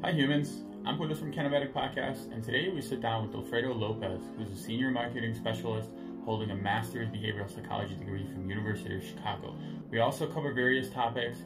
[0.00, 0.62] Hi, humans.
[0.86, 4.56] I'm Julio from Cannabetics Podcast, and today we sit down with Alfredo Lopez, who's a
[4.56, 5.88] senior marketing specialist
[6.24, 9.56] holding a master's behavioral psychology degree from University of Chicago.
[9.90, 11.38] We also cover various topics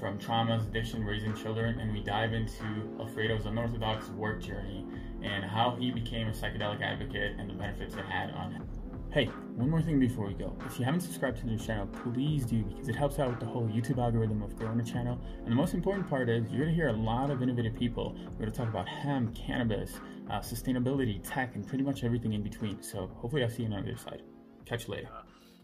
[0.00, 2.64] from traumas, addiction, raising children, and we dive into
[2.98, 4.84] Alfredo's unorthodox work journey
[5.22, 8.68] and how he became a psychedelic advocate and the benefits it had on him.
[9.12, 9.24] Hey,
[9.56, 10.56] one more thing before we go.
[10.64, 13.46] If you haven't subscribed to the channel, please do because it helps out with the
[13.46, 15.18] whole YouTube algorithm of growing the channel.
[15.38, 18.14] And the most important part is you're to hear a lot of innovative people.
[18.38, 19.98] We're to talk about hemp, cannabis,
[20.30, 22.80] uh, sustainability, tech, and pretty much everything in between.
[22.84, 24.22] So hopefully I'll see you on the other side.
[24.64, 25.08] Catch you later.
[25.12, 25.22] Uh,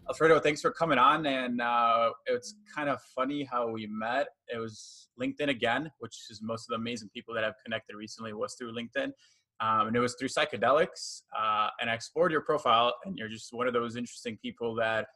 [0.09, 1.25] Alfredo, thanks for coming on.
[1.25, 4.27] And uh, it's kind of funny how we met.
[4.53, 8.33] It was LinkedIn again, which is most of the amazing people that I've connected recently
[8.33, 9.13] was through LinkedIn
[9.59, 11.21] um, and it was through psychedelics.
[11.37, 15.07] Uh, and I explored your profile, and you're just one of those interesting people that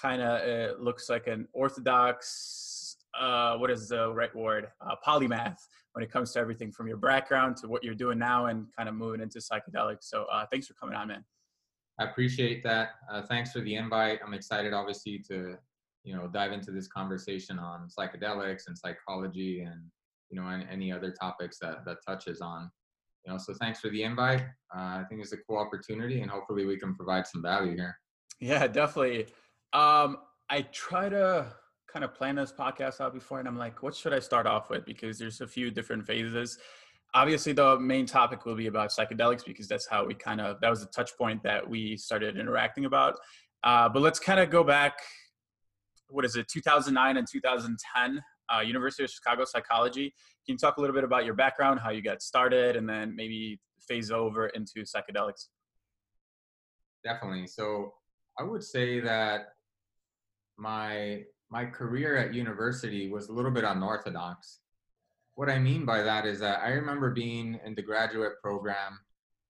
[0.00, 2.96] kind of uh, looks like an orthodox.
[3.18, 4.68] Uh, what is the right word?
[4.80, 5.58] Uh, polymath
[5.92, 8.88] when it comes to everything from your background to what you're doing now, and kind
[8.88, 10.04] of moving into psychedelics.
[10.04, 11.24] So uh, thanks for coming on, man.
[12.00, 12.88] I appreciate that.
[13.08, 14.18] Uh, thanks for the invite.
[14.26, 15.56] I'm excited, obviously, to
[16.02, 19.80] you know dive into this conversation on psychedelics and psychology and
[20.30, 22.70] you know and any other topics that that touches on
[23.24, 24.42] you know, so thanks for the invite.
[24.74, 27.96] Uh, I think it's a cool opportunity, and hopefully we can provide some value here.
[28.40, 29.26] Yeah, definitely.
[29.72, 30.18] Um,
[30.50, 31.46] I try to
[31.90, 34.68] kind of plan this podcast out before, and I'm like, what should I start off
[34.68, 34.84] with?
[34.84, 36.58] Because there's a few different phases.
[37.14, 40.68] Obviously, the main topic will be about psychedelics because that's how we kind of that
[40.68, 43.16] was the touch point that we started interacting about.
[43.62, 44.98] Uh, but let's kind of go back.
[46.08, 46.48] What is it?
[46.48, 48.20] 2009 and 2010
[48.52, 50.14] uh, University of Chicago Psychology.
[50.46, 53.14] Can you talk a little bit about your background, how you got started, and then
[53.14, 55.48] maybe phase over into psychedelics?
[57.04, 57.46] Definitely.
[57.46, 57.94] So
[58.38, 59.48] I would say that
[60.56, 64.60] my my career at university was a little bit unorthodox.
[65.34, 68.98] What I mean by that is that I remember being in the graduate program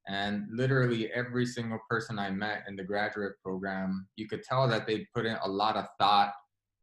[0.06, 4.86] and literally every single person I met in the graduate program, you could tell that
[4.86, 6.32] they put in a lot of thought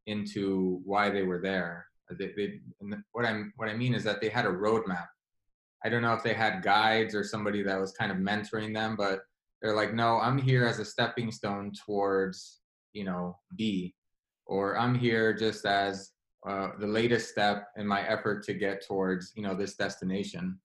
[0.06, 1.86] into why they were there.
[2.10, 2.60] They, they,
[3.12, 5.06] what I'm what I mean is that they had a roadmap.
[5.84, 8.96] I don't know if they had guides or somebody that was kind of mentoring them,
[8.96, 9.20] but
[9.60, 12.60] they're like, no, I'm here as a stepping stone towards
[12.92, 13.94] you know B,
[14.46, 16.10] or I'm here just as
[16.46, 20.58] uh, the latest step in my effort to get towards you know this destination.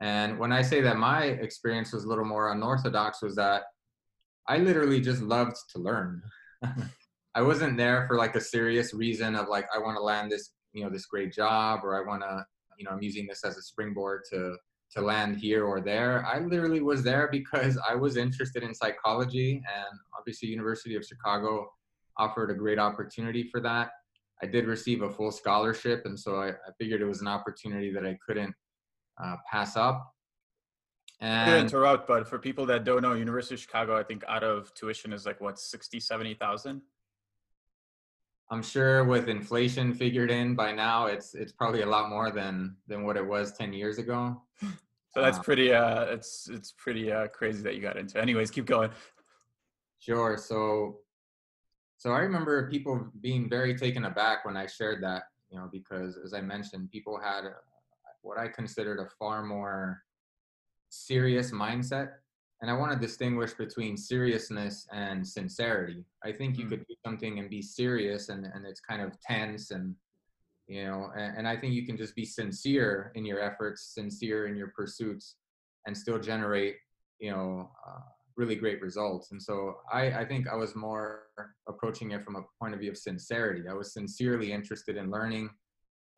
[0.00, 3.62] And when I say that my experience was a little more unorthodox, was that
[4.48, 6.22] I literally just loved to learn.
[7.34, 10.50] I wasn't there for like a serious reason of like I want to land this
[10.72, 12.44] you know this great job or i want to
[12.78, 14.56] you know i'm using this as a springboard to
[14.92, 16.24] to land here or there.
[16.26, 21.70] I literally was there because i was interested in psychology and obviously university of chicago
[22.18, 23.90] offered a great opportunity for that.
[24.42, 27.92] I did receive a full scholarship and so i, I figured it was an opportunity
[27.92, 28.54] that i couldn't
[29.22, 30.12] uh, pass up.
[31.20, 34.42] And to interrupt but for people that don't know university of chicago i think out
[34.42, 36.82] of tuition is like what 60 70000
[38.52, 42.76] I'm sure with inflation figured in by now, it's it's probably a lot more than
[42.86, 44.42] than what it was ten years ago.
[44.60, 48.20] So that's um, pretty uh it's it's pretty uh crazy that you got into.
[48.20, 48.90] Anyways, keep going.
[50.00, 50.36] Sure.
[50.36, 50.98] So
[51.96, 56.18] so I remember people being very taken aback when I shared that, you know, because
[56.22, 57.44] as I mentioned, people had
[58.20, 60.02] what I considered a far more
[60.90, 62.16] serious mindset
[62.62, 66.04] and I want to distinguish between seriousness and sincerity.
[66.24, 66.70] I think you mm.
[66.70, 69.94] could do something and be serious and, and it's kind of tense and
[70.68, 74.46] you know and, and I think you can just be sincere in your efforts, sincere
[74.46, 75.36] in your pursuits
[75.86, 76.76] and still generate,
[77.18, 78.00] you know, uh,
[78.36, 79.32] really great results.
[79.32, 81.24] And so I, I think I was more
[81.68, 83.68] approaching it from a point of view of sincerity.
[83.68, 85.50] I was sincerely interested in learning.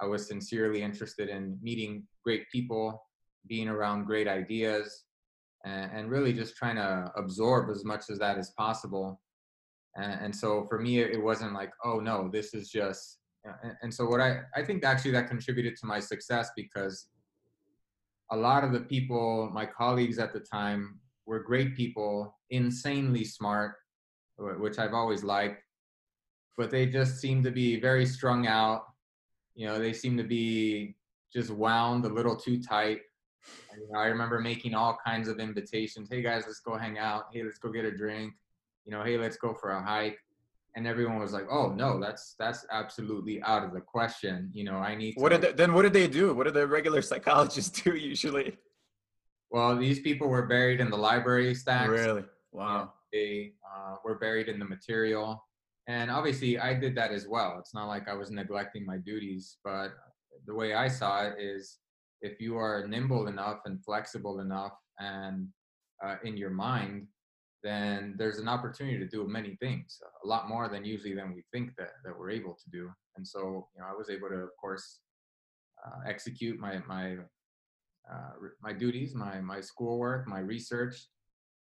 [0.00, 3.02] I was sincerely interested in meeting great people,
[3.46, 5.04] being around great ideas,
[5.64, 9.20] and, and really just trying to absorb as much as that as possible.
[9.96, 13.18] And, and so for me, it wasn't like, oh no, this is just.
[13.44, 17.08] And, and so what I I think actually that contributed to my success because
[18.30, 23.74] a lot of the people, my colleagues at the time, were great people, insanely smart,
[24.38, 25.62] which I've always liked,
[26.56, 28.84] but they just seemed to be very strung out.
[29.54, 30.96] You know, they seemed to be
[31.32, 33.00] just wound a little too tight.
[33.90, 36.08] Know, I remember making all kinds of invitations.
[36.10, 37.24] Hey guys, let's go hang out.
[37.32, 38.34] Hey, let's go get a drink.
[38.84, 40.18] You know, hey, let's go for a hike.
[40.76, 44.76] And everyone was like, "Oh no, that's that's absolutely out of the question." You know,
[44.76, 45.14] I need.
[45.14, 45.72] To, what did they, then?
[45.72, 46.34] What did they do?
[46.34, 48.56] What did the regular psychologists do usually?
[49.50, 51.90] Well, these people were buried in the library stacks.
[51.90, 52.24] Really?
[52.50, 52.92] Wow.
[53.12, 55.44] They uh, were buried in the material,
[55.86, 57.56] and obviously, I did that as well.
[57.60, 59.92] It's not like I was neglecting my duties, but
[60.46, 61.78] the way I saw it is
[62.24, 65.48] if you are nimble enough and flexible enough and
[66.04, 67.06] uh, in your mind,
[67.62, 71.42] then there's an opportunity to do many things, a lot more than usually than we
[71.52, 72.90] think that, that we're able to do.
[73.16, 75.00] And so, you know, I was able to, of course,
[75.84, 77.16] uh, execute my my
[78.10, 78.32] uh,
[78.62, 80.96] my duties, my my schoolwork, my research.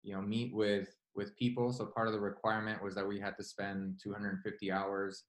[0.02, 1.72] You know, meet with with people.
[1.72, 5.24] So part of the requirement was that we had to spend 250 hours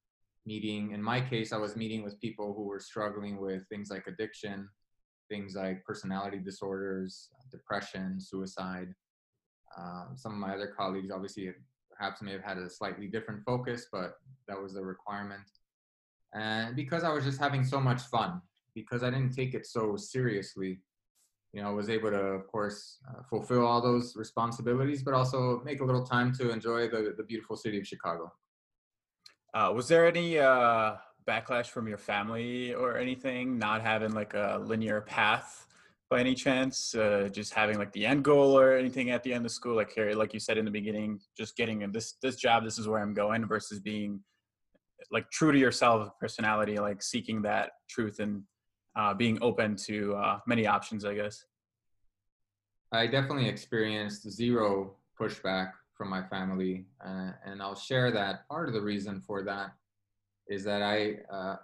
[0.46, 0.92] meeting.
[0.92, 4.70] In my case, I was meeting with people who were struggling with things like addiction,
[5.32, 8.94] things like personality disorders, depression, suicide.
[9.78, 11.50] Um, some of my other colleagues obviously
[11.90, 14.16] perhaps may have had a slightly different focus, but
[14.48, 15.48] that was the requirement.
[16.34, 18.42] And because I was just having so much fun,
[18.76, 20.82] because I didn't take it so seriously,
[21.54, 25.62] you know, I was able to, of course, uh, fulfill all those responsibilities, but also
[25.66, 28.32] make a little time to enjoy the, the beautiful city of Chicago.
[29.54, 30.96] Uh, was there any uh,
[31.28, 35.68] backlash from your family or anything, not having like a linear path
[36.10, 36.96] by any chance?
[36.96, 39.92] Uh, just having like the end goal or anything at the end of school, like
[39.92, 43.02] here, like you said in the beginning, just getting this this job, this is where
[43.02, 44.22] I'm going, versus being
[45.12, 48.44] like true to yourself, personality, like seeking that truth and
[48.96, 51.46] uh, being open to uh, many options, I guess.
[52.92, 58.48] I definitely experienced zero pushback from my family, uh, and I'll share that.
[58.50, 59.72] Part of the reason for that
[60.48, 61.56] is that I, uh,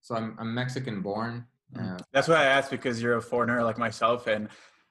[0.00, 1.46] so I'm, I'm Mexican born,
[1.76, 1.94] Mm.
[1.94, 4.48] Uh, That's why I asked because you're a foreigner like myself, and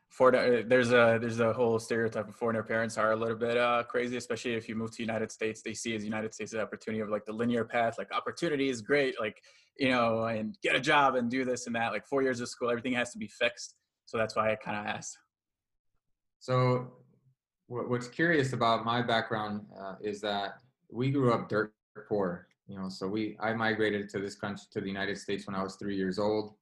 [0.09, 3.83] foreigner there's a there's a whole stereotype of foreigner parents are a little bit uh,
[3.83, 5.61] crazy, especially if you move to United States.
[5.61, 8.81] They see as United States the opportunity of like the linear path, like opportunity is
[8.81, 9.41] great, like
[9.77, 11.91] you know, and get a job and do this and that.
[11.91, 13.75] Like four years of school, everything has to be fixed.
[14.05, 15.17] So that's why I kind of asked.
[16.39, 16.93] So,
[17.67, 20.53] what's curious about my background uh, is that
[20.89, 21.73] we grew up dirt
[22.07, 22.47] poor.
[22.69, 25.63] You know, so we I migrated to this country to the United States when I
[25.63, 26.53] was three years old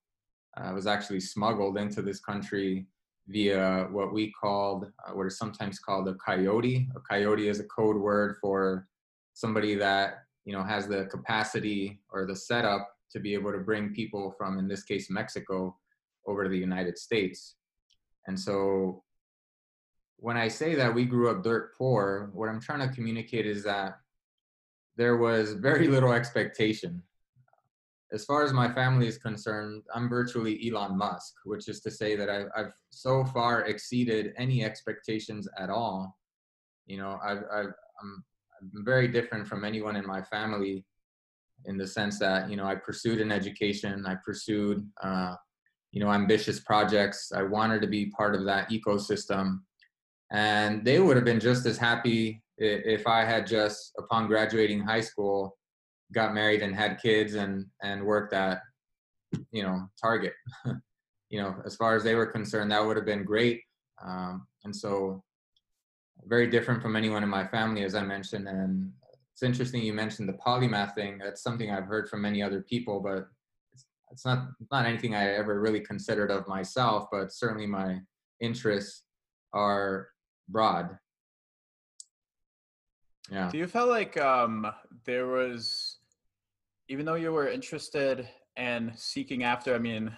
[0.57, 2.87] i was actually smuggled into this country
[3.27, 6.87] via what we called, uh, what is sometimes called a coyote.
[6.95, 8.87] A coyote is a code word for
[9.33, 13.93] somebody that you know has the capacity or the setup to be able to bring
[13.93, 15.75] people from, in this case, Mexico,
[16.25, 17.55] over to the United States.
[18.27, 19.03] And so,
[20.17, 23.63] when I say that we grew up dirt poor, what I'm trying to communicate is
[23.65, 23.99] that
[24.97, 27.03] there was very little expectation
[28.11, 32.15] as far as my family is concerned, I'm virtually Elon Musk, which is to say
[32.15, 36.17] that I've, I've so far exceeded any expectations at all.
[36.85, 38.23] You know, I've, I've, I'm,
[38.61, 40.85] I'm very different from anyone in my family
[41.65, 45.35] in the sense that, you know, I pursued an education, I pursued, uh,
[45.91, 47.33] you know, ambitious projects.
[47.35, 49.61] I wanted to be part of that ecosystem.
[50.31, 55.01] And they would have been just as happy if I had just, upon graduating high
[55.01, 55.57] school,
[56.13, 58.61] got married and had kids and and worked at
[59.51, 60.33] you know target
[61.29, 63.61] you know as far as they were concerned that would have been great.
[64.05, 65.23] Um, and so
[66.25, 68.47] very different from anyone in my family as i mentioned.
[68.47, 68.91] And
[69.33, 71.17] it's interesting you mentioned the polymath thing.
[71.17, 73.27] That's something i've heard from many other people but
[73.73, 77.99] it's, it's not not anything i ever really considered of myself but certainly my
[78.39, 79.03] interests
[79.53, 80.09] are
[80.49, 80.97] broad
[83.31, 84.71] yeah do you feel like um
[85.05, 85.97] there was
[86.89, 90.11] even though you were interested and seeking after, I mean,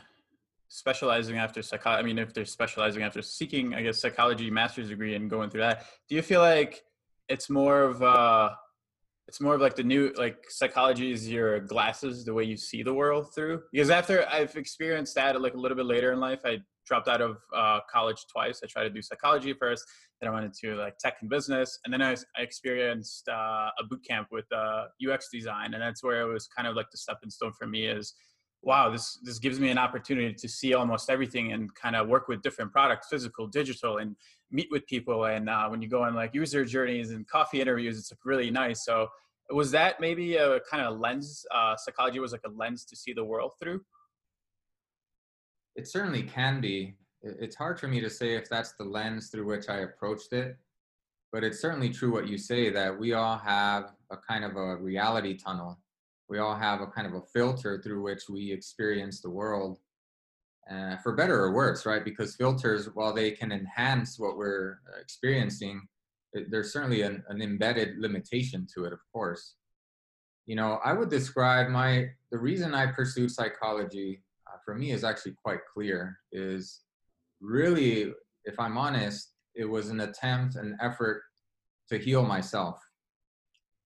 [0.68, 5.16] specializing after psychology, I mean, if they're specializing after seeking, I guess, psychology master's degree
[5.16, 6.84] and going through that, do you feel like
[7.28, 8.52] it's more of, uh,
[9.28, 12.84] it's more of like the new, like psychology is your glasses, the way you see
[12.84, 13.62] the world through?
[13.72, 17.22] Because after I've experienced that like a little bit later in life, I dropped out
[17.22, 18.60] of uh, college twice.
[18.62, 19.86] I tried to do psychology first,
[20.20, 23.84] then I went into like tech and business, and then I, I experienced uh, a
[23.90, 26.98] boot camp with uh, UX design, and that's where it was kind of like the
[26.98, 27.86] stepping stone for me.
[27.86, 28.14] Is
[28.62, 32.28] wow, this this gives me an opportunity to see almost everything and kind of work
[32.28, 34.16] with different products, physical, digital, and
[34.52, 35.26] meet with people.
[35.26, 38.52] And uh, when you go on like user journeys and coffee interviews, it's like really
[38.52, 38.84] nice.
[38.84, 39.08] So
[39.52, 41.46] was that maybe a kind of lens?
[41.54, 43.82] Uh, psychology was like a lens to see the world through.
[45.80, 49.46] It certainly can be it's hard for me to say if that's the lens through
[49.46, 50.58] which I approached it,
[51.32, 54.76] but it's certainly true what you say that we all have a kind of a
[54.76, 55.80] reality tunnel.
[56.28, 59.80] We all have a kind of a filter through which we experience the world,
[60.70, 62.04] uh, for better or worse, right?
[62.04, 65.88] Because filters, while they can enhance what we're experiencing,
[66.34, 69.56] it, there's certainly an, an embedded limitation to it, of course.
[70.46, 74.29] You know, I would describe my the reason I pursued psychology uh,
[74.70, 76.20] for me is actually quite clear.
[76.32, 76.82] Is
[77.42, 78.14] really,
[78.46, 81.24] if I'm honest, it was an attempt, an effort
[81.90, 82.80] to heal myself.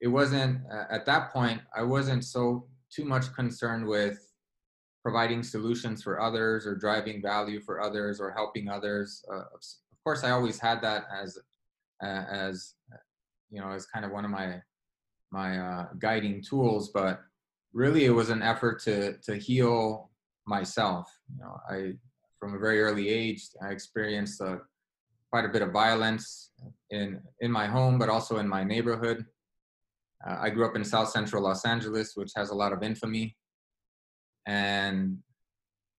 [0.01, 0.59] It wasn't,
[0.91, 4.17] at that point, I wasn't so too much concerned with
[5.01, 9.23] providing solutions for others or driving value for others or helping others.
[9.31, 11.37] Uh, of course, I always had that as
[12.03, 12.73] uh, as
[13.49, 14.61] you know as kind of one of my
[15.31, 17.21] my uh, guiding tools, but
[17.71, 20.09] really it was an effort to to heal
[20.45, 21.09] myself.
[21.29, 21.93] You know, I
[22.39, 24.57] from a very early age I experienced uh,
[25.31, 26.51] quite a bit of violence
[26.89, 29.25] in in my home, but also in my neighborhood.
[30.25, 33.35] Uh, I grew up in South Central Los Angeles, which has a lot of infamy
[34.45, 35.17] and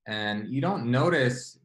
[0.06, 1.58] and you don't notice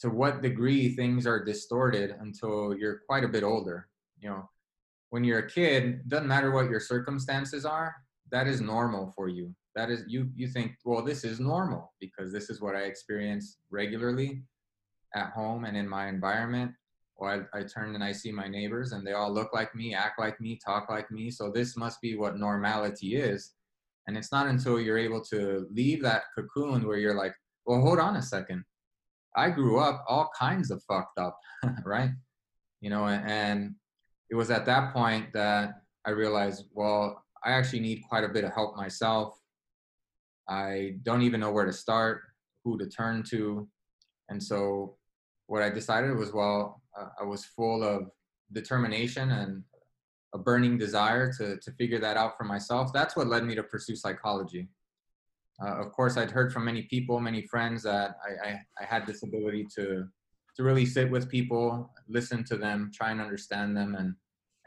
[0.00, 3.88] to what degree things are distorted until you're quite a bit older
[4.20, 4.48] you know
[5.10, 7.94] when you're a kid doesn't matter what your circumstances are
[8.30, 12.32] that is normal for you that is you you think well this is normal because
[12.32, 14.42] this is what i experience regularly
[15.14, 16.70] at home and in my environment
[17.16, 19.94] or I, I turn and i see my neighbors and they all look like me
[19.94, 23.54] act like me talk like me so this must be what normality is
[24.08, 27.34] and it's not until you're able to leave that cocoon where you're like,
[27.66, 28.64] well, hold on a second.
[29.36, 31.38] I grew up all kinds of fucked up,
[31.84, 32.10] right?
[32.80, 33.74] You know, and
[34.30, 38.44] it was at that point that I realized, well, I actually need quite a bit
[38.44, 39.37] of help myself.
[40.48, 42.22] I don't even know where to start,
[42.64, 43.68] who to turn to.
[44.28, 44.96] And so
[45.46, 48.10] what I decided was, well, uh, I was full of
[48.52, 49.62] determination and
[50.34, 52.92] a burning desire to, to figure that out for myself.
[52.92, 54.68] That's what led me to pursue psychology.
[55.62, 59.06] Uh, of course, I'd heard from many people, many friends that I, I, I, had
[59.06, 60.06] this ability to,
[60.56, 64.14] to really sit with people, listen to them, try and understand them, and,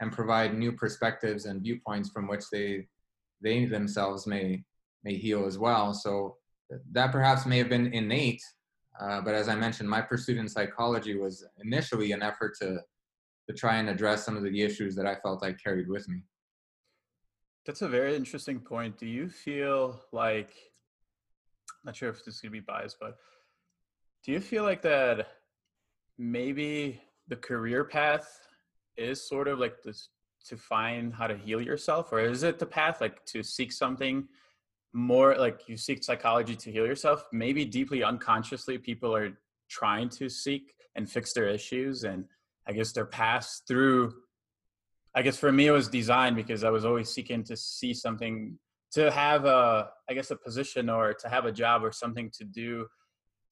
[0.00, 2.88] and provide new perspectives and viewpoints from which they,
[3.40, 4.64] they themselves may,
[5.04, 5.92] may heal as well.
[5.92, 6.36] So
[6.92, 8.42] that perhaps may have been innate,
[9.00, 12.80] uh, but as I mentioned, my pursuit in psychology was initially an effort to,
[13.48, 16.22] to try and address some of the issues that I felt I carried with me.
[17.66, 18.98] That's a very interesting point.
[18.98, 20.50] Do you feel like,
[21.84, 23.16] not sure if this is going to be biased, but
[24.24, 25.26] do you feel like that
[26.18, 28.40] maybe the career path
[28.96, 30.08] is sort of like this
[30.46, 34.26] to find how to heal yourself, or is it the path like to seek something
[34.92, 37.24] more like you seek psychology to heal yourself?
[37.32, 42.24] Maybe deeply unconsciously, people are trying to seek and fix their issues and
[42.66, 44.14] I guess they're passed through.
[45.14, 48.58] I guess for me, it was designed because I was always seeking to see something,
[48.92, 52.44] to have a, I guess, a position or to have a job or something to
[52.44, 52.86] do,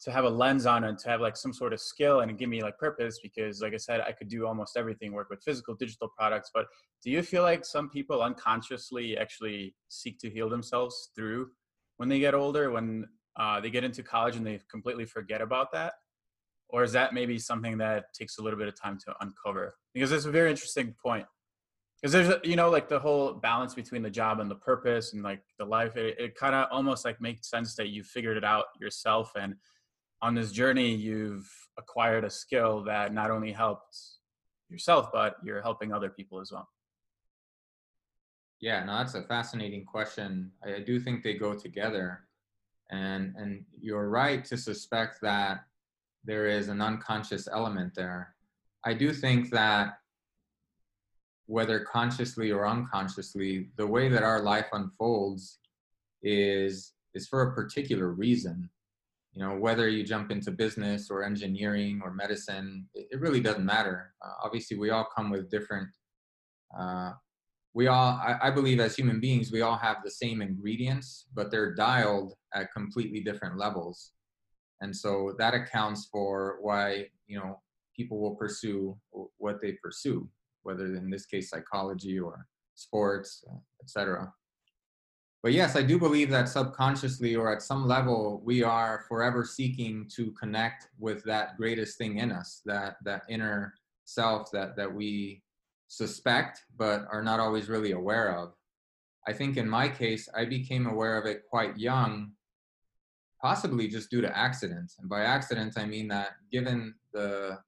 [0.03, 2.49] to have a lens on it, to have like some sort of skill and give
[2.49, 3.21] me like purpose.
[3.23, 6.51] Because, like I said, I could do almost everything, work with physical, digital products.
[6.53, 6.67] But
[7.03, 11.51] do you feel like some people unconsciously actually seek to heal themselves through
[11.99, 13.07] when they get older, when
[13.39, 15.93] uh, they get into college and they completely forget about that?
[16.73, 20.13] or is that maybe something that takes a little bit of time to uncover because
[20.13, 21.27] it's a very interesting point
[22.01, 25.23] because there's you know like the whole balance between the job and the purpose and
[25.23, 28.45] like the life it, it kind of almost like makes sense that you figured it
[28.45, 29.55] out yourself and
[30.23, 33.97] on this journey you've acquired a skill that not only helped
[34.69, 36.69] yourself but you're helping other people as well
[38.61, 42.21] yeah no that's a fascinating question i do think they go together
[42.91, 45.65] and and you're right to suspect that
[46.25, 48.35] there is an unconscious element there.
[48.85, 49.99] I do think that
[51.47, 55.59] whether consciously or unconsciously, the way that our life unfolds
[56.23, 58.71] is is for a particular reason.
[59.35, 64.13] You know, whether you jump into business or engineering or medicine, it, really doesn't matter.
[64.25, 65.89] Uh, obviously, we all come with different.
[66.77, 67.13] Uh,
[67.73, 71.53] we all, I, I believe, as human beings, we all have the same ingredients, but
[71.53, 74.13] they're dialed at completely different levels
[74.81, 77.61] and so that accounts for why you know
[77.95, 78.97] people will pursue
[79.39, 80.29] what they pursue
[80.63, 83.45] whether in this case psychology or sports
[83.83, 84.33] etc
[85.43, 90.09] but yes i do believe that subconsciously or at some level we are forever seeking
[90.15, 95.43] to connect with that greatest thing in us that that inner self that that we
[95.89, 98.53] suspect but are not always really aware of
[99.27, 102.31] i think in my case i became aware of it quite young
[103.41, 104.97] possibly just due to accidents.
[104.99, 107.59] And by accidents, I mean that given the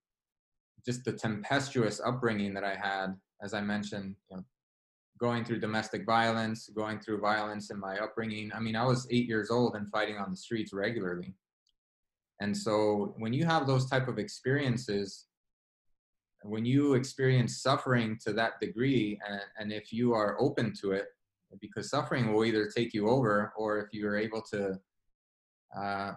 [0.85, 4.45] just the tempestuous upbringing that I had, as I mentioned, you know,
[5.23, 8.50] going through domestic violence, going through violence in my upbringing.
[8.52, 11.33] I mean, I was eight years old and fighting on the streets regularly.
[12.41, 15.26] And so when you have those type of experiences,
[16.43, 21.07] when you experience suffering to that degree, and, and if you are open to it,
[21.61, 24.81] because suffering will either take you over, or if you're able to
[25.81, 26.12] uh,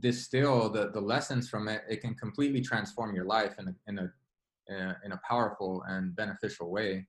[0.00, 3.98] distill the, the lessons from it, it can completely transform your life in a, in
[4.00, 7.06] a, in a powerful and beneficial way.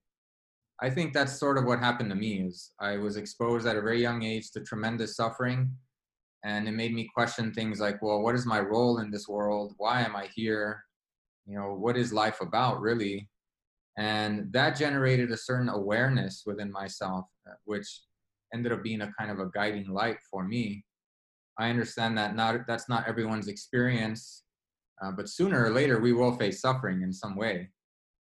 [0.82, 3.82] I think that's sort of what happened to me is I was exposed at a
[3.82, 5.72] very young age to tremendous suffering.
[6.44, 9.74] And it made me question things like well what is my role in this world?
[9.78, 10.84] Why am i here?
[11.48, 13.28] You know what is life about really?
[13.98, 18.02] And that generated a certain awareness within myself uh, which
[18.54, 20.86] ended up being a kind of a guiding light for me.
[21.58, 24.44] I understand that not that's not everyone's experience
[25.02, 27.70] uh, but sooner or later we will face suffering in some way.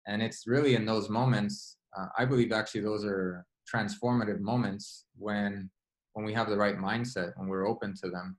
[0.06, 5.70] And it's really in those moments uh, i believe actually those are transformative moments when
[6.12, 8.36] when we have the right mindset when we're open to them.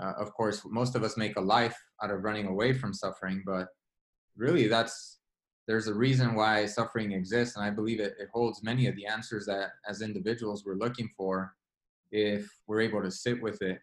[0.00, 3.42] Uh, of course most of us make a life out of running away from suffering
[3.44, 3.66] but
[4.36, 5.18] really that's
[5.66, 9.06] there's a reason why suffering exists and i believe it, it holds many of the
[9.06, 11.52] answers that as individuals we're looking for
[12.12, 13.80] if we're able to sit with it.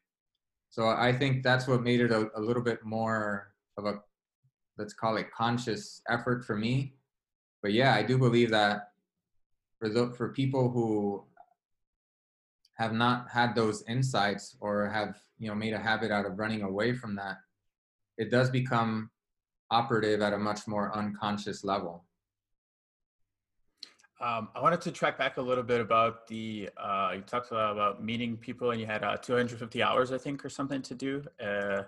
[0.69, 3.95] So i think that's what made it a, a little bit more of a
[4.77, 6.95] let's call it conscious effort for me
[7.65, 8.89] but yeah i do believe that
[9.79, 11.23] for the for people who
[12.75, 16.61] have not had those insights or have you know made a habit out of running
[16.61, 17.37] away from that
[18.19, 19.09] it does become
[19.71, 22.05] operative at a much more unconscious level.
[24.21, 28.03] Um, I wanted to track back a little bit about the uh, you talked about
[28.03, 31.81] meeting people and you had uh, 250 hours I think or something to do uh,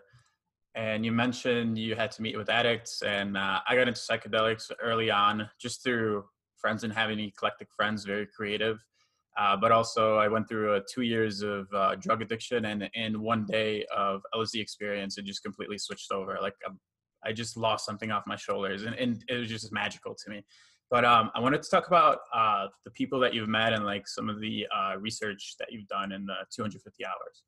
[0.78, 4.72] and you mentioned you had to meet with addicts and uh, I got into psychedelics
[4.82, 6.24] early on just through
[6.56, 8.80] friends and having eclectic friends very creative
[9.38, 13.22] uh, but also, I went through uh, two years of uh, drug addiction, and in
[13.22, 16.40] one day of LSD experience, it just completely switched over.
[16.42, 16.80] Like um,
[17.24, 20.44] I just lost something off my shoulders, and, and it was just magical to me.
[20.90, 24.08] But um, I wanted to talk about uh, the people that you've met and like
[24.08, 27.44] some of the uh, research that you've done in the 250 hours,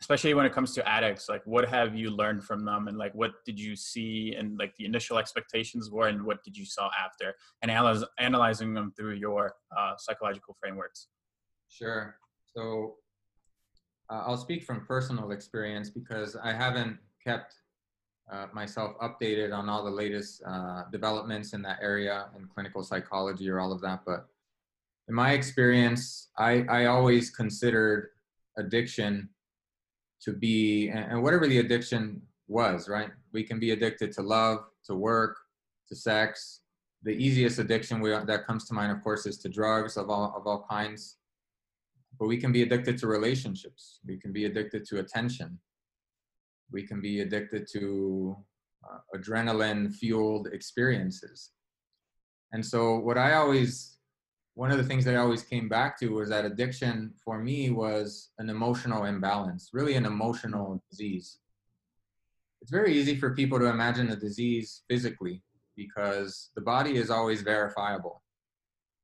[0.00, 1.28] especially when it comes to addicts.
[1.28, 4.74] Like, what have you learned from them, and like, what did you see, and like
[4.76, 9.14] the initial expectations were, and what did you saw after, and analyze, analyzing them through
[9.14, 11.08] your uh, psychological frameworks.
[11.68, 12.16] Sure.
[12.54, 12.96] So
[14.10, 17.54] uh, I'll speak from personal experience because I haven't kept
[18.30, 23.48] uh, myself updated on all the latest uh, developments in that area and clinical psychology
[23.48, 24.00] or all of that.
[24.06, 24.26] But
[25.08, 28.10] in my experience, I, I always considered
[28.56, 29.28] addiction
[30.24, 33.10] to be, and whatever the addiction was, right?
[33.32, 35.36] We can be addicted to love, to work,
[35.88, 36.60] to sex.
[37.02, 40.34] The easiest addiction we, that comes to mind, of course, is to drugs of all,
[40.36, 41.16] of all kinds
[42.18, 45.58] but we can be addicted to relationships we can be addicted to attention
[46.70, 48.36] we can be addicted to
[48.88, 51.50] uh, adrenaline fueled experiences
[52.52, 53.93] and so what i always
[54.54, 57.70] one of the things that i always came back to was that addiction for me
[57.70, 61.38] was an emotional imbalance really an emotional disease
[62.62, 65.42] it's very easy for people to imagine a disease physically
[65.76, 68.22] because the body is always verifiable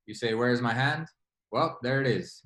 [0.07, 1.07] you say where's my hand
[1.53, 2.43] well there it is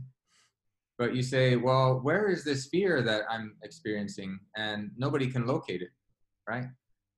[0.99, 4.39] but you say, well, where is this fear that I'm experiencing?
[4.57, 5.91] And nobody can locate it,
[6.49, 6.67] right?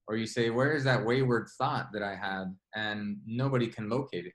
[0.08, 2.54] Or you say, where is that wayward thought that I had?
[2.74, 4.32] And nobody can locate it.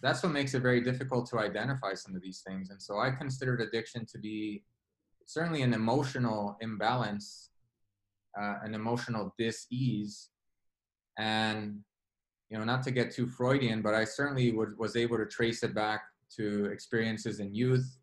[0.00, 2.70] That's what makes it very difficult to identify some of these things.
[2.70, 4.62] And so I considered addiction to be
[5.26, 7.50] certainly an emotional imbalance,
[8.40, 10.30] uh, an emotional dis-ease.
[11.18, 11.80] And,
[12.48, 15.62] you know, not to get too Freudian, but I certainly was, was able to trace
[15.64, 16.02] it back
[16.36, 17.98] to experiences in youth,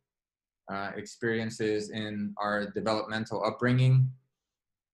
[0.71, 4.09] uh, experiences in our developmental upbringing,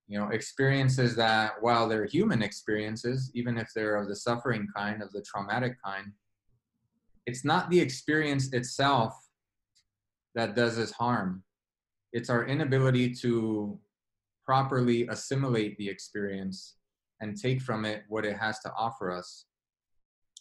[0.08, 5.02] you know, experiences that while they're human experiences, even if they're of the suffering kind,
[5.02, 6.12] of the traumatic kind,
[7.26, 9.14] it's not the experience itself
[10.36, 11.44] that does us harm.
[12.14, 13.80] It's our inability to
[14.46, 16.76] properly assimilate the experience
[17.22, 19.46] and take from it what it has to offer us.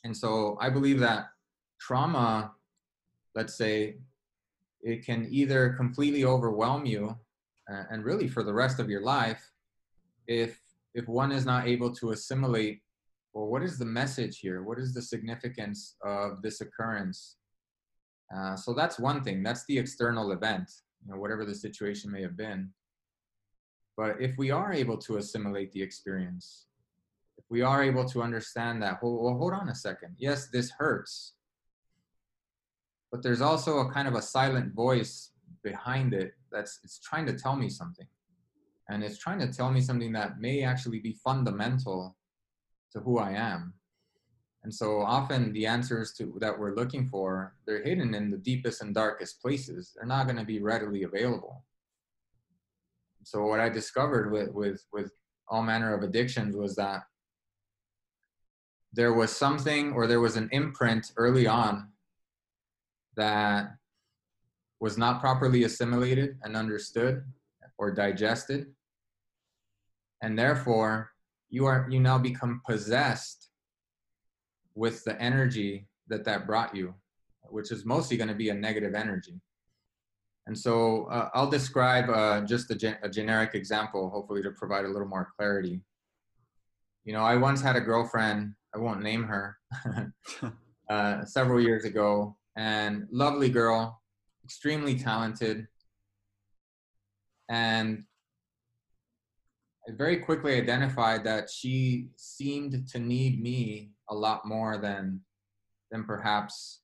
[0.05, 1.27] And so I believe that
[1.81, 2.53] trauma,
[3.35, 3.99] let's say,
[4.83, 7.17] it can either completely overwhelm you
[7.69, 9.53] and really for the rest of your life
[10.27, 10.61] if
[10.95, 12.81] if one is not able to assimilate
[13.33, 14.63] well what is the message here?
[14.63, 17.37] What is the significance of this occurrence?
[18.35, 19.43] Uh, so that's one thing.
[19.43, 20.71] That's the external event
[21.05, 22.71] you know whatever the situation may have been.
[23.97, 26.67] But if we are able to assimilate the experience
[27.37, 30.17] if we are able to understand that well hold on a second.
[30.19, 31.35] Yes this hurts.
[33.11, 37.35] But there's also a kind of a silent voice behind it that's it's trying to
[37.35, 38.07] tell me something.
[38.89, 42.17] And it's trying to tell me something that may actually be fundamental
[42.93, 43.75] to who i am.
[44.63, 48.83] And so often the answers to that we're looking for they're hidden in the deepest
[48.83, 49.93] and darkest places.
[49.95, 51.65] They're not going to be readily available.
[53.23, 55.13] So what i discovered with with with
[55.49, 57.03] all manner of addictions was that
[58.93, 61.89] there was something or there was an imprint early on
[63.17, 63.77] that
[64.81, 67.23] was not properly assimilated and understood
[67.79, 68.67] or digested.
[70.23, 71.13] And therefore,
[71.51, 73.51] you are you now become possessed
[74.75, 76.95] with the energy that that brought you,
[77.49, 79.41] which is mostly going to be a negative energy.
[80.47, 84.85] And so uh, I'll describe uh, just a, gen- a generic example, hopefully to provide
[84.85, 85.81] a little more clarity.
[87.05, 89.57] You know, I once had a girlfriend, I won't name her,
[90.91, 94.01] uh, several years ago, and lovely girl,
[94.45, 95.67] extremely talented.
[97.49, 98.05] And
[99.97, 105.21] very quickly identified that she seemed to need me a lot more than
[105.91, 106.83] than perhaps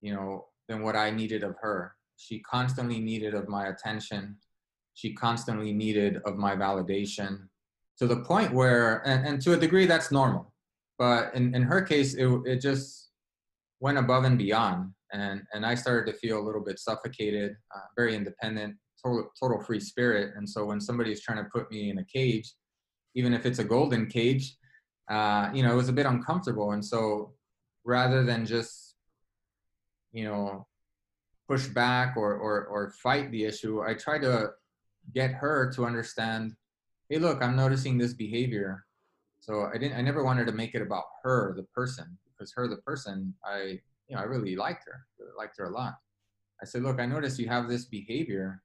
[0.00, 1.94] you know than what I needed of her.
[2.16, 4.36] She constantly needed of my attention.
[4.94, 7.48] She constantly needed of my validation
[7.98, 10.52] to the point where and, and to a degree that's normal.
[10.98, 13.10] But in, in her case it it just
[13.80, 17.80] went above and beyond and and I started to feel a little bit suffocated, uh,
[17.96, 20.34] very independent, total total free spirit.
[20.36, 22.54] And so when somebody is trying to put me in a cage,
[23.14, 24.56] even if it's a golden cage,
[25.10, 26.72] uh, you know, it was a bit uncomfortable.
[26.72, 27.34] And so
[27.84, 28.94] rather than just,
[30.12, 30.66] you know,
[31.48, 34.50] push back or or or fight the issue, I tried to
[35.14, 36.54] get her to understand,
[37.08, 38.84] hey, look, I'm noticing this behavior.
[39.40, 42.66] So I didn't I never wanted to make it about her, the person, because her,
[42.66, 45.94] the person, I you know, I really liked her, really liked her a lot.
[46.62, 48.62] I said, look, I noticed you have this behavior.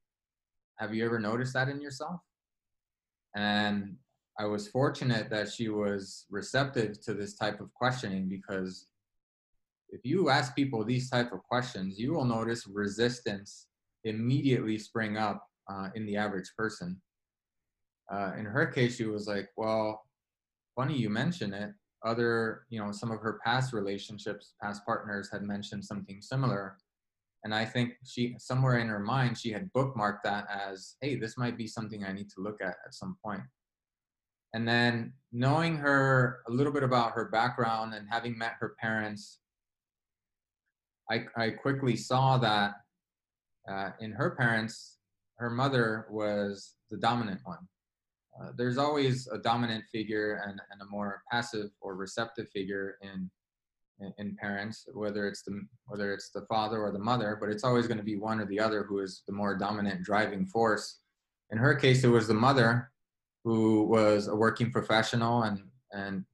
[0.78, 2.20] Have you ever noticed that in yourself?
[3.36, 3.96] And
[4.40, 8.88] I was fortunate that she was receptive to this type of questioning because
[9.90, 13.68] if you ask people these type of questions, you will notice resistance
[14.04, 17.00] immediately spring up uh, in the average person.
[18.12, 20.04] Uh, in her case, she was like, well,
[20.76, 21.72] funny you mention it
[22.04, 26.78] other, you know, some of her past relationships, past partners had mentioned something similar.
[27.44, 31.38] And I think she, somewhere in her mind, she had bookmarked that as, hey, this
[31.38, 33.42] might be something I need to look at at some point.
[34.54, 39.40] And then knowing her a little bit about her background and having met her parents,
[41.10, 42.74] I, I quickly saw that
[43.70, 44.98] uh, in her parents,
[45.38, 47.68] her mother was the dominant one.
[48.40, 53.30] Uh, there's always a dominant figure and, and a more passive or receptive figure in,
[54.18, 57.88] in, parents, whether it's the whether it's the father or the mother, but it's always
[57.88, 61.00] going to be one or the other who is the more dominant driving force.
[61.52, 62.92] In her case, it was the mother
[63.44, 65.62] who was a working professional and
[65.92, 66.26] and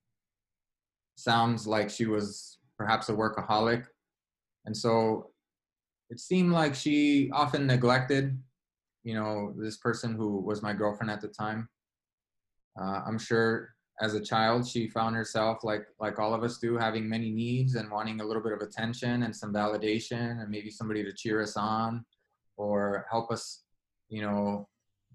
[1.16, 3.86] sounds like she was perhaps a workaholic,
[4.66, 5.32] and so
[6.10, 8.38] it seemed like she often neglected
[9.04, 11.70] you know this person who was my girlfriend at the time
[12.80, 16.78] uh, I'm sure as a child she found herself like like all of us do
[16.78, 20.70] having many needs and wanting a little bit of attention and some validation and maybe
[20.70, 22.06] somebody to cheer us on
[22.58, 23.64] or help us
[24.10, 24.68] you know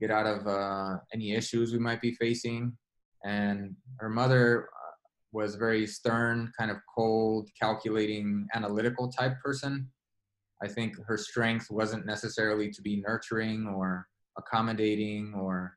[0.03, 2.77] get out of uh, any issues we might be facing.
[3.25, 4.90] And her mother uh,
[5.31, 9.88] was very stern kind of cold calculating analytical type person.
[10.61, 15.77] I think her strength wasn't necessarily to be nurturing or accommodating or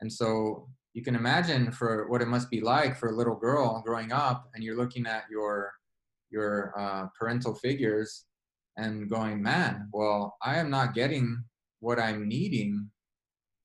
[0.00, 3.82] and so you can imagine for what it must be like for a little girl
[3.84, 5.72] growing up and you're looking at your
[6.30, 8.24] your uh, parental figures
[8.76, 11.44] and going man well i am not getting
[11.80, 12.90] what i'm needing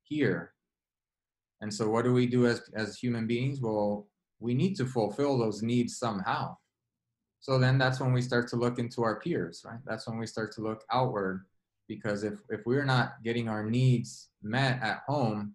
[0.10, 0.54] here.
[1.62, 3.62] And so what do we do as as human beings?
[3.62, 4.08] Well
[4.42, 6.58] we need to fulfill those needs somehow.
[7.42, 9.80] So then that's when we start to look into our peers right?
[9.86, 11.46] That's when we start to look outward
[11.88, 15.54] because if if we're not getting our needs met at home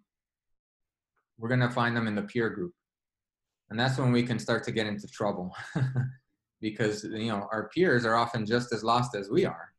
[1.37, 2.73] we're going to find them in the peer group.
[3.69, 5.51] And that's when we can start to get into trouble
[6.61, 9.69] because, you know, our peers are often just as lost as we are.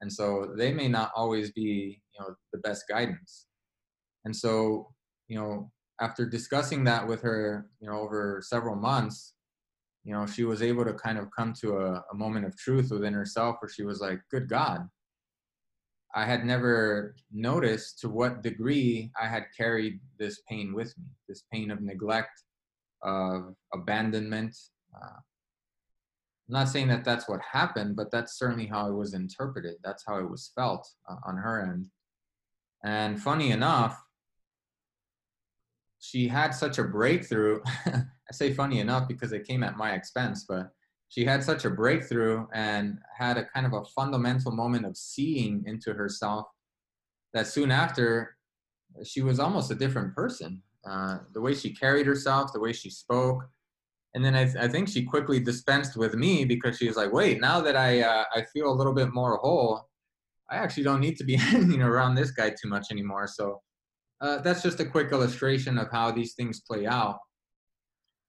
[0.00, 3.46] And so they may not always be, you know, the best guidance.
[4.24, 4.92] And so,
[5.28, 5.70] you know,
[6.00, 9.34] after discussing that with her, you know, over several months,
[10.04, 12.90] you know, she was able to kind of come to a, a moment of truth
[12.90, 14.88] within herself where she was like, good God,
[16.14, 21.44] I had never noticed to what degree I had carried this pain with me, this
[21.50, 22.42] pain of neglect,
[23.02, 24.54] of abandonment.
[24.94, 25.16] Uh,
[26.48, 29.76] I'm not saying that that's what happened, but that's certainly how it was interpreted.
[29.82, 31.88] That's how it was felt uh, on her end.
[32.84, 33.98] And funny enough,
[35.98, 37.60] she had such a breakthrough.
[37.86, 40.72] I say funny enough because it came at my expense, but
[41.12, 45.62] she had such a breakthrough and had a kind of a fundamental moment of seeing
[45.66, 46.46] into herself
[47.34, 48.36] that soon after
[49.04, 52.90] she was almost a different person uh, the way she carried herself the way she
[52.90, 53.44] spoke
[54.14, 57.12] and then I, th- I think she quickly dispensed with me because she was like,
[57.12, 59.88] wait, now that I uh, I feel a little bit more whole,
[60.50, 63.26] I actually don't need to be hanging around this guy too much anymore.
[63.26, 63.62] So
[64.20, 67.18] uh, that's just a quick illustration of how these things play out.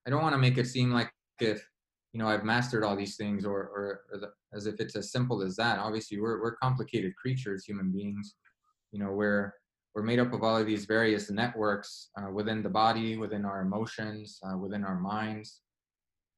[0.08, 1.66] I don't want to make it seem like if
[2.14, 5.12] you know I've mastered all these things or or, or the, as if it's as
[5.12, 5.80] simple as that.
[5.80, 8.36] Obviously, we're we're complicated creatures, human beings.
[8.92, 9.54] You know, we're
[9.96, 13.62] we're made up of all of these various networks uh, within the body, within our
[13.62, 15.62] emotions, uh, within our minds,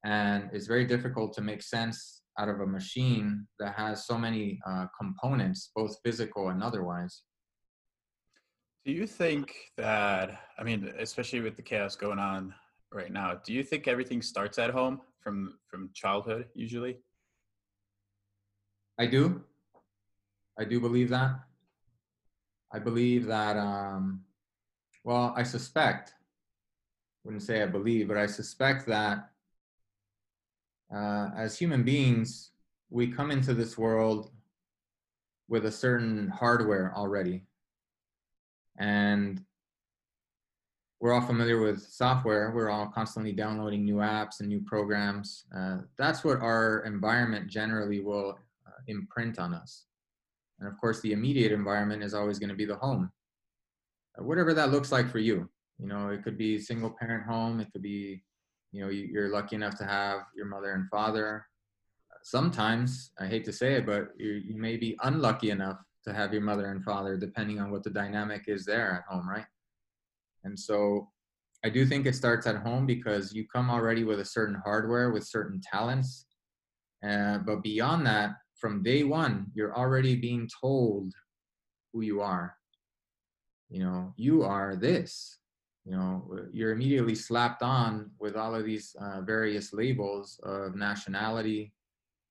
[0.04, 4.58] and it's very difficult to make sense out of a machine that has so many
[4.66, 7.22] uh, components, both physical and otherwise.
[8.84, 12.54] Do you think that, I mean, especially with the chaos going on
[12.92, 16.98] right now, do you think everything starts at home from from childhood usually?
[18.98, 19.42] I do.
[20.58, 21.40] I do believe that.
[22.72, 24.22] I believe that um
[25.04, 26.14] well, I suspect
[27.24, 29.30] wouldn't say I believe, but I suspect that
[30.94, 32.52] uh, as human beings,
[32.90, 34.30] we come into this world
[35.48, 37.42] with a certain hardware already.
[38.78, 39.44] And
[41.00, 42.52] we're all familiar with software.
[42.54, 45.44] We're all constantly downloading new apps and new programs.
[45.54, 49.84] Uh, that's what our environment generally will uh, imprint on us.
[50.58, 53.10] And of course, the immediate environment is always going to be the home,
[54.18, 55.48] uh, whatever that looks like for you.
[55.78, 58.22] You know, it could be single parent home, it could be
[58.76, 61.46] you know you're lucky enough to have your mother and father
[62.22, 66.32] sometimes i hate to say it but you, you may be unlucky enough to have
[66.32, 69.46] your mother and father depending on what the dynamic is there at home right
[70.46, 71.08] and so
[71.64, 75.10] i do think it starts at home because you come already with a certain hardware
[75.10, 76.26] with certain talents
[77.06, 81.12] uh, but beyond that from day one you're already being told
[81.96, 82.54] who you are.
[83.70, 85.38] You know you are this.
[85.84, 91.72] You know you're immediately slapped on with all of these uh, various labels of nationality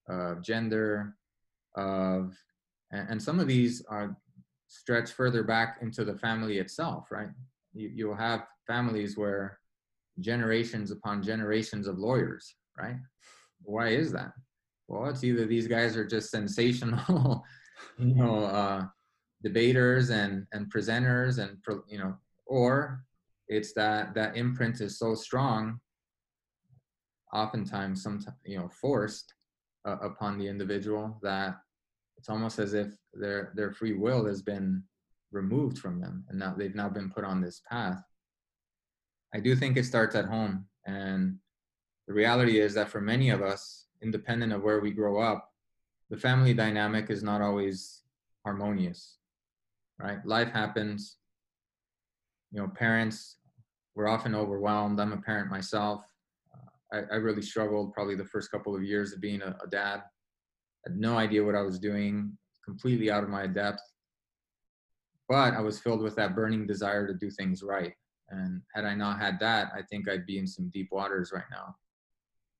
[0.08, 1.16] of gender
[1.76, 2.34] of
[2.92, 4.16] and, some of these are
[4.68, 7.30] stretch further back into the family itself right
[7.76, 9.60] you, you'll have families where
[10.20, 12.98] generations upon generations of lawyers right?
[13.64, 14.34] Why is that?
[14.88, 17.44] Well it's either these guys are just sensational
[17.98, 18.86] you know uh,
[19.44, 21.58] debaters and and presenters and
[21.88, 23.04] you know or
[23.48, 25.80] it's that that imprint is so strong
[27.34, 29.34] oftentimes sometimes you know forced
[29.88, 31.56] uh, upon the individual that
[32.18, 34.84] it's almost as if their their free will has been
[35.36, 38.02] removed from them and now they've now been put on this path
[39.34, 41.36] i do think it starts at home and
[42.08, 45.52] the reality is that for many of us independent of where we grow up
[46.10, 48.04] the family dynamic is not always
[48.44, 49.18] harmonious
[50.00, 51.18] right life happens
[52.56, 53.38] you know, parents
[53.96, 55.00] were often overwhelmed.
[55.00, 56.06] I'm a parent myself.
[56.54, 59.68] Uh, I, I, really struggled probably the first couple of years of being a, a
[59.68, 59.98] dad.
[60.86, 63.82] I had no idea what I was doing, completely out of my depth.
[65.28, 67.94] But I was filled with that burning desire to do things right.
[68.30, 71.46] And had I not had that, I think I'd be in some deep waters right
[71.52, 71.76] now.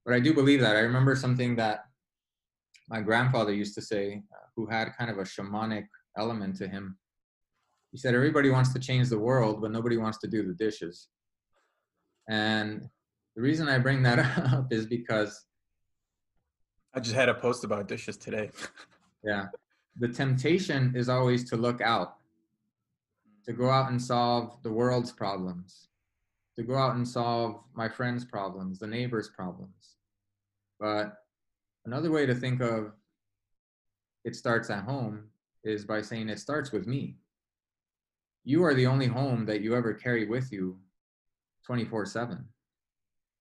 [0.06, 0.76] But I do believe that.
[0.76, 1.86] I remember something that
[2.90, 5.86] my grandfather used to say, uh, who had kind of a shamanic
[6.18, 6.98] element to him
[7.96, 11.08] he said everybody wants to change the world but nobody wants to do the dishes
[12.30, 12.90] and
[13.38, 14.20] the reason i bring that
[14.54, 15.46] up is because
[16.94, 18.50] i just had a post about dishes today
[19.24, 19.46] yeah
[19.98, 22.18] the temptation is always to look out
[23.46, 25.88] to go out and solve the world's problems
[26.56, 29.96] to go out and solve my friends problems the neighbors problems.
[30.80, 31.18] But
[31.86, 32.94] another way to think of
[34.24, 35.26] it starts at home
[35.64, 37.18] is by saying it starts with me.
[38.44, 40.78] You are the only home that you ever carry with you
[41.66, 42.46] 24 7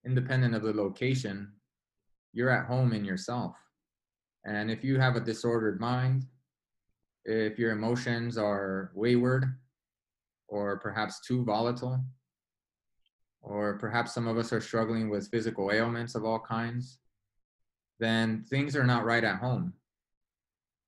[0.07, 1.51] independent of the location
[2.35, 3.57] you're at home in yourself.
[4.45, 6.27] And if you have a disordered mind
[7.25, 9.47] if your emotions are wayward
[10.49, 12.03] or perhaps too volatile
[13.43, 16.99] or perhaps some of us are struggling with physical ailments of all kinds
[18.01, 19.73] then things are not right at home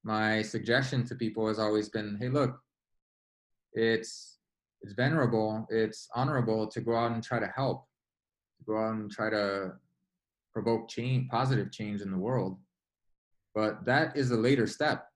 [0.05, 2.61] my suggestion to people has always been hey look
[3.73, 4.37] it's
[4.83, 7.87] it's venerable, it's honorable to go out and try to help,
[8.59, 9.73] to go out and try to
[10.53, 12.59] provoke change, positive change in the world.
[13.55, 15.07] But that is a later step.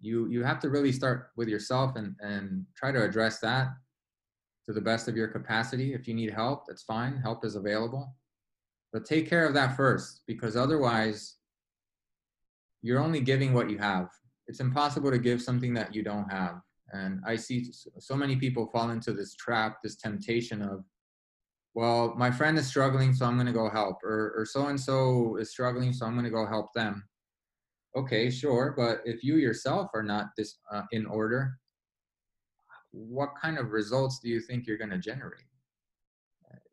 [0.00, 3.68] You you have to really start with yourself and and try to address that
[4.66, 5.94] to the best of your capacity.
[5.94, 7.16] If you need help, that's fine.
[7.16, 8.14] Help is available.
[8.92, 11.36] But take care of that first because otherwise
[12.82, 14.08] you're only giving what you have.
[14.46, 16.60] It's impossible to give something that you don't have.
[16.92, 20.84] And I see so many people fall into this trap, this temptation of
[21.74, 24.80] well, my friend is struggling, so I'm going to go help, or or so and
[24.80, 27.04] so is struggling, so I'm going to go help them.
[27.96, 31.58] Okay, sure, but if you yourself are not this uh, in order,
[32.92, 35.44] what kind of results do you think you're going to generate?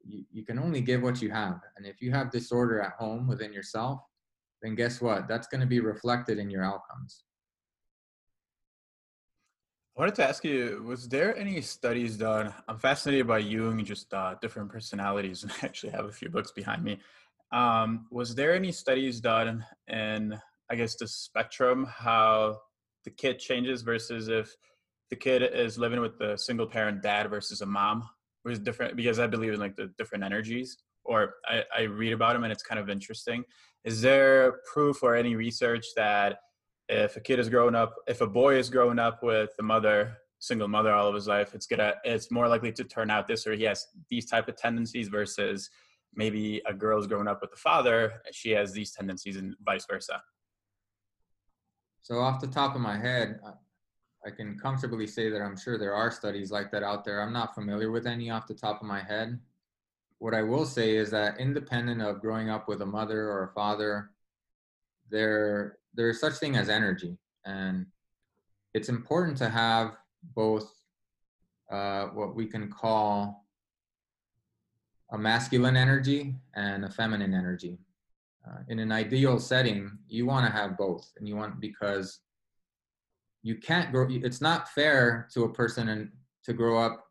[0.03, 3.27] You, you can only give what you have, and if you have disorder at home
[3.27, 3.99] within yourself,
[4.62, 5.27] then guess what?
[5.27, 7.23] That's going to be reflected in your outcomes.
[9.95, 12.53] I wanted to ask you, was there any studies done?
[12.67, 16.30] I'm fascinated by Jung, and just uh, different personalities, and I actually have a few
[16.30, 16.99] books behind me.
[17.51, 22.60] Um, was there any studies done in, I guess, the spectrum, how
[23.06, 24.56] the kid changes versus if
[25.10, 28.08] the kid is living with the single parent dad versus a mom?
[28.45, 32.34] Was different because I believe in like the different energies, or I, I read about
[32.34, 33.43] them and it's kind of interesting.
[33.84, 36.38] Is there proof or any research that
[36.89, 40.17] if a kid is growing up if a boy is growing up with a mother
[40.39, 43.45] single mother all of his life it's gonna it's more likely to turn out this
[43.45, 45.69] or he has these type of tendencies versus
[46.15, 49.86] maybe a girl is growing up with a father she has these tendencies and vice
[49.89, 50.21] versa
[52.07, 53.37] so off the top of my head
[54.25, 57.21] i can comfortably say that i'm sure there are studies like that out there.
[57.21, 59.37] I'm not familiar with any off the top of my head.
[60.19, 63.53] What i will say is that independent of growing up with a mother or a
[63.53, 64.11] father
[65.09, 67.17] there there's such thing as energy.
[67.45, 67.87] And
[68.73, 69.97] it's important to have
[70.35, 70.71] both
[71.69, 73.45] uh, what we can call
[75.11, 77.79] a masculine energy and a feminine energy
[78.47, 82.19] uh, in an ideal setting you want to have both and you want because
[83.43, 86.10] you can't grow it's not fair to a person and
[86.43, 87.05] to grow up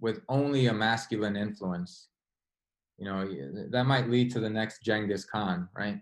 [0.00, 2.08] with only a masculine influence.
[2.98, 3.28] You know
[3.70, 5.98] that might lead to the next Genghis Khan right?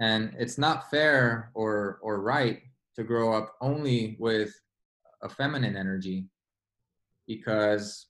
[0.00, 2.60] And it's not fair or or right
[2.96, 4.52] to grow up only with
[5.22, 6.26] a feminine energy
[7.26, 8.06] because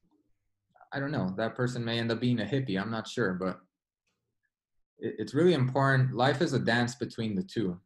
[0.93, 3.61] i don't know that person may end up being a hippie i'm not sure but
[4.99, 7.79] it's really important life is a dance between the two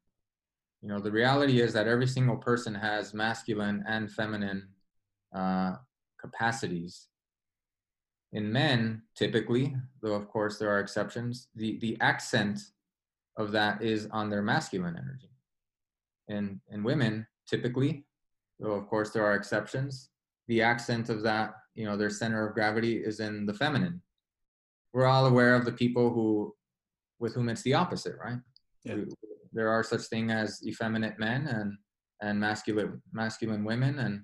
[0.82, 4.68] you know the reality is that every single person has masculine and feminine
[5.34, 5.74] uh,
[6.20, 7.08] capacities
[8.32, 12.60] in men typically though of course there are exceptions the the accent
[13.40, 15.30] of that is on their masculine energy.
[16.28, 18.04] And in women, typically,
[18.58, 20.10] though of course there are exceptions,
[20.46, 24.02] the accent of that, you know, their center of gravity is in the feminine.
[24.92, 26.54] We're all aware of the people who,
[27.20, 28.38] with whom it's the opposite, right?
[28.84, 28.96] Yeah.
[28.96, 29.04] We,
[29.52, 31.76] there are such thing as effeminate men and
[32.22, 34.22] and masculine masculine women, and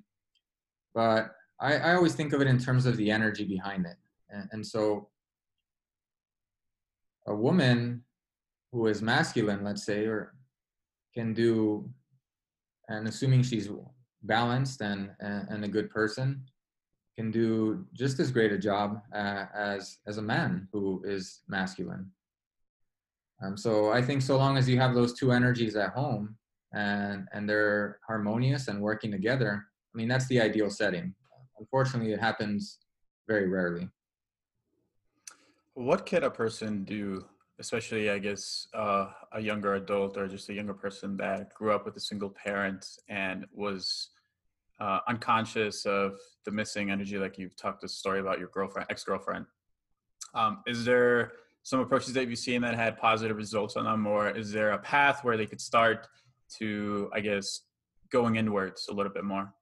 [0.95, 1.31] but
[1.61, 3.97] I, I always think of it in terms of the energy behind it,
[4.31, 5.09] and, and so
[7.27, 8.03] a woman
[8.73, 10.35] who is masculine, let's say, or
[11.15, 11.89] can do,
[12.89, 13.69] and assuming she's
[14.23, 16.45] balanced and and a good person,
[17.17, 22.11] can do just as great a job uh, as as a man who is masculine.
[23.43, 26.37] Um, so I think so long as you have those two energies at home
[26.73, 31.15] and and they're harmonious and working together, I mean that's the ideal setting.
[31.59, 32.79] Unfortunately, it happens
[33.29, 33.89] very rarely.
[35.75, 37.25] What can a person do
[37.59, 41.85] especially I guess uh, a younger adult or just a younger person that grew up
[41.85, 44.11] with a single parent and was
[44.79, 49.47] uh, unconscious of the missing energy, like you've talked a story about your girlfriend, ex-girlfriend.
[50.35, 51.33] Um, is there
[51.67, 54.79] some approaches that you've seen that had positive results on them, or is there a
[54.79, 56.07] path where they could start
[56.59, 57.63] to, I guess,
[58.13, 59.53] going inwards a little bit more?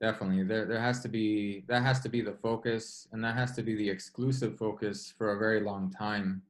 [0.00, 0.42] definitely.
[0.44, 3.62] There there has to be that has to be the focus and that has to
[3.62, 6.42] be the exclusive focus for a very long time.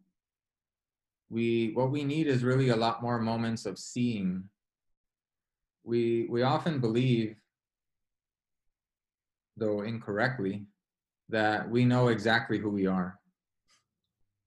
[1.31, 4.49] We what we need is really a lot more moments of seeing.
[5.85, 7.37] We we often believe
[9.57, 10.67] though incorrectly
[11.29, 13.19] that we know exactly who we are.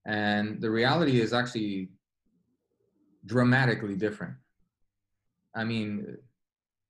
[0.06, 1.90] And the reality is actually
[3.26, 4.36] dramatically different.
[5.56, 6.18] I mean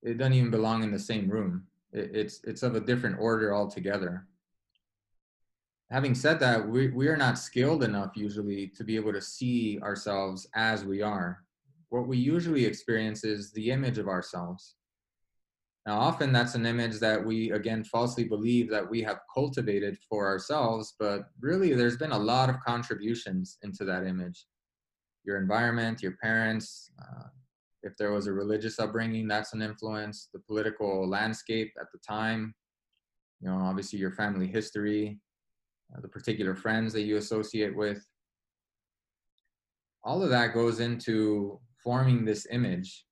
[0.04, 1.66] it doesn't even belong in the same room.
[1.94, 4.28] It's it's of a different order altogether.
[5.90, 9.80] Having said that we, we are not skilled enough usually to be able to see
[9.82, 11.44] ourselves as we are.
[11.90, 14.76] What we usually experience is the image of ourselves
[15.88, 20.28] now often that's an image that we again falsely believe that we have cultivated for
[20.28, 24.46] ourselves but really there's been a lot of contributions into that image
[25.24, 27.28] your environment your parents uh,
[27.88, 30.30] if there was a religious upbringing, that's an influence.
[30.34, 32.54] The political landscape at the time,
[33.42, 35.20] you know, obviously your family history,
[35.96, 38.06] uh, the particular friends that you associate with.
[40.04, 43.06] All of that goes into forming this image,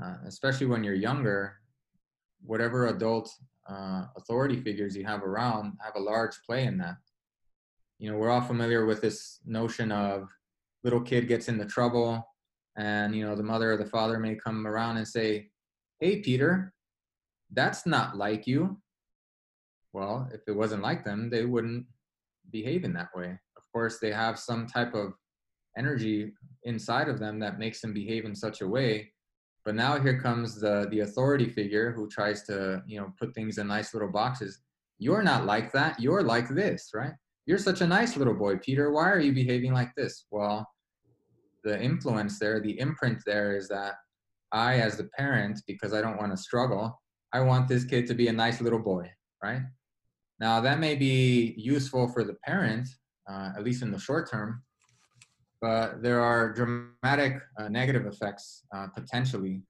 [0.00, 1.60] uh, especially when you're younger.
[2.44, 3.30] Whatever adult
[3.68, 6.96] uh, authority figures you have around have a large play in that.
[7.98, 10.28] You know, we're all familiar with this notion of
[10.82, 12.26] little kid gets into trouble,
[12.76, 15.50] and you know the mother or the father may come around and say,
[16.00, 16.74] "Hey, Peter,
[17.52, 18.80] that's not like you."
[19.92, 21.86] Well, if it wasn't like them, they wouldn't
[22.50, 23.38] behave in that way.
[23.56, 25.12] Of course, they have some type of
[25.76, 26.32] energy
[26.64, 29.12] inside of them that makes them behave in such a way
[29.64, 33.58] but now here comes the the authority figure who tries to you know put things
[33.58, 34.60] in nice little boxes.
[34.98, 36.00] You're not like that.
[36.00, 37.12] You're like this right?
[37.46, 38.92] You're such a nice little boy peter.
[38.92, 40.26] Why are you behaving like this?
[40.30, 40.66] Well
[41.64, 43.94] the influence there the imprint there is that
[44.52, 47.00] i as the parent because i don't want to struggle
[47.32, 49.08] i want this kid to be a nice little boy
[49.42, 49.62] right?
[50.38, 52.88] Now that may be useful for the parent
[53.28, 54.62] uh, at least in the short term
[55.62, 59.62] but there are dramatic uh, negative effects uh, potentially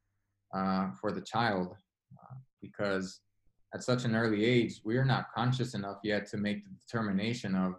[0.55, 1.77] uh, for the child
[2.19, 3.21] uh, because
[3.75, 7.55] at such an early age we are not conscious enough yet to make the determination
[7.55, 7.75] of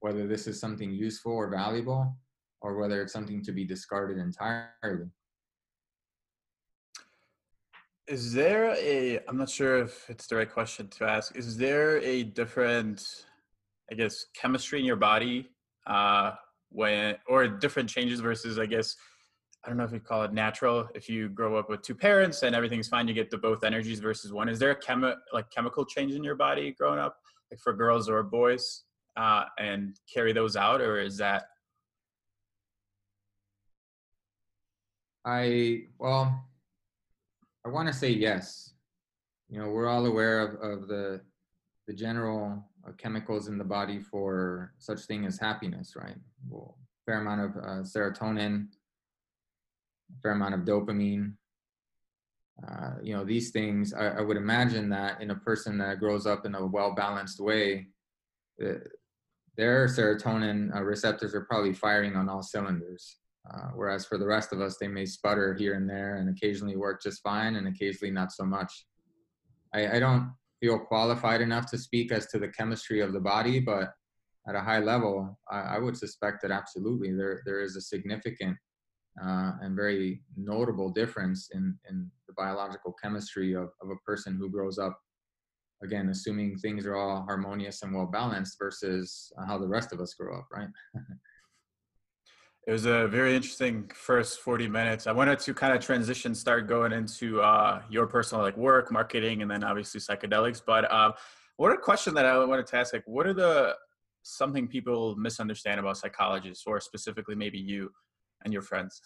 [0.00, 2.16] whether this is something useful or valuable
[2.62, 5.06] or whether it's something to be discarded entirely.
[8.06, 11.98] Is there a i'm not sure if it's the right question to ask is there
[11.98, 13.26] a different
[13.90, 15.50] i guess chemistry in your body
[15.86, 16.32] uh,
[16.70, 18.96] when or different changes versus I guess
[19.64, 20.88] I don't know if you call it natural.
[20.94, 24.00] If you grow up with two parents and everything's fine, you get the both energies
[24.00, 24.48] versus one.
[24.48, 27.16] Is there a chemi- like chemical change in your body growing up,
[27.50, 28.84] like for girls or boys,
[29.16, 31.44] uh, and carry those out, or is that?
[35.24, 36.44] I well,
[37.66, 38.72] I want to say yes.
[39.50, 41.20] You know, we're all aware of, of the
[41.88, 42.64] the general
[42.96, 46.16] chemicals in the body for such thing as happiness, right?
[46.48, 46.76] Well,
[47.06, 48.68] fair amount of uh, serotonin,
[50.22, 51.34] fair amount of dopamine.
[52.66, 56.26] Uh, you know, these things, I, I, would imagine that in a person that grows
[56.26, 57.86] up in a well balanced way,
[58.60, 58.80] uh,
[59.56, 63.18] their serotonin uh, receptors are probably firing on all cylinders.
[63.48, 66.76] Uh, whereas for the rest of us, they may sputter here and there and occasionally
[66.76, 68.86] work just fine and occasionally not so much.
[69.72, 73.60] I, I don't feel qualified enough to speak as to the chemistry of the body,
[73.60, 73.92] but
[74.48, 78.56] at a high level, I, I would suspect that absolutely there there is a significant
[79.22, 84.48] uh, and very notable difference in in the biological chemistry of, of a person who
[84.50, 84.98] grows up.
[85.82, 90.14] Again, assuming things are all harmonious and well balanced versus how the rest of us
[90.14, 90.68] grow up, right?
[92.68, 95.06] it was a very interesting first 40 minutes.
[95.06, 99.40] I wanted to kind of transition start going into uh, your personal like work marketing
[99.40, 101.14] and then obviously psychedelics but um,
[101.56, 103.74] what a question that i wanted to ask like what are the
[104.22, 107.90] something people misunderstand about psychologists or specifically maybe you
[108.44, 109.00] and your friends?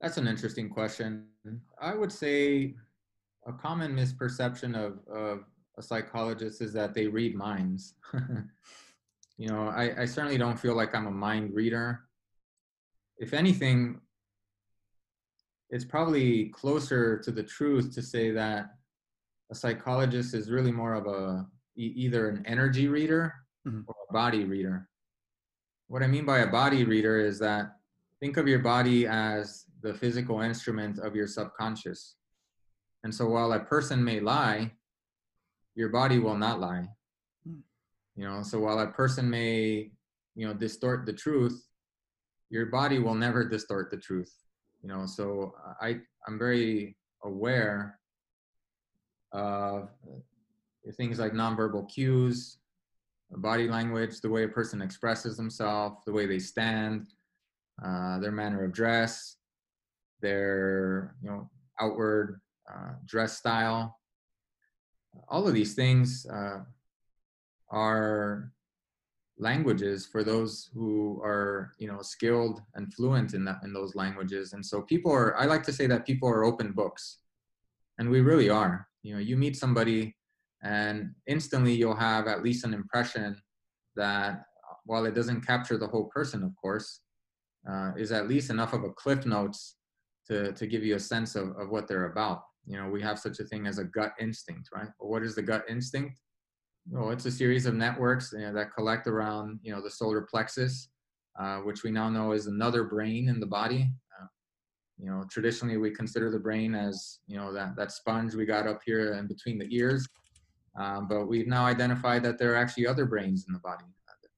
[0.00, 1.26] That's an interesting question.
[1.82, 2.76] I would say
[3.46, 5.44] a common misperception of, of
[5.76, 7.94] a psychologist is that they read minds
[9.38, 12.00] you know, I, I certainly don't feel like I'm a mind reader.
[13.18, 14.00] If anything,
[15.70, 18.74] it's probably closer to the truth to say that
[19.50, 23.32] a psychologist is really more of a either an energy reader
[23.66, 23.82] mm-hmm.
[23.86, 24.88] or a body reader.
[25.86, 27.76] What I mean by a body reader is that
[28.18, 32.16] think of your body as the physical instrument of your subconscious.
[33.04, 34.72] And so while a person may lie,
[35.76, 36.88] your body will not lie
[38.18, 39.90] you know so while a person may
[40.34, 41.58] you know distort the truth
[42.50, 44.32] your body will never distort the truth
[44.82, 45.96] you know so i
[46.26, 47.98] i'm very aware
[49.32, 49.88] of
[50.96, 52.58] things like nonverbal cues
[53.36, 57.08] body language the way a person expresses themselves the way they stand
[57.84, 59.36] uh, their manner of dress
[60.20, 61.48] their you know
[61.80, 62.40] outward
[62.70, 63.96] uh, dress style.
[65.28, 66.60] All of these things uh,
[67.70, 68.52] are
[69.38, 74.52] languages for those who are you know skilled and fluent in that in those languages.
[74.52, 77.18] And so people are i like to say that people are open books.
[77.98, 78.86] And we really are.
[79.02, 80.16] You know you meet somebody
[80.62, 83.40] and instantly you'll have at least an impression
[83.96, 84.42] that
[84.84, 87.00] while it doesn't capture the whole person of course
[87.70, 89.76] uh, is at least enough of a cliff notes
[90.26, 92.42] to, to give you a sense of, of what they're about.
[92.66, 94.88] You know we have such a thing as a gut instinct right?
[94.98, 96.16] What is the gut instinct
[96.90, 100.22] well, it's a series of networks you know, that collect around, you know, the solar
[100.22, 100.88] plexus,
[101.38, 103.90] uh, which we now know is another brain in the body.
[104.20, 104.26] Uh,
[104.98, 108.66] you know, traditionally we consider the brain as, you know, that, that sponge we got
[108.66, 110.08] up here in between the ears.
[110.78, 113.84] Um, but we've now identified that there are actually other brains in the body.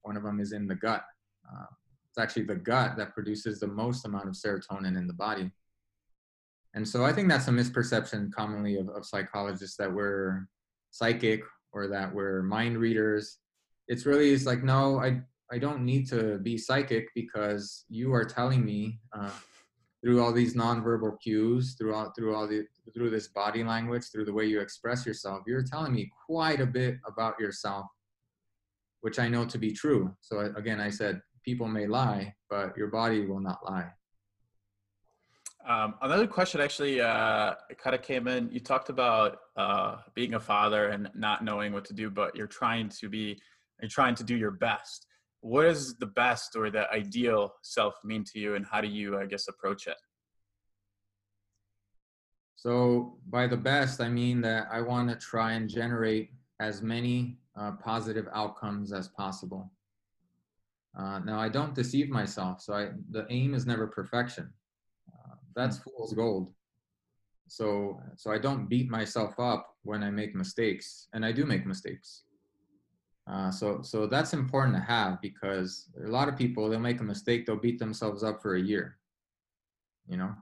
[0.02, 1.04] One of them is in the gut.
[1.46, 1.66] Uh,
[2.08, 5.50] it's actually the gut that produces the most amount of serotonin in the body.
[6.74, 10.46] And so I think that's a misperception commonly of, of psychologists that we're
[10.90, 11.42] psychic
[11.72, 13.38] or that we're mind readers.
[13.88, 15.20] It's really it's like no, I
[15.52, 19.30] I don't need to be psychic because you are telling me uh,
[20.02, 24.24] through all these nonverbal cues, through all through all the through this body language, through
[24.24, 27.86] the way you express yourself, you're telling me quite a bit about yourself,
[29.00, 30.14] which I know to be true.
[30.20, 33.90] So again, I said people may lie, but your body will not lie.
[35.68, 38.50] Um, another question actually uh, kind of came in.
[38.50, 42.46] You talked about uh, being a father and not knowing what to do, but you're
[42.46, 43.38] trying to be,
[43.80, 45.06] you're trying to do your best.
[45.42, 49.18] What does the best or the ideal self mean to you, and how do you,
[49.18, 49.96] I guess, approach it?
[52.56, 57.38] So by the best, I mean that I want to try and generate as many
[57.58, 59.70] uh, positive outcomes as possible.
[60.98, 64.52] Uh, now I don't deceive myself, so I, the aim is never perfection.
[65.54, 65.84] That's mm.
[65.84, 66.52] fool's gold.
[67.48, 71.66] So so I don't beat myself up when I make mistakes, and I do make
[71.66, 72.24] mistakes.
[73.30, 77.04] Uh, so so that's important to have because a lot of people they'll make a
[77.04, 78.98] mistake, they'll beat themselves up for a year.
[80.08, 80.34] You know,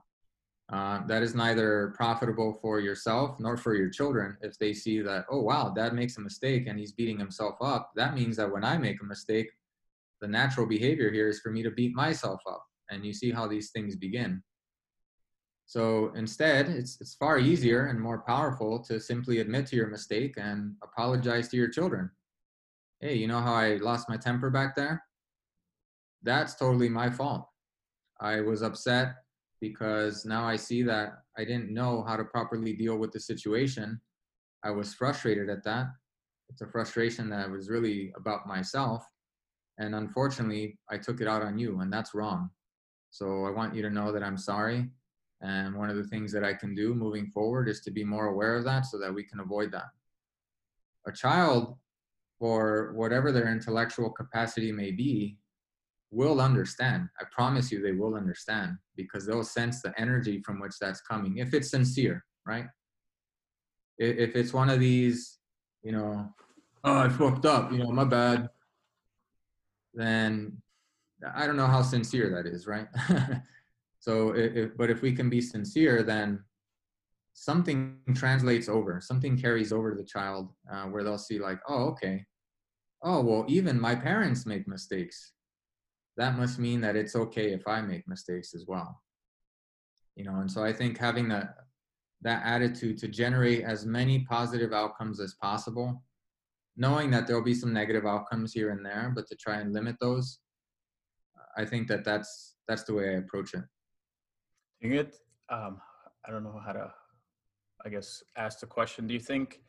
[0.71, 5.25] uh, that is neither profitable for yourself nor for your children if they see that,
[5.31, 7.91] oh, wow, dad makes a mistake and he's beating himself up.
[7.95, 9.49] That means that when I make a mistake,
[10.21, 12.63] the natural behavior here is for me to beat myself up.
[12.91, 14.43] And you see how these things begin.
[15.69, 20.33] So instead, it's, it's far easier and more powerful to simply admit to your mistake
[20.35, 22.09] and apologize to your children.
[23.01, 25.03] Hey, you know how I lost my temper back there?
[26.23, 27.47] That's totally my fault.
[28.19, 29.17] I was upset
[29.61, 34.01] because now I see that I didn't know how to properly deal with the situation.
[34.63, 35.85] I was frustrated at that.
[36.49, 39.05] It's a frustration that was really about myself.
[39.77, 42.49] And unfortunately, I took it out on you, and that's wrong.
[43.11, 44.89] So I want you to know that I'm sorry.
[45.41, 48.27] And one of the things that I can do moving forward is to be more
[48.27, 49.89] aware of that so that we can avoid that.
[51.07, 51.77] A child,
[52.37, 55.37] for whatever their intellectual capacity may be,
[56.11, 57.07] will understand.
[57.19, 61.37] I promise you, they will understand because they'll sense the energy from which that's coming
[61.37, 62.65] if it's sincere, right?
[63.97, 65.37] If it's one of these,
[65.83, 66.27] you know,
[66.83, 68.49] oh, I fucked up, you know, my bad,
[69.93, 70.61] then
[71.35, 72.87] I don't know how sincere that is, right?
[73.99, 74.33] so,
[74.77, 76.43] but if we can be sincere, then
[77.33, 81.85] something translates over, something carries over to the child uh, where they'll see, like, oh,
[81.89, 82.25] okay.
[83.03, 85.33] Oh, well, even my parents make mistakes
[86.19, 89.01] that must mean that it's okay if I make mistakes as well.
[90.15, 91.55] You know, and so I think having that
[92.21, 96.03] that attitude to generate as many positive outcomes as possible,
[96.75, 99.95] knowing that there'll be some negative outcomes here and there, but to try and limit
[100.01, 100.39] those,
[101.55, 103.63] I think that that's that's the way I approach it.
[104.81, 105.13] Get,
[105.49, 105.81] um,
[106.25, 106.93] I don't know how to,
[107.85, 109.07] I guess, ask the question.
[109.07, 109.61] Do you think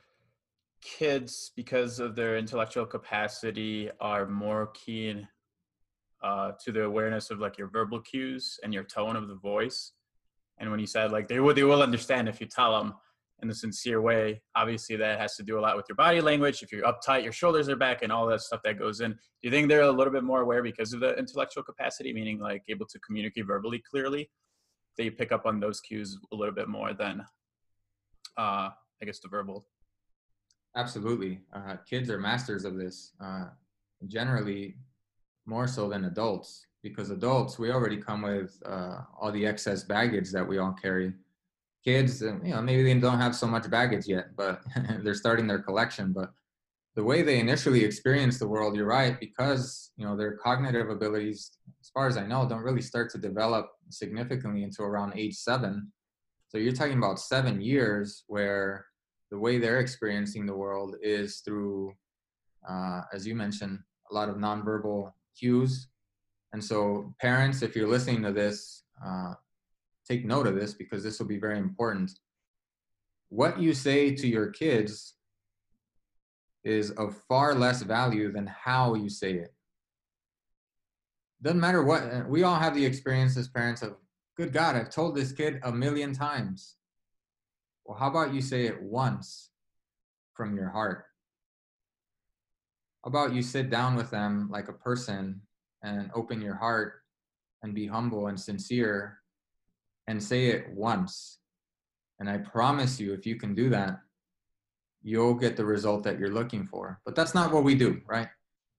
[0.82, 5.26] kids, because of their intellectual capacity, are more keen
[6.22, 9.92] uh, to the awareness of like your verbal cues and your tone of the voice.
[10.58, 12.94] And when you said like they will, they will understand if you tell them
[13.42, 14.42] in a sincere way.
[14.54, 16.62] Obviously, that has to do a lot with your body language.
[16.62, 19.12] If you're uptight, your shoulders are back, and all that stuff that goes in.
[19.12, 22.38] Do you think they're a little bit more aware because of the intellectual capacity, meaning
[22.38, 24.28] like able to communicate verbally clearly?
[24.96, 27.20] They pick up on those cues a little bit more than,
[28.36, 28.70] uh,
[29.00, 29.66] I guess, the verbal.
[30.76, 33.12] Absolutely, uh, kids are masters of this.
[33.20, 33.46] Uh,
[34.06, 34.76] generally,
[35.46, 40.30] more so than adults because adults we already come with uh, all the excess baggage
[40.30, 41.12] that we all carry
[41.84, 44.62] kids you know maybe they don't have so much baggage yet but
[45.02, 46.32] they're starting their collection but
[46.96, 51.52] the way they initially experience the world you're right because you know their cognitive abilities
[51.80, 55.90] as far as i know don't really start to develop significantly until around age seven
[56.48, 58.86] so you're talking about seven years where
[59.30, 61.92] the way they're experiencing the world is through
[62.68, 63.78] uh, as you mentioned
[64.10, 65.88] a lot of nonverbal cues.
[66.52, 69.34] And so, parents, if you're listening to this, uh,
[70.06, 72.10] take note of this because this will be very important.
[73.28, 75.14] What you say to your kids
[76.64, 79.54] is of far less value than how you say it.
[81.42, 83.96] Doesn't matter what, uh, we all have the experience as parents of,
[84.36, 86.76] good God, I've told this kid a million times.
[87.84, 89.50] Well, how about you say it once
[90.34, 91.06] from your heart?
[93.04, 95.40] How about you sit down with them like a person
[95.82, 97.02] and open your heart
[97.62, 99.18] and be humble and sincere
[100.06, 101.38] and say it once.
[102.18, 104.00] And I promise you, if you can do that,
[105.02, 107.00] you'll get the result that you're looking for.
[107.04, 108.28] But that's not what we do, right?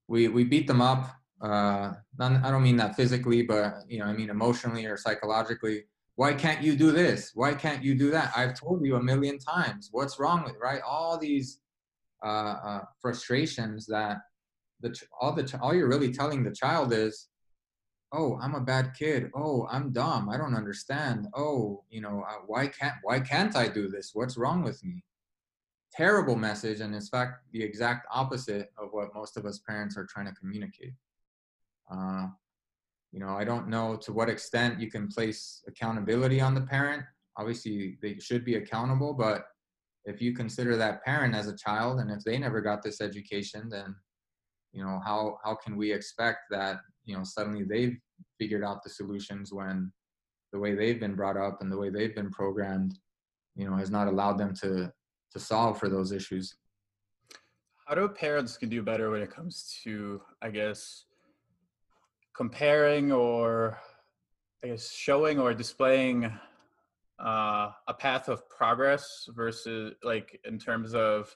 [0.08, 1.16] We we beat them up.
[1.42, 5.86] Uh, not, I don't mean that physically, but you know, I mean emotionally or psychologically.
[6.16, 7.32] why can't you do this?
[7.34, 8.32] Why can't you do that?
[8.36, 9.90] I've told you a million times.
[9.92, 10.82] What's wrong with right?
[10.88, 11.60] All these
[12.24, 14.18] uh, uh, frustrations that
[14.82, 17.28] the all the all you're really telling the child is,
[18.14, 19.32] oh, I'm a bad kid.
[19.36, 20.30] Oh, I'm dumb.
[20.30, 21.28] I don't understand.
[21.34, 24.12] Oh, you know, uh, why can't why can't I do this?
[24.14, 25.04] What's wrong with me?
[25.94, 30.06] Terrible message, and in fact, the exact opposite of what most of us parents are
[30.06, 30.94] trying to communicate.
[31.92, 32.28] Uh,
[33.12, 37.04] you know, I don't know to what extent you can place accountability on the parent.
[37.38, 39.44] Obviously, they should be accountable, but
[40.06, 43.70] if you consider that parent as a child and if they never got this education,
[43.70, 43.94] then
[44.74, 47.98] you know how how can we expect that you know suddenly they've
[48.40, 49.92] figured out the solutions when
[50.54, 52.98] the way they've been brought up and the way they've been programmed
[53.56, 54.92] you know has not allowed them to
[55.32, 56.56] to solve for those issues.
[57.88, 61.06] How do parents can do better when it comes to i guess
[62.36, 63.78] comparing or
[64.64, 66.32] I guess showing or displaying
[67.20, 71.36] uh, a path of progress versus like in terms of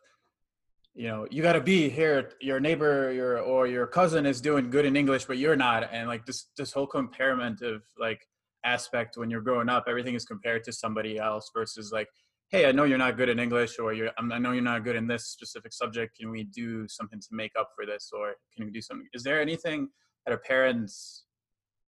[0.93, 4.70] you know you got to be here your neighbor your or your cousin is doing
[4.70, 8.26] good in english but you're not and like this this whole comparison of like
[8.64, 12.08] aspect when you're growing up everything is compared to somebody else versus like
[12.56, 14.82] hey i know you're not good in english or you're um, i know you're not
[14.86, 16.18] good in this specific subject.
[16.18, 19.08] Can we do something to make up for this or can we do something?
[19.14, 19.89] Is there anything
[20.26, 21.26] that our parents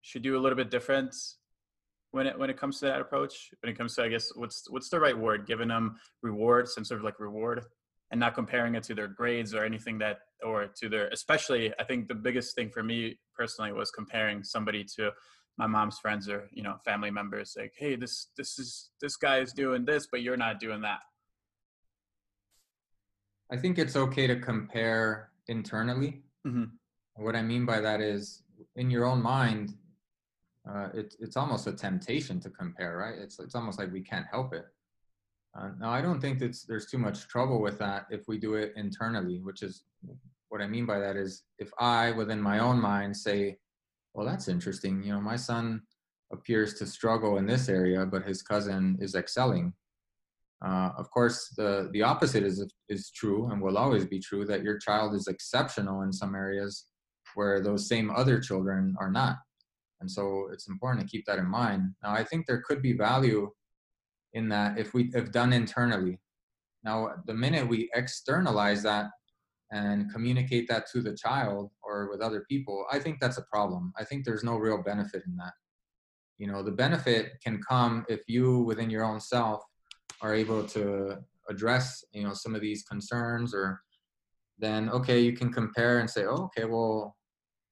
[0.00, 1.14] should do a little bit different
[2.12, 3.34] when it when it comes to that approach?
[3.60, 5.46] When it comes to i guess what's what's the right word?
[5.46, 7.62] Giving them reward some sort of like reward
[8.10, 11.84] and not comparing it to their grades or anything that or to their especially i
[11.84, 15.10] think the biggest thing for me personally was comparing somebody to
[15.56, 19.38] my mom's friends or you know family members like hey this this is this guy
[19.38, 21.00] is doing this but you're not doing that
[23.52, 26.64] i think it's okay to compare internally mm-hmm.
[27.16, 28.42] What I mean by that is,
[28.76, 29.74] in your own mind,
[30.68, 33.14] uh, it's it's almost a temptation to compare, right?
[33.18, 34.64] It's it's almost like we can't help it.
[35.56, 38.54] Uh, now, I don't think that there's too much trouble with that if we do
[38.54, 39.84] it internally, which is
[40.48, 43.58] what I mean by that is if I, within my own mind, say,
[44.14, 45.02] well, that's interesting.
[45.02, 45.82] You know, my son
[46.32, 49.72] appears to struggle in this area, but his cousin is excelling.
[50.64, 54.62] Uh, of course, the the opposite is is true and will always be true that
[54.62, 56.86] your child is exceptional in some areas
[57.34, 59.36] where those same other children are not.
[60.00, 61.82] And so it's important to keep that in mind.
[62.02, 63.50] Now, I think there could be value
[64.32, 66.20] in that if we have done internally.
[66.84, 69.06] Now, the minute we externalize that
[69.74, 73.92] and communicate that to the child or with other people, I think that's a problem.
[73.98, 75.52] I think there's no real benefit in that.
[76.38, 79.62] You know, the benefit can come if you within your own self
[80.20, 81.18] are able to
[81.48, 83.80] address, you know, some of these concerns or
[84.58, 87.16] then okay, you can compare and say, oh, okay, well,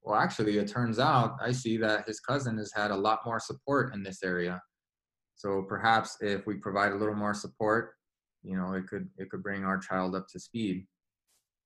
[0.02, 3.38] well, actually, it turns out I see that his cousin has had a lot more
[3.38, 4.60] support in this area.
[5.36, 7.92] So perhaps if we provide a little more support,
[8.42, 10.84] you know, it could it could bring our child up to speed.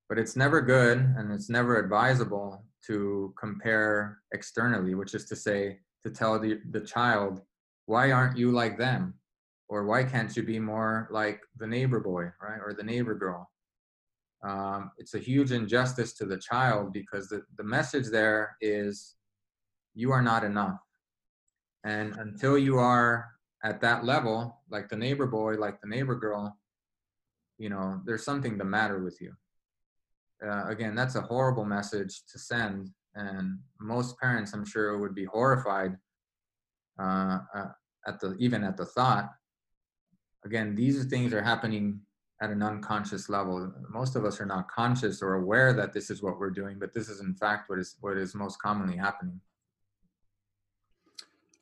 [0.08, 5.78] But it's never good and it's never advisable to compare externally, which is to say,
[6.04, 7.42] to tell the, the child,
[7.86, 9.14] why aren't you like them?
[9.68, 12.60] Or why can't you be more like the neighbor boy, right?
[12.64, 13.50] Or the neighbor girl?
[14.46, 19.14] um, it's a huge injustice to the child because the, the message there is
[19.94, 20.78] you are not enough.
[21.84, 23.26] And until you are
[23.64, 26.56] at that level, like the neighbor boy, like the neighbor girl,
[27.58, 29.32] you know, there's something the matter with you.
[30.44, 32.90] Uh, again, that's a horrible message to send.
[33.14, 35.96] And most parents, I'm sure, would be horrified
[37.00, 37.68] uh, uh,
[38.06, 39.30] at the even at the thought.
[40.44, 42.00] Again, these things are happening
[42.42, 43.72] at an unconscious level.
[43.88, 46.92] Most of us are not conscious or aware that this is what we're doing, but
[46.92, 49.40] this is in fact what is what is most commonly happening.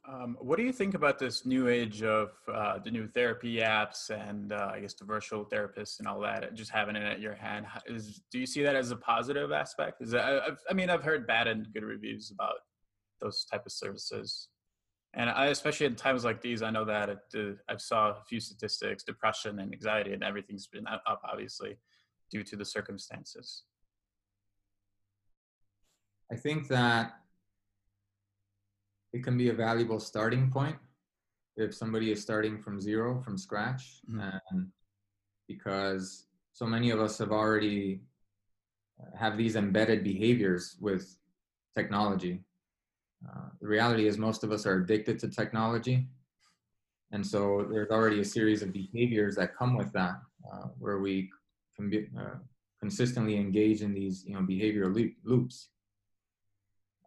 [0.07, 4.11] Um, what do you think about this new age of uh, the new therapy apps
[4.11, 6.55] and uh, I guess the virtual therapists and all that?
[6.55, 7.67] Just having it at your hand.
[7.87, 10.03] Is, do you see that as a positive aspect?
[10.03, 12.57] Is that, I, I mean, I've heard bad and good reviews about
[13.21, 14.49] those type of services
[15.17, 18.23] and I, especially in times like these, I know that it, uh, I've saw a
[18.27, 21.77] few statistics, depression and anxiety, and everything's been up, obviously,
[22.31, 23.63] due to the circumstances.
[26.33, 27.13] I think that
[29.15, 30.77] it can be a valuable starting point
[31.57, 34.37] if somebody is starting from zero, from scratch, mm-hmm.
[34.51, 34.69] and
[35.49, 38.01] because so many of us have already
[39.01, 41.17] uh, have these embedded behaviors with
[41.75, 42.45] technology
[43.29, 46.07] uh, the reality is most of us are addicted to technology.
[47.12, 50.17] And so there's already a series of behaviors that come with that,
[50.53, 51.31] uh, where we
[51.77, 52.39] can be, uh,
[52.81, 55.69] consistently engage in these you know, behavioral loops.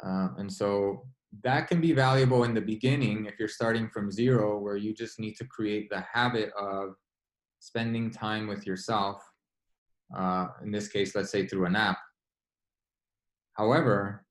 [0.03, 1.05] Uh, and so
[1.43, 5.19] that can be valuable in the beginning if you're starting from zero, where you just
[5.19, 6.95] need to create the habit of
[7.59, 9.21] spending time with yourself.
[10.15, 11.99] Uh, in this case, let's say through an app.
[13.53, 14.25] However,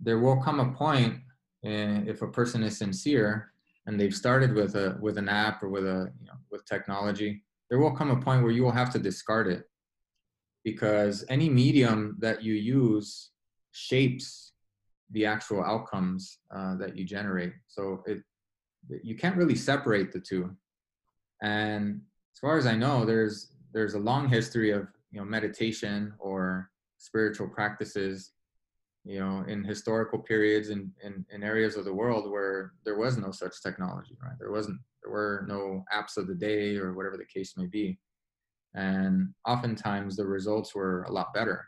[0.00, 1.20] there will come a point
[1.64, 3.52] eh, if a person is sincere
[3.86, 7.42] and they've started with a with an app or with a you know, with technology,
[7.68, 9.64] there will come a point where you will have to discard it
[10.64, 13.30] because any medium that you use
[13.72, 14.53] shapes
[15.10, 17.52] the actual outcomes uh, that you generate.
[17.68, 18.22] So it
[19.02, 20.50] you can't really separate the two.
[21.42, 22.00] And
[22.34, 26.70] as far as I know, there's there's a long history of you know meditation or
[26.98, 28.32] spiritual practices
[29.04, 32.98] you know in historical periods and in, in, in, areas of the world where there
[32.98, 36.94] was no such technology right there wasn't there were no apps of the day or
[36.94, 37.98] whatever the case may be
[38.74, 41.66] and oftentimes the results were a lot better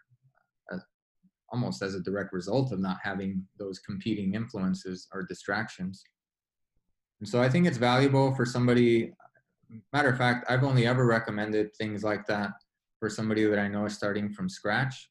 [1.51, 6.03] almost as a direct result of not having those competing influences or distractions
[7.21, 9.13] and so i think it's valuable for somebody
[9.93, 12.51] matter of fact i've only ever recommended things like that
[12.99, 15.09] for somebody that i know is starting from scratch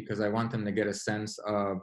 [0.00, 1.82] because I want them to get a sense of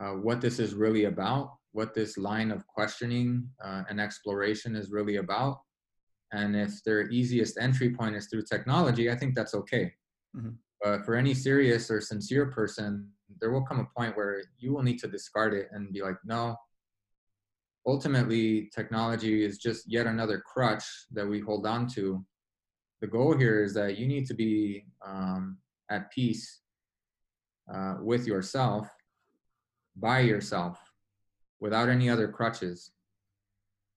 [0.00, 4.90] uh, what this is really about, what this line of questioning uh, and exploration is
[4.90, 5.58] really about.
[6.32, 9.92] And if their easiest entry point is through technology, I think that's okay.
[10.36, 10.50] Mm-hmm.
[10.82, 13.08] But for any serious or sincere person,
[13.40, 16.16] there will come a point where you will need to discard it and be like,
[16.24, 16.56] no,
[17.86, 22.24] ultimately, technology is just yet another crutch that we hold on to.
[23.00, 25.58] The goal here is that you need to be um,
[25.90, 26.60] at peace
[27.72, 28.88] uh, with yourself,
[29.96, 30.78] by yourself,
[31.60, 32.92] without any other crutches.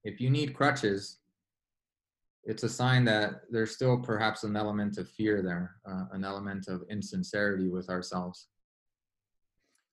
[0.04, 1.18] If you need crutches,
[2.44, 6.68] it's a sign that there's still perhaps an element of fear there, uh, an element
[6.68, 8.48] of insincerity with ourselves.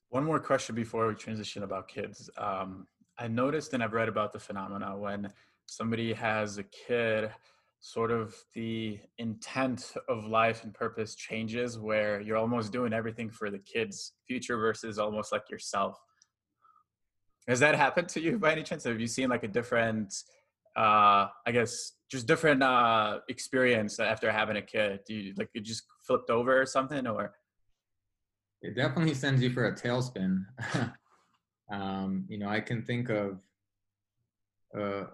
[0.08, 2.30] One more question before we transition about kids.
[2.38, 2.86] Um,
[3.18, 5.30] I noticed and I've read about the phenomena when
[5.66, 7.30] somebody has a kid
[7.80, 13.50] sort of the intent of life and purpose changes where you're almost doing everything for
[13.50, 15.96] the kids future versus almost like yourself
[17.46, 20.12] has that happened to you by any chance have you seen like a different
[20.78, 25.64] uh i guess just different uh experience after having a kid do you like it
[25.64, 27.34] just flipped over or something or
[28.62, 30.44] it definitely sends you for a tailspin
[31.72, 33.38] um you know i can think of
[34.76, 35.04] uh,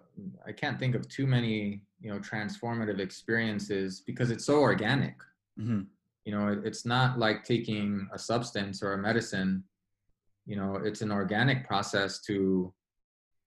[0.46, 5.16] I can't think of too many you know transformative experiences because it's so organic.
[5.58, 5.82] Mm-hmm.
[6.24, 9.64] You know, it, it's not like taking a substance or a medicine.
[10.46, 12.72] You know, it's an organic process to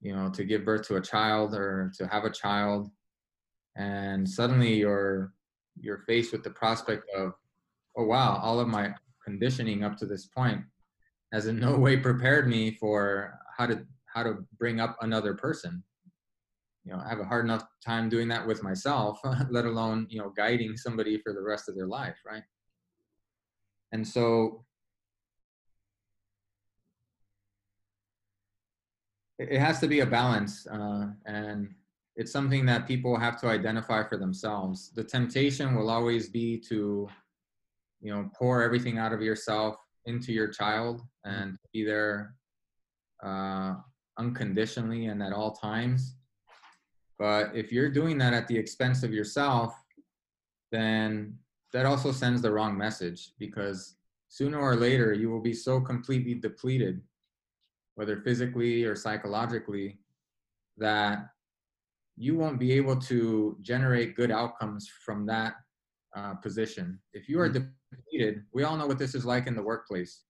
[0.02, 2.90] you know to give birth to a child or to have a child,
[3.76, 5.34] and suddenly you're
[5.80, 7.34] you're faced with the prospect of,
[7.98, 8.94] oh wow, all of my
[9.24, 10.62] conditioning up to this point
[11.34, 15.84] has in no way prepared me for how to how to bring up another person
[16.88, 19.20] you know, I have a hard enough time doing that with myself,
[19.50, 22.44] let alone, you know, guiding somebody for the rest of their life, right?
[23.92, 24.64] And so
[29.40, 31.74] it has to be a balance uh, and
[32.16, 34.92] it's something that people have to identify for themselves.
[34.96, 37.08] The temptation will always be to
[38.02, 39.76] you know pour everything out of yourself
[40.06, 42.34] into your child and be there
[43.24, 43.76] uh,
[44.18, 46.16] unconditionally and at all times.
[47.20, 49.74] But if you're doing that at the expense of yourself,
[50.72, 51.38] then
[51.74, 53.96] that also sends the wrong message because
[54.30, 57.02] sooner or later you will be so completely depleted,
[57.98, 60.00] whether physically or psychologically,
[60.78, 61.28] that
[62.16, 65.56] you won't be able to generate good outcomes from that
[66.16, 67.00] uh, position.
[67.14, 67.68] If you are mm-hmm.
[67.92, 70.24] depleted, we all know what this is like in the workplace.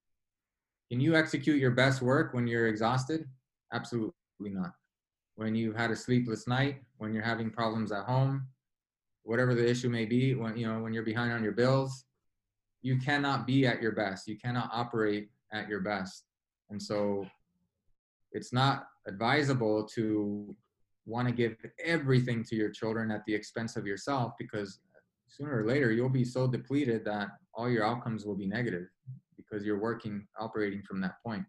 [0.90, 3.26] Can you execute your best work when you're exhausted?
[3.72, 4.72] Absolutely not
[5.38, 8.48] when you've had a sleepless night, when you're having problems at home,
[9.22, 12.06] whatever the issue may be, when you know when you're behind on your bills,
[12.82, 14.28] you cannot be at your best.
[14.28, 16.24] You cannot operate at your best.
[16.72, 17.26] And so
[18.38, 20.56] it's not advisable to
[21.06, 24.80] want to give everything to your children at the expense of yourself because
[25.28, 28.88] sooner or later you'll be so depleted that all your outcomes will be negative
[29.36, 31.46] because you're working operating from that point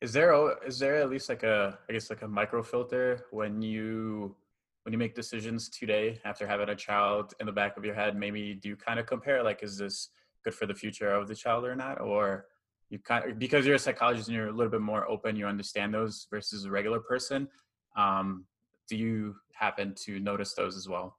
[0.00, 0.34] is there
[0.66, 4.36] is there at least like a I guess like a micro filter when you
[4.84, 8.16] when you make decisions today after having a child in the back of your head?
[8.16, 10.10] Maybe do you kind of compare like is this
[10.44, 12.46] good for the future of the child or not, or
[12.94, 15.46] you kind of, because you're a psychologist and you're a little bit more open, you
[15.46, 17.48] understand those versus a regular person.
[17.96, 18.46] Um,
[18.88, 21.18] do you happen to notice those as well?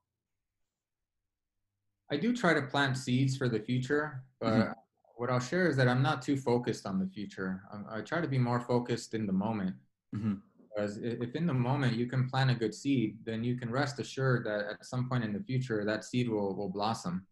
[2.09, 4.71] I do try to plant seeds for the future, but mm-hmm.
[5.17, 7.63] what I'll share is that I'm not too focused on the future.
[7.73, 9.75] I, I try to be more focused in the moment.
[10.15, 10.35] Mm-hmm.
[10.59, 13.99] Because if in the moment you can plant a good seed, then you can rest
[13.99, 17.25] assured that at some point in the future that seed will, will blossom.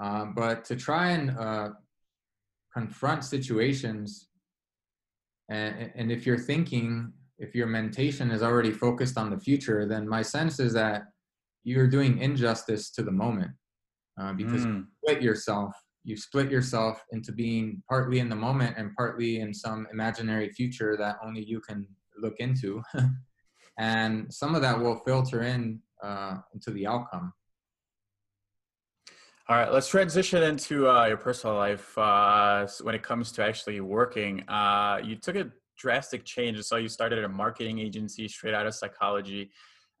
[0.00, 1.70] Uh, but to try and uh,
[2.78, 4.28] confront situations,
[5.48, 10.08] and, and if you're thinking, if your mentation is already focused on the future, then
[10.08, 11.02] my sense is that
[11.64, 13.50] you're doing injustice to the moment
[14.20, 14.76] uh, because mm.
[14.76, 15.72] you split yourself
[16.04, 20.96] you split yourself into being partly in the moment and partly in some imaginary future
[20.96, 21.86] that only you can
[22.18, 22.82] look into
[23.78, 27.32] and some of that will filter in uh, into the outcome
[29.50, 33.80] all right let's transition into uh, your personal life uh, when it comes to actually
[33.80, 34.46] working.
[34.46, 36.60] Uh, you took a drastic change.
[36.64, 39.50] So you started a marketing agency straight out of psychology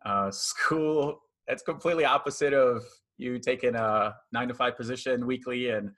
[0.04, 1.22] uh, school.
[1.46, 2.82] That's completely opposite of
[3.16, 5.92] you taking a nine to five position weekly and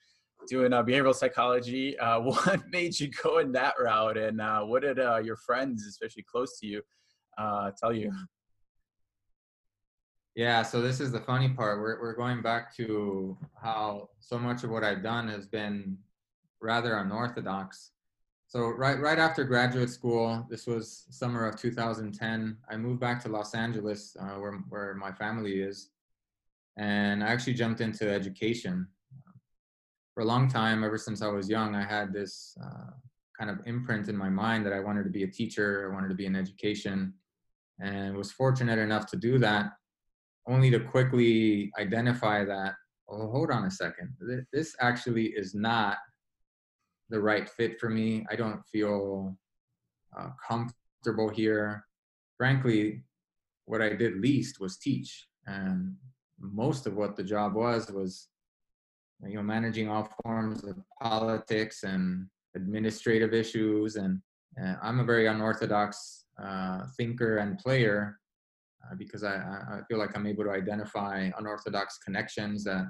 [0.49, 1.99] doing uh, behavioral psychology.
[1.99, 6.57] Uh, what made you go in that route, and what did your friends, especially close
[6.61, 6.83] to you,
[7.81, 8.13] tell you?
[10.41, 11.80] Yeah, so this is the funny part.
[11.80, 15.99] We're we're going back to how so much of what I've done has been
[16.62, 17.91] rather unorthodox.
[18.47, 22.57] So right right after graduate school, this was summer of 2010.
[22.70, 25.91] I moved back to Los Angeles, uh, where where my family is,
[26.78, 28.88] and I actually jumped into education
[30.14, 32.93] for a long time, ever since I was young, I had this uh,
[33.38, 36.09] kind of imprint in my mind that I wanted to be a teacher, I wanted
[36.09, 37.12] to be in education,
[37.78, 39.72] and was fortunate enough to do that,
[40.49, 42.74] only to quickly identify that,
[43.09, 44.14] oh, hold on a second,
[44.53, 45.99] this actually is not
[47.11, 48.24] the right fit for me.
[48.30, 49.36] I don't feel
[50.18, 51.84] uh, comfortable here.
[52.36, 53.03] Frankly,
[53.66, 55.95] what I did least was teach, and
[56.38, 58.28] most of what the job was was
[59.26, 62.26] you know managing all forms of politics and
[62.57, 64.20] administrative issues and
[64.62, 68.18] uh, i'm a very unorthodox uh, thinker and player
[68.99, 72.86] because I, I feel like i'm able to identify unorthodox connections that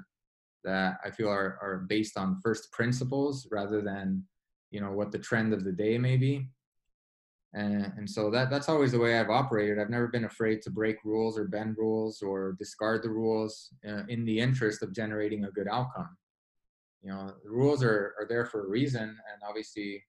[0.63, 4.23] that i feel are, are based on first principles rather than
[4.71, 6.47] you know what the trend of the day may be.
[7.53, 9.77] And, and so that that's always the way I've operated.
[9.77, 14.03] I've never been afraid to break rules or bend rules or discard the rules uh,
[14.07, 16.17] in the interest of generating a good outcome.
[17.03, 20.03] You know the rules are, are there for a reason and obviously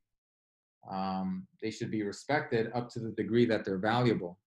[0.90, 4.38] um, they should be respected up to the degree that they're valuable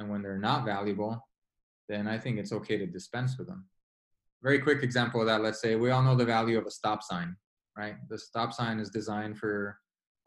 [0.00, 1.24] and when they're not valuable
[1.88, 3.66] then i think it's okay to dispense with them.
[4.42, 7.04] Very quick example of that let's say we all know the value of a stop
[7.04, 7.36] sign
[7.76, 7.96] right?
[8.08, 9.78] The stop sign is designed for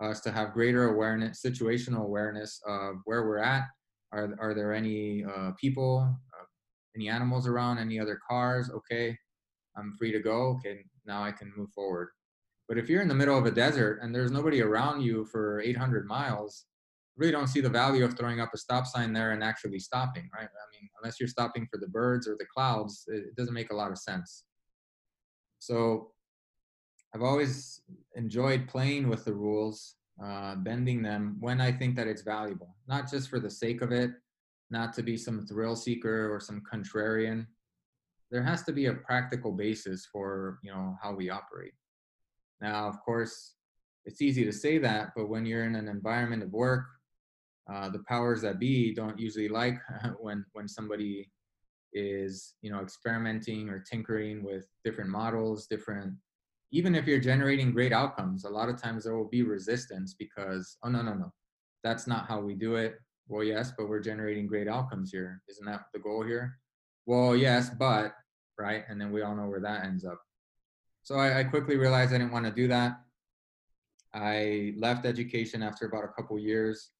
[0.01, 3.65] us to have greater awareness situational awareness of where we're at.
[4.11, 6.45] Are, are there any uh, people uh,
[6.95, 8.69] any animals around any other cars?
[8.69, 9.17] Okay
[9.77, 10.57] i'm free to go.
[10.57, 12.09] Okay now I can move forward.
[12.67, 15.59] But if you're in the middle of a desert and there's nobody around you for
[15.59, 16.65] 800 miles,
[17.17, 20.29] really don't see the value of throwing up a stop sign there and actually stopping,
[20.33, 20.47] right?
[20.47, 23.75] I mean, unless you're stopping for the birds or the clouds, it doesn't make a
[23.75, 24.45] lot of sense.
[25.59, 26.11] So
[27.13, 27.81] I've always
[28.15, 33.09] enjoyed playing with the rules, uh, bending them when I think that it's valuable, not
[33.09, 34.11] just for the sake of it,
[34.71, 37.45] not to be some thrill seeker or some contrarian,
[38.33, 41.73] there has to be a practical basis for you know how we operate
[42.59, 43.53] now of course
[44.05, 46.85] it's easy to say that but when you're in an environment of work
[47.71, 49.77] uh, the powers that be don't usually like
[50.19, 51.29] when when somebody
[51.93, 56.13] is you know experimenting or tinkering with different models different
[56.71, 60.77] even if you're generating great outcomes a lot of times there will be resistance because
[60.83, 61.31] oh no no no
[61.83, 62.95] that's not how we do it
[63.27, 66.57] well yes but we're generating great outcomes here isn't that the goal here
[67.05, 68.13] well yes but
[68.57, 68.83] right?
[68.87, 70.19] And then we all know where that ends up.
[71.03, 72.99] So I, I quickly realized I didn't want to do that.
[74.13, 76.91] I left education after about a couple years.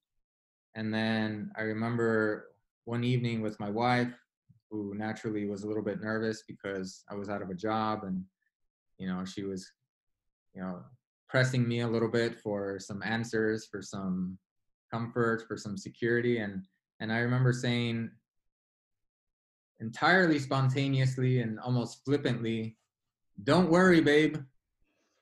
[0.76, 2.50] And then I remember
[2.86, 4.14] one evening with my wife,
[4.70, 8.24] who naturally was a little bit nervous because I was out of a job and,
[8.98, 9.72] you know, she was,
[10.56, 10.82] you know,
[11.30, 14.38] pressing me a little bit for some answers, for some
[14.92, 16.40] comfort, for some security.
[16.40, 16.66] And,
[17.00, 18.10] and I remember saying,
[19.80, 22.78] entirely spontaneously and almost flippantly,
[23.44, 24.38] don't worry, babe,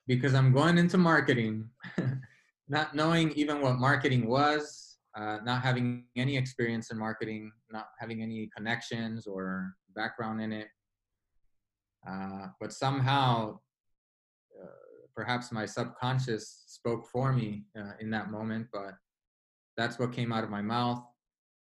[0.08, 1.70] because I'm going into marketing,
[2.70, 8.22] not knowing even what marketing was, uh, not having any experience in marketing, not having
[8.22, 10.68] any connections or background in it.
[12.08, 13.60] Uh, but somehow,
[14.62, 14.68] uh,
[15.16, 18.94] perhaps my subconscious spoke for me uh, in that moment, but
[19.78, 21.04] that's what came out of my mouth.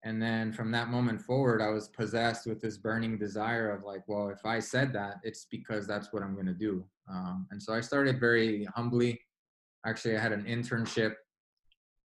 [0.03, 4.03] and then from that moment forward i was possessed with this burning desire of like
[4.07, 7.61] well if i said that it's because that's what i'm going to do um, and
[7.61, 9.19] so i started very humbly
[9.85, 11.13] actually i had an internship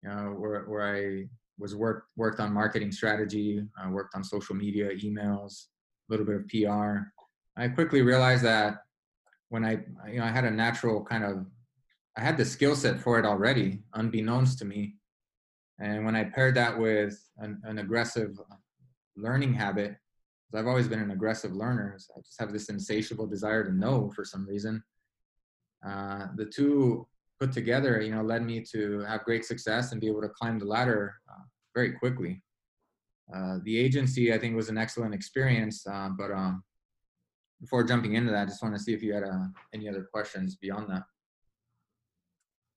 [0.05, 1.25] you where, where i
[1.59, 5.67] was worked worked on marketing strategy i worked on social media emails
[6.09, 6.99] a little bit of pr
[7.57, 8.79] i quickly realized that
[9.49, 9.73] when i
[10.09, 11.47] you know i had a natural kind of
[12.17, 14.95] i had the skill set for it already unbeknownst to me
[15.79, 18.39] and when I paired that with an, an aggressive
[19.17, 19.97] learning habit,
[20.55, 21.97] I've always been an aggressive learner.
[21.99, 24.85] So I just have this insatiable desire to know for some reason.
[25.85, 27.09] Uh, the two
[27.41, 30.59] put together, you know, led me to have great success and be able to climb
[30.59, 31.43] the ladder uh,
[31.75, 32.43] very quickly.
[33.35, 35.87] Uh, the agency, I think, was an excellent experience.
[35.87, 36.63] Uh, but um,
[37.61, 40.07] before jumping into that, I just want to see if you had uh, any other
[40.13, 41.03] questions beyond that.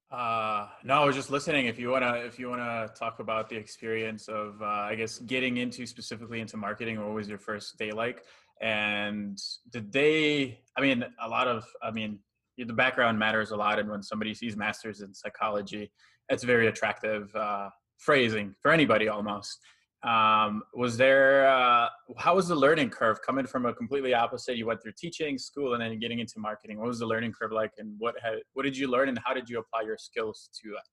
[0.10, 1.66] Uh, no, I was just listening.
[1.66, 5.58] If you wanna, if you wanna talk about the experience of, uh, I guess, getting
[5.58, 8.24] into specifically into marketing, what was your first day like?
[8.62, 9.38] And
[9.70, 10.62] did they?
[10.78, 12.20] I mean, a lot of, I mean,
[12.58, 13.80] the background matters a lot.
[13.80, 15.92] And when somebody sees masters in psychology,
[16.30, 19.60] it's very attractive uh, phrasing for anybody almost
[20.04, 21.88] um, was there uh,
[22.18, 25.74] how was the learning curve coming from a completely opposite you went through teaching school
[25.74, 28.64] and then getting into marketing what was the learning curve like and what had, what
[28.64, 30.84] did you learn and how did you apply your skills to that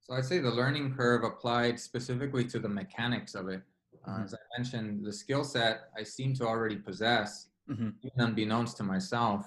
[0.00, 3.60] so i'd say the learning curve applied specifically to the mechanics of it
[4.06, 4.24] uh, mm-hmm.
[4.24, 8.20] as i mentioned the skill set i seem to already possess mm-hmm.
[8.20, 9.46] unbeknownst to myself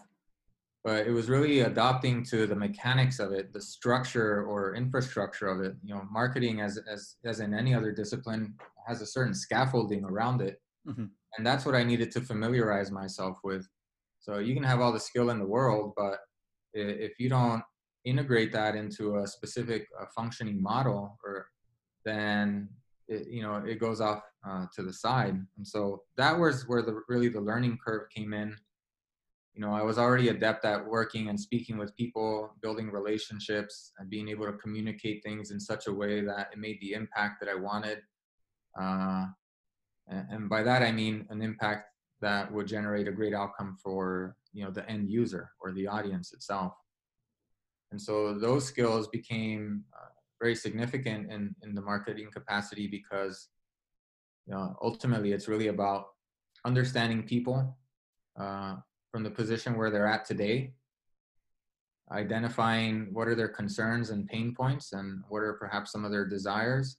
[0.84, 5.62] but it was really adopting to the mechanics of it the structure or infrastructure of
[5.62, 8.54] it you know marketing as as as in any other discipline
[8.88, 11.06] has a certain scaffolding around it mm-hmm.
[11.38, 13.68] and that's what i needed to familiarize myself with
[14.20, 16.20] so you can have all the skill in the world but
[16.74, 17.64] if you don't
[18.06, 21.48] integrate that into a specific uh, functioning model or
[22.04, 22.68] then
[23.08, 26.82] it, you know it goes off uh, to the side and so that was where
[26.82, 28.56] the really the learning curve came in
[29.54, 34.10] you know, I was already adept at working and speaking with people, building relationships, and
[34.10, 37.50] being able to communicate things in such a way that it made the impact that
[37.50, 38.00] I wanted.
[38.80, 39.28] Uh,
[40.08, 41.90] and by that I mean an impact
[42.22, 46.34] that would generate a great outcome for you know the end user or the audience
[46.34, 46.74] itself.
[47.92, 50.10] And so those skills became uh,
[50.42, 53.50] very significant in in the marketing capacity because
[54.48, 56.08] know ultimately it's really about
[56.66, 57.78] understanding people.
[58.40, 58.76] Uh,
[59.14, 60.74] from the position where they're at today,
[62.12, 66.28] identifying what are their concerns and pain points and what are perhaps some of their
[66.28, 66.98] desires.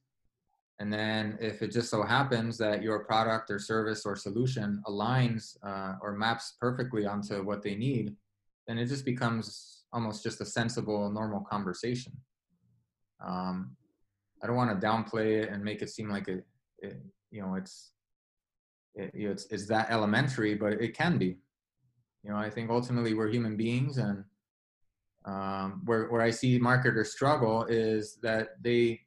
[0.79, 5.57] And then if it just so happens that your product or service or solution aligns
[5.67, 8.15] uh, or maps perfectly onto what they need,
[8.69, 12.13] then it just becomes almost just a sensible, normal conversation.
[13.25, 13.77] Um,
[14.41, 16.45] I don't want to downplay it and make it seem like it,
[16.79, 17.01] it
[17.35, 17.91] you know, it's,
[18.95, 21.37] it, you know, it's, it's that elementary, but it can be.
[22.25, 24.25] You know i think ultimately we're human beings and
[25.27, 29.01] um, where, where i see marketers struggle is that they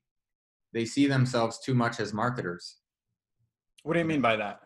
[0.73, 2.75] they see themselves too much as marketers.
[3.83, 4.59] What do you mean by that?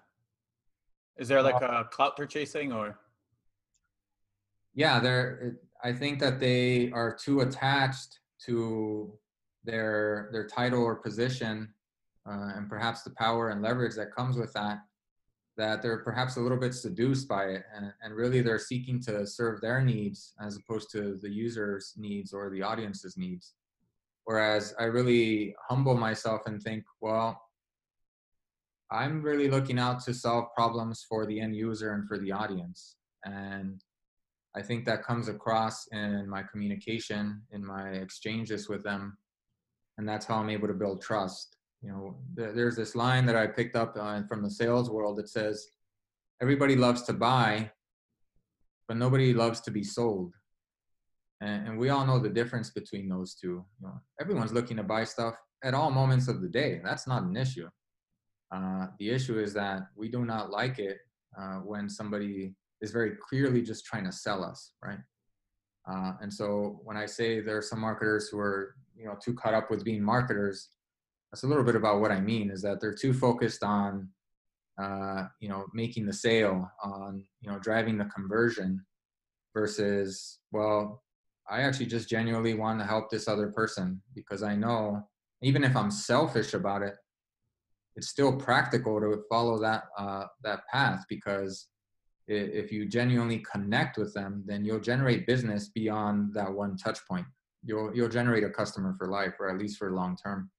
[1.18, 2.99] Is there like a clout they're chasing or?
[4.74, 9.14] Yeah they're i think that they are too attached to
[9.64, 11.74] their their title or position
[12.30, 14.80] uh, and perhaps the power and leverage that comes with that
[15.57, 19.28] that they're perhaps a little bit seduced by it and, and really they're seeking to
[19.28, 23.53] serve their needs as opposed to the user's needs or the audience's needs.
[24.24, 27.41] Whereas i really humble myself and think well
[28.91, 32.95] i'm really looking out to solve problems for the end user and for the audience.
[33.26, 33.84] And
[34.55, 39.17] i think that comes across in my communication in my exchanges with them
[39.97, 43.47] and that's how i'm able to build trust you know, there's this line that I
[43.47, 45.67] picked up uh, from the sales world that says,
[46.41, 47.71] everybody loves to buy,
[48.88, 50.34] but nobody loves to be sold.
[51.41, 53.65] And, and we all know the difference between those two.
[53.79, 56.82] You know, everyone's looking to buy stuff at all moments of the day.
[56.84, 57.67] That's not an issue.
[58.53, 60.97] Uh, the issue is that we do not like it
[61.39, 64.99] uh, when somebody is very clearly just trying to sell us, right?
[65.89, 69.34] Uh, and so when I say there are some marketers who are, you know, too
[69.34, 70.69] caught up with being marketers,
[71.32, 74.09] that's a little bit about what I mean is that they're too focused on,
[74.82, 78.86] uh, you know, making the sale, on, you know, driving the conversion
[79.53, 81.03] versus, well,
[81.49, 85.07] I actually just genuinely want to help this other person because I know
[85.41, 86.95] even if I'm selfish about it,
[87.95, 91.67] it's still practical to follow that uh, that path because
[92.27, 97.25] if you genuinely connect with them, then you'll generate business beyond that one touch point.
[97.63, 100.49] You'll you'll generate a customer for life, or at least for long term.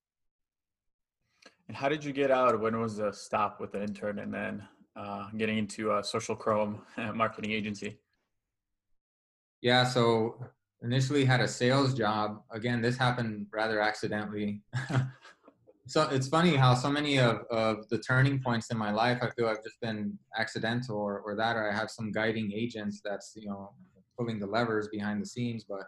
[1.72, 2.60] And how did you get out?
[2.60, 4.62] When was the stop with the intern and then
[4.94, 6.82] uh, getting into a social chrome
[7.14, 7.96] marketing agency?
[9.62, 10.36] Yeah, so
[10.82, 12.42] initially had a sales job.
[12.50, 14.60] Again, this happened rather accidentally.
[15.86, 19.30] so it's funny how so many of, of the turning points in my life I
[19.30, 23.32] feel I've just been accidental or, or that or I have some guiding agents that's,
[23.34, 23.70] you know,
[24.18, 25.64] pulling the levers behind the scenes.
[25.66, 25.84] But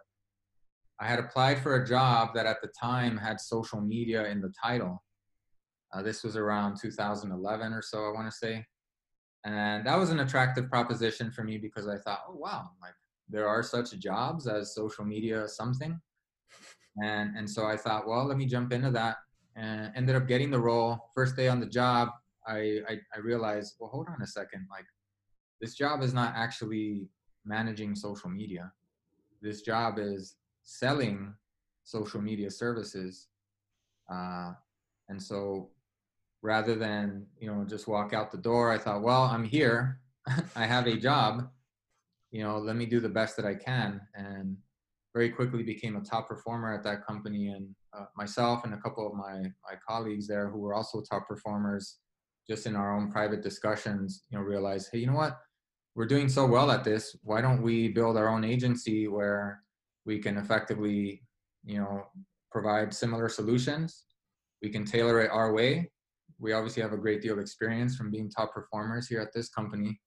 [0.98, 4.50] I had applied for a job that at the time had social media in the
[4.64, 5.02] title.
[5.94, 8.66] Uh, this was around 2011 or so, I want to say.
[9.44, 12.94] And that was an attractive proposition for me because I thought, oh, wow, like
[13.28, 16.00] there are such jobs as social media something.
[17.02, 19.16] And, and so I thought, well, let me jump into that
[19.56, 21.10] and ended up getting the role.
[21.14, 22.08] First day on the job,
[22.46, 24.66] I, I, I realized, well, hold on a second.
[24.70, 24.86] Like
[25.60, 27.08] this job is not actually
[27.44, 28.72] managing social media.
[29.42, 31.34] This job is selling
[31.84, 33.28] social media services.
[34.10, 34.52] Uh,
[35.08, 35.70] and so
[36.44, 39.98] rather than, you know, just walk out the door, I thought, well, I'm here.
[40.56, 41.48] I have a job
[42.34, 44.00] you know, let me do the best that I can.
[44.14, 44.56] And
[45.14, 47.46] very quickly became a top performer at that company.
[47.46, 51.28] And uh, myself and a couple of my, my colleagues there who were also top
[51.28, 51.98] performers,
[52.50, 55.38] just in our own private discussions, you know, realized, hey, you know what?
[55.94, 57.14] We're doing so well at this.
[57.22, 59.62] Why don't we build our own agency where
[60.04, 61.22] we can effectively,
[61.64, 62.02] you know,
[62.50, 64.06] provide similar solutions?
[64.60, 65.92] We can tailor it our way.
[66.38, 69.48] We obviously have a great deal of experience from being top performers here at this
[69.48, 70.00] company.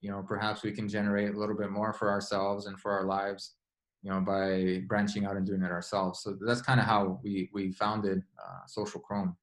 [0.00, 3.04] You know perhaps we can generate a little bit more for ourselves and for our
[3.04, 3.54] lives
[4.02, 6.20] you know by branching out and doing it ourselves.
[6.20, 9.36] So that's kind of how we we founded uh, social chrome.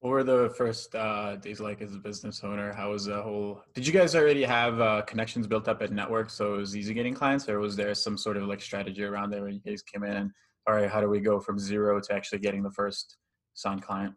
[0.00, 2.72] What were the first uh, days like as a business owner?
[2.72, 6.30] How was the whole did you guys already have uh, connections built up at network
[6.30, 9.30] so it was easy getting clients or was there some sort of like strategy around
[9.30, 10.32] there where you guys came in
[10.66, 13.16] all right how do we go from zero to actually getting the first
[13.54, 14.14] signed client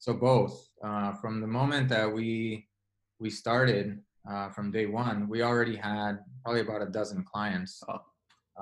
[0.00, 2.66] so both uh, from the moment that we
[3.18, 7.82] we started uh, from day one, we already had probably about a dozen clients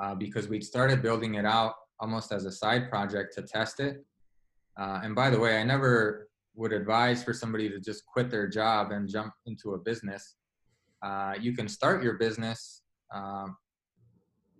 [0.01, 4.05] uh, because we'd started building it out almost as a side project to test it.
[4.76, 8.49] Uh, and by the way, I never would advise for somebody to just quit their
[8.49, 10.34] job and jump into a business.
[11.03, 12.82] Uh, you can start your business
[13.14, 13.57] um,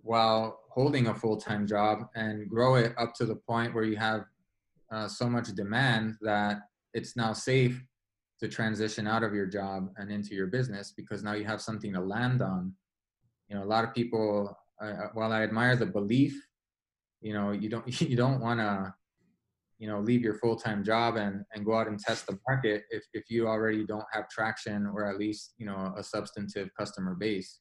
[0.01, 4.23] while holding a full-time job and grow it up to the point where you have
[4.91, 7.83] uh, so much demand that it's now safe
[8.39, 11.93] to transition out of your job and into your business because now you have something
[11.93, 12.73] to land on.
[13.49, 16.39] You know, a lot of people, uh, while I admire the belief,
[17.21, 18.93] you know, you don't you don't want to,
[19.77, 22.83] you know, leave your full time job and and go out and test the market
[22.91, 27.15] if if you already don't have traction or at least you know a substantive customer
[27.15, 27.59] base.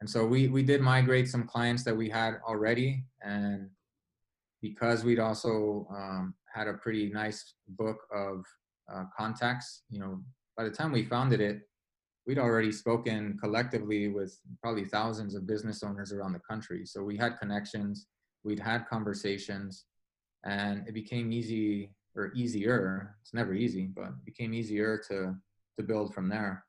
[0.00, 3.68] And so we we did migrate some clients that we had already, and
[4.62, 8.44] because we'd also um, had a pretty nice book of
[8.92, 9.82] uh, contacts.
[9.88, 10.20] You know,
[10.56, 11.62] by the time we founded it,
[12.26, 16.84] we'd already spoken collectively with probably thousands of business owners around the country.
[16.86, 18.06] So we had connections,
[18.44, 19.84] we'd had conversations,
[20.44, 23.16] and it became easy or easier.
[23.22, 25.34] It's never easy, but it became easier to
[25.78, 26.64] to build from there.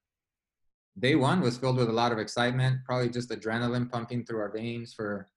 [0.99, 4.51] Day one was filled with a lot of excitement, probably just adrenaline pumping through our
[4.51, 5.27] veins for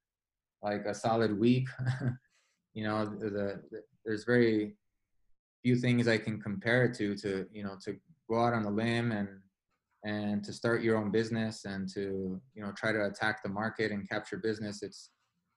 [0.63, 1.69] like a solid week.
[2.75, 3.31] you know, the,
[3.71, 4.77] the, there's very
[5.63, 7.97] few things I can compare it to to you know to
[8.29, 9.29] go out on a limb and
[10.05, 13.91] and to start your own business and to you know try to attack the market
[13.91, 14.83] and capture business.
[14.83, 15.11] It's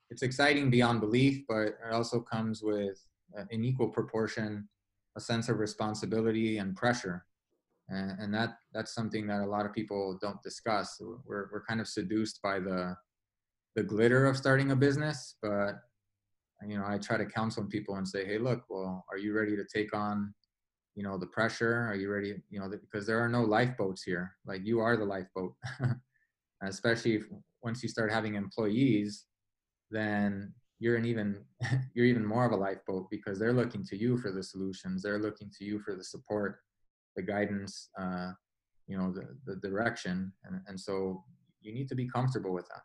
[0.10, 2.98] it's exciting beyond belief but it also comes with
[3.38, 4.68] uh, in equal proportion
[5.18, 7.26] a sense of responsibility and pressure.
[7.90, 11.02] And, and that that's something that a lot of people don't discuss.
[11.02, 12.96] We're, we're kind of seduced by the
[13.76, 15.76] the glitter of starting a business but
[16.66, 19.56] you know i try to counsel people and say hey look well are you ready
[19.56, 20.34] to take on
[20.98, 21.88] you know the pressure?
[21.88, 24.36] Are you ready you know because there are no lifeboats here.
[24.46, 25.54] Like you are the lifeboat.
[26.64, 27.24] Especially if
[27.62, 29.26] once you start having employees
[29.92, 31.38] then you're an even
[31.94, 35.04] you're even more of a lifeboat because they're looking to you for the solutions.
[35.04, 36.60] They're looking to you for the support
[37.16, 38.32] the guidance uh,
[38.88, 40.34] you know the, the direction.
[40.46, 41.24] And, and so
[41.62, 42.82] you need to be comfortable with that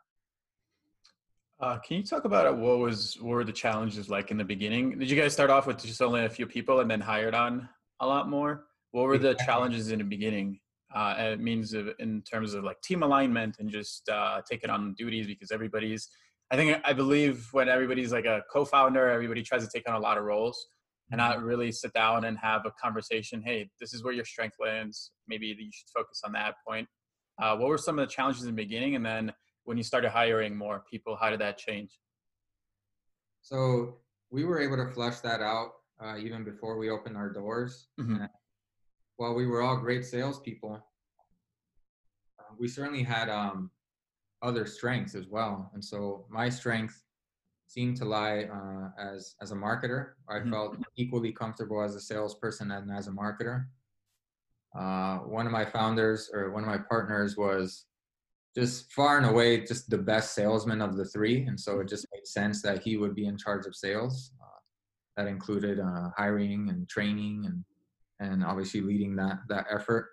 [1.63, 4.99] uh, can you talk about what was what were the challenges like in the beginning?
[4.99, 7.69] Did you guys start off with just only a few people and then hired on
[8.01, 8.65] a lot more?
[8.91, 10.59] What were the challenges in the beginning?
[10.93, 14.95] Uh, it means of, in terms of like team alignment and just uh, taking on
[14.99, 16.09] duties because everybody's.
[16.51, 20.01] I think I believe when everybody's like a co-founder, everybody tries to take on a
[20.01, 20.67] lot of roles
[21.13, 21.47] and not mm-hmm.
[21.47, 23.41] really sit down and have a conversation.
[23.41, 25.13] Hey, this is where your strength lands.
[25.29, 26.89] Maybe you should focus on that point.
[27.41, 29.33] Uh, what were some of the challenges in the beginning, and then
[29.65, 31.17] when you started hiring more people?
[31.17, 31.99] How did that change?
[33.41, 33.99] So
[34.31, 37.89] we were able to flush that out uh, even before we opened our doors.
[37.99, 38.21] Mhm.
[38.21, 38.29] And
[39.17, 40.75] while we were all great salespeople,
[42.39, 43.71] uh, we certainly had um,
[44.43, 45.71] other strengths as well.
[45.75, 47.03] And so my strength
[47.67, 50.15] seemed to lie uh, as as a marketer.
[50.29, 50.51] I Mhm.
[50.51, 53.69] felt equally comfortable as a salesperson and as a marketer.
[54.75, 57.87] Uh, one of my founders or one of my partners was
[58.55, 62.07] just far and away just the best salesman of the three, and so it just
[62.13, 64.33] made sense that he would be in charge of sales.
[64.41, 64.61] Uh,
[65.17, 67.65] that included uh, hiring and training and
[68.21, 70.11] and obviously leading that that effort.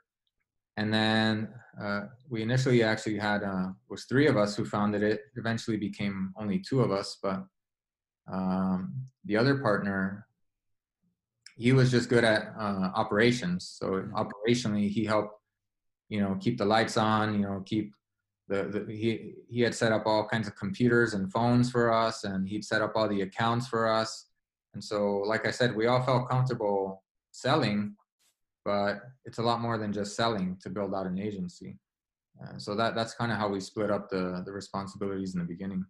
[0.77, 1.49] And then
[1.81, 5.21] uh, we initially actually had uh, was three of us who founded it.
[5.35, 7.43] Eventually became only two of us, but
[8.31, 8.93] um,
[9.25, 10.25] the other partner,
[11.57, 13.75] he was just good at uh, operations.
[13.77, 15.33] So operationally, he helped,
[16.07, 17.33] you know, keep the lights on.
[17.33, 17.93] You know, keep
[18.49, 22.23] the, the he he had set up all kinds of computers and phones for us,
[22.23, 24.25] and he'd set up all the accounts for us.
[24.73, 27.95] And so, like I said, we all felt comfortable selling,
[28.65, 31.77] but it's a lot more than just selling to build out an agency.
[32.41, 35.45] Uh, so that that's kind of how we split up the the responsibilities in the
[35.45, 35.85] beginning.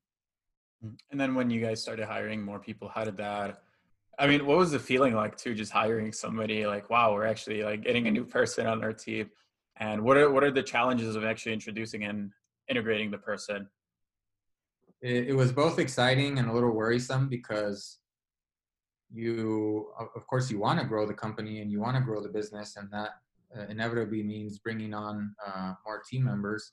[1.11, 3.61] And then when you guys started hiring more people, how did that?
[4.18, 5.53] I mean, what was the feeling like too?
[5.53, 9.30] Just hiring somebody like, wow, we're actually like getting a new person on our team.
[9.77, 12.31] And what are what are the challenges of actually introducing and
[12.70, 13.68] integrating the person?
[15.02, 18.00] It, it was both exciting and a little worrisome because
[19.12, 22.30] you, of course, you want to grow the company and you want to grow the
[22.30, 23.12] business, and that
[23.58, 26.72] uh, inevitably means bringing on uh, more team members.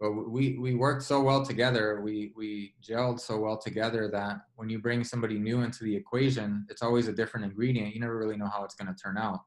[0.00, 4.68] But we we worked so well together, we we gelled so well together that when
[4.68, 7.94] you bring somebody new into the equation, it's always a different ingredient.
[7.94, 9.40] You never really know how it's going to turn out.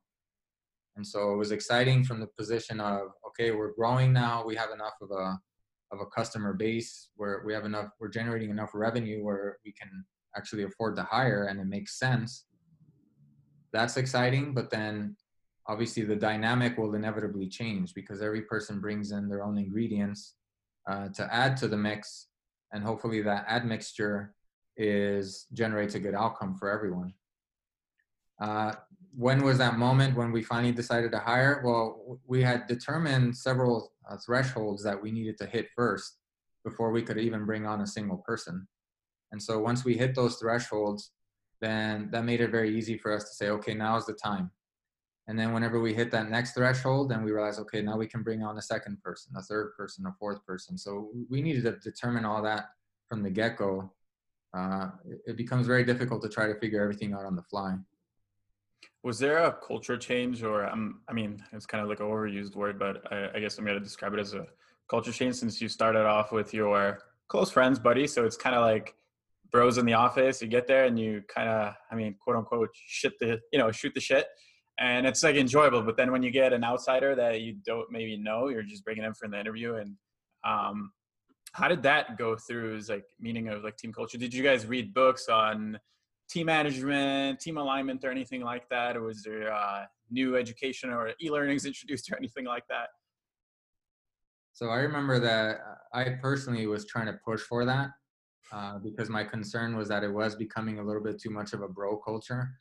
[0.98, 4.44] And so it was exciting from the position of okay, we're growing now.
[4.46, 5.40] We have enough of a
[5.92, 7.90] of a customer base where we have enough.
[8.00, 10.06] We're generating enough revenue where we can
[10.36, 12.46] actually afford to hire, and it makes sense.
[13.74, 15.16] That's exciting, but then
[15.68, 20.36] obviously the dynamic will inevitably change because every person brings in their own ingredients
[20.90, 22.28] uh, to add to the mix,
[22.74, 24.34] and hopefully that admixture
[24.78, 27.14] is generates a good outcome for everyone.
[28.42, 28.74] Uh,
[29.16, 31.62] when was that moment when we finally decided to hire?
[31.64, 36.18] Well, we had determined several uh, thresholds that we needed to hit first
[36.66, 38.68] before we could even bring on a single person.
[39.32, 41.12] And so once we hit those thresholds,
[41.62, 44.52] then that made it very easy for us to say, okay, now is the time.
[45.28, 48.24] And then whenever we hit that next threshold, then we realize, okay, now we can
[48.24, 50.78] bring on a second person, a third person, a fourth person.
[50.78, 52.70] So we needed to determine all that
[53.08, 53.94] from the get go.
[54.54, 54.90] Uh,
[55.26, 57.76] it becomes very difficult to try to figure everything out on the fly.
[59.04, 62.56] Was there a culture change, or um, I mean, it's kind of like an overused
[62.56, 64.46] word, but I, I guess I'm going to describe it as a
[64.90, 68.06] culture change since you started off with your close friends, buddy.
[68.06, 68.94] So it's kind of like
[69.52, 70.42] bros in the office.
[70.42, 73.72] You get there and you kind of, I mean, quote unquote, shit the, you know,
[73.72, 74.28] shoot the shit,
[74.80, 75.82] and it's like enjoyable.
[75.82, 79.04] But then when you get an outsider that you don't maybe know, you're just bringing
[79.04, 79.76] them for the interview.
[79.76, 79.96] And
[80.44, 80.92] um,
[81.54, 82.76] how did that go through?
[82.76, 84.20] Is like meaning of like team culture.
[84.20, 85.80] Did you guys read books on?
[86.32, 88.96] Team management, team alignment, or anything like that?
[88.96, 92.88] Or was there uh, new education or e-learnings introduced or anything like that?
[94.54, 95.60] So I remember that
[95.94, 97.92] I personally was trying to push for that
[98.52, 101.62] uh, because my concern was that it was becoming a little bit too much of
[101.62, 102.52] a bro culture.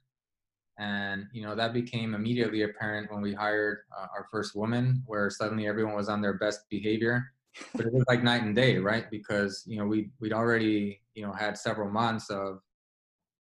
[0.79, 5.29] And, you know, that became immediately apparent when we hired uh, our first woman, where
[5.29, 7.33] suddenly everyone was on their best behavior.
[7.75, 9.11] But it was like night and day, right?
[9.11, 12.61] Because, you know, we, we'd already, you know, had several months of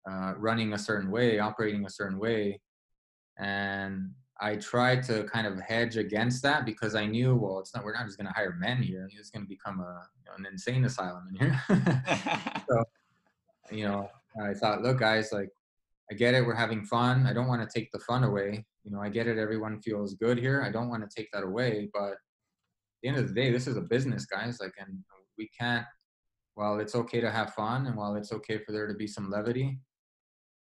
[0.10, 2.60] uh, running a certain way, operating a certain way.
[3.38, 7.84] And I tried to kind of hedge against that because I knew, well, it's not,
[7.84, 9.10] we're not just going to hire men here.
[9.18, 10.08] It's going to become a,
[10.38, 11.64] an insane asylum in here.
[12.70, 12.84] so,
[13.72, 14.10] you know,
[14.44, 15.50] I thought, look, guys, like,
[16.12, 16.46] I get it.
[16.46, 17.26] We're having fun.
[17.26, 18.66] I don't want to take the fun away.
[18.84, 19.38] You know, I get it.
[19.38, 20.62] Everyone feels good here.
[20.62, 21.90] I don't want to take that away.
[21.94, 22.18] But at
[23.02, 24.60] the end of the day, this is a business, guys.
[24.60, 25.00] Like, and
[25.38, 25.86] we can't,
[26.54, 29.32] while it's okay to have fun and while it's okay for there to be some
[29.32, 29.80] levity,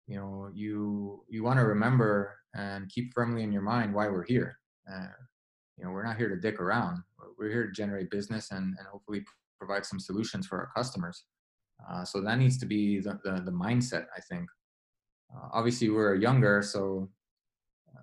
[0.09, 4.25] you know you you want to remember and keep firmly in your mind why we're
[4.25, 4.59] here.
[4.91, 5.07] Uh,
[5.77, 7.03] you know we're not here to dick around.
[7.39, 9.25] We're here to generate business and, and hopefully
[9.59, 11.25] provide some solutions for our customers.
[11.89, 14.49] Uh, so that needs to be the, the, the mindset i think.
[15.35, 17.09] Uh, obviously we're younger so
[17.95, 18.01] uh,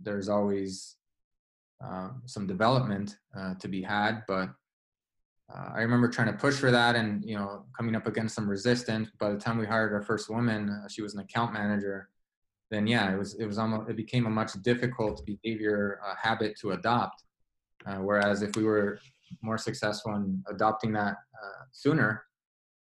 [0.00, 0.96] there's always
[1.82, 4.50] um, some development uh, to be had but
[5.52, 8.48] uh, I remember trying to push for that and, you know, coming up against some
[8.48, 9.10] resistance.
[9.18, 12.08] By the time we hired our first woman, uh, she was an account manager.
[12.70, 16.58] Then, yeah, it was, it was almost, it became a much difficult behavior uh, habit
[16.60, 17.22] to adopt.
[17.86, 18.98] Uh, whereas if we were
[19.42, 22.24] more successful in adopting that uh, sooner,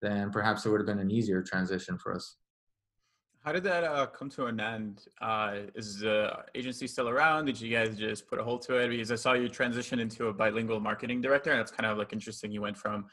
[0.00, 2.36] then perhaps it would have been an easier transition for us.
[3.46, 5.04] How did that uh, come to an end?
[5.20, 7.44] Uh, is the agency still around?
[7.44, 8.88] Did you guys just put a hold to it?
[8.88, 12.12] Because I saw you transition into a bilingual marketing director, and it's kind of like
[12.12, 12.50] interesting.
[12.50, 13.06] You went from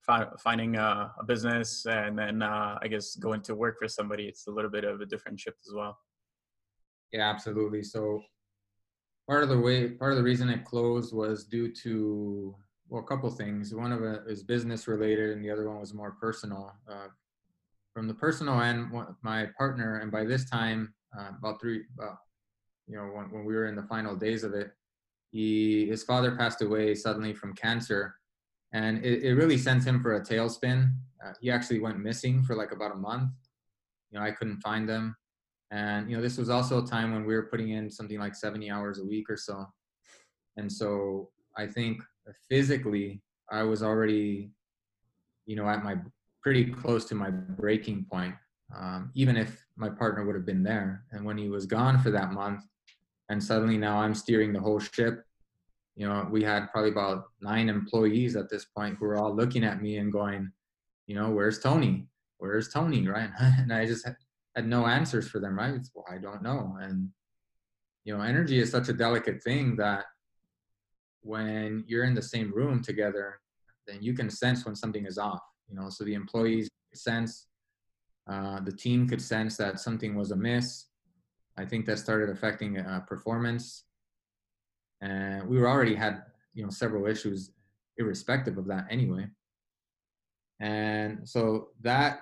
[0.00, 4.26] fi- finding a, a, business and then uh, I guess going to work for somebody.
[4.26, 5.98] It's a little bit of a different shift as well.
[7.12, 7.82] Yeah, absolutely.
[7.82, 8.22] So
[9.28, 12.54] part of the way, part of the reason it closed was due to
[12.88, 13.74] well, a couple things.
[13.74, 16.76] One of it is business related, and the other one was more personal.
[16.88, 17.08] Uh,
[17.92, 18.90] from the personal end,
[19.22, 21.82] my partner, and by this time, uh, about three,
[22.86, 24.70] you know, when, when we were in the final days of it,
[25.32, 28.14] he, his father passed away suddenly from cancer,
[28.72, 30.92] and it, it really sent him for a tailspin.
[31.24, 33.30] Uh, he actually went missing for like about a month.
[34.10, 35.16] You know, I couldn't find him,
[35.70, 38.34] and you know, this was also a time when we were putting in something like
[38.34, 39.66] 70 hours a week or so,
[40.56, 42.02] and so I think
[42.48, 44.52] physically I was already,
[45.46, 45.96] you know, at my
[46.42, 48.34] pretty close to my breaking point,
[48.76, 51.04] um, even if my partner would have been there.
[51.12, 52.62] And when he was gone for that month,
[53.28, 55.24] and suddenly now I'm steering the whole ship.
[55.96, 59.64] You know, we had probably about nine employees at this point who were all looking
[59.64, 60.50] at me and going,
[61.06, 62.06] you know, where's Tony?
[62.38, 63.06] Where's Tony?
[63.06, 63.30] Right?
[63.38, 64.08] and I just
[64.56, 65.58] had no answers for them.
[65.58, 65.74] Right?
[65.74, 66.76] It's, well, I don't know.
[66.80, 67.10] And
[68.04, 70.04] you know, energy is such a delicate thing that
[71.22, 73.40] when you're in the same room together,
[73.86, 77.46] then you can sense when something is off you know so the employees sense
[78.30, 80.86] uh, the team could sense that something was amiss.
[81.56, 83.84] I think that started affecting uh, performance.
[85.00, 86.22] And we were already had
[86.54, 87.50] you know several issues
[87.96, 89.26] irrespective of that anyway.
[90.60, 92.20] And so that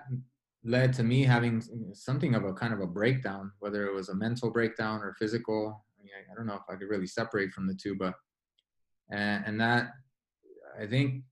[0.64, 1.62] led to me having
[1.92, 5.84] something of a kind of a breakdown whether it was a mental breakdown or physical.
[5.98, 8.14] I, mean, I don't know if i could really separate from the two but
[9.10, 9.90] and, and that
[10.80, 11.22] i think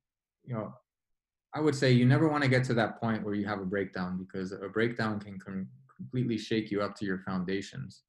[0.45, 0.73] you know
[1.57, 3.65] I would say you never want to get to that point where you have a
[3.65, 5.67] breakdown because a breakdown can com-
[5.97, 8.03] completely shake you up to your foundations.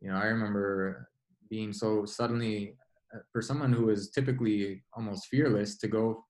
[0.00, 1.08] You know, I remember
[1.50, 2.76] being so suddenly,
[3.12, 6.24] uh, for someone who is typically almost fearless, to go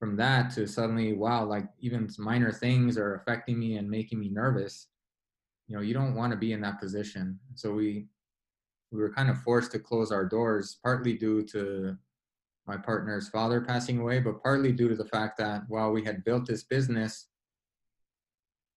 [0.00, 4.30] from that to suddenly, wow, like even minor things are affecting me and making me
[4.30, 4.88] nervous.
[5.68, 7.38] You know, you don't want to be in that position.
[7.54, 8.08] So we
[8.90, 11.96] we were kind of forced to close our doors, partly due to
[12.66, 16.24] my partner's father passing away, but partly due to the fact that while we had
[16.24, 17.28] built this business,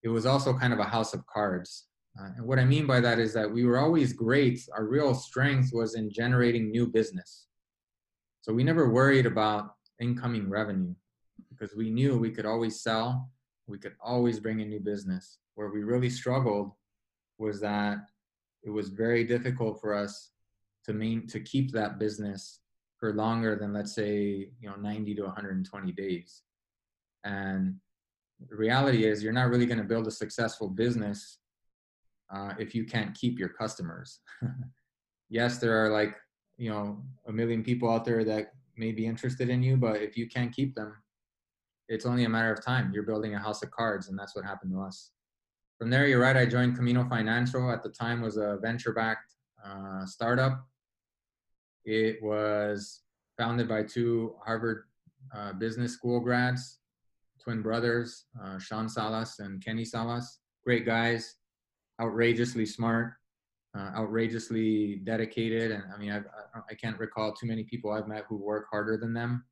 [0.02, 1.86] it was also kind of a house of cards.
[2.18, 4.60] Uh, and what I mean by that is that we were always great.
[4.74, 7.46] Our real strength was in generating new business.
[8.40, 10.94] So we never worried about incoming revenue
[11.50, 13.30] because we knew we could always sell,
[13.66, 15.38] we could always bring in new business.
[15.54, 16.72] Where we really struggled
[17.38, 17.98] was that
[18.62, 20.30] it was very difficult for us
[20.84, 22.60] to main to keep that business
[22.98, 26.42] for longer than let's say you know 90 to 120 days.
[27.24, 27.76] And
[28.48, 31.38] the reality is you're not really going to build a successful business
[32.34, 34.20] uh, if you can't keep your customers.
[35.28, 36.14] Yes there are like
[36.56, 40.16] you know a million people out there that may be interested in you but if
[40.16, 40.94] you can't keep them
[41.88, 42.92] it's only a matter of time.
[42.92, 45.10] You're building a house of cards and that's what happened to us.
[45.78, 47.70] From there you're right i joined camino financial.
[47.72, 50.64] At the time was a venture backed uh, startup
[51.86, 53.02] it was
[53.38, 54.84] founded by two Harvard
[55.34, 56.80] uh, Business School grads,
[57.42, 60.40] twin brothers, uh, Sean Salas and Kenny Salas.
[60.64, 61.36] Great guys,
[62.00, 63.14] outrageously smart,
[63.78, 65.70] uh, outrageously dedicated.
[65.70, 66.26] And I mean, I've,
[66.68, 69.44] I can't recall too many people I've met who work harder than them.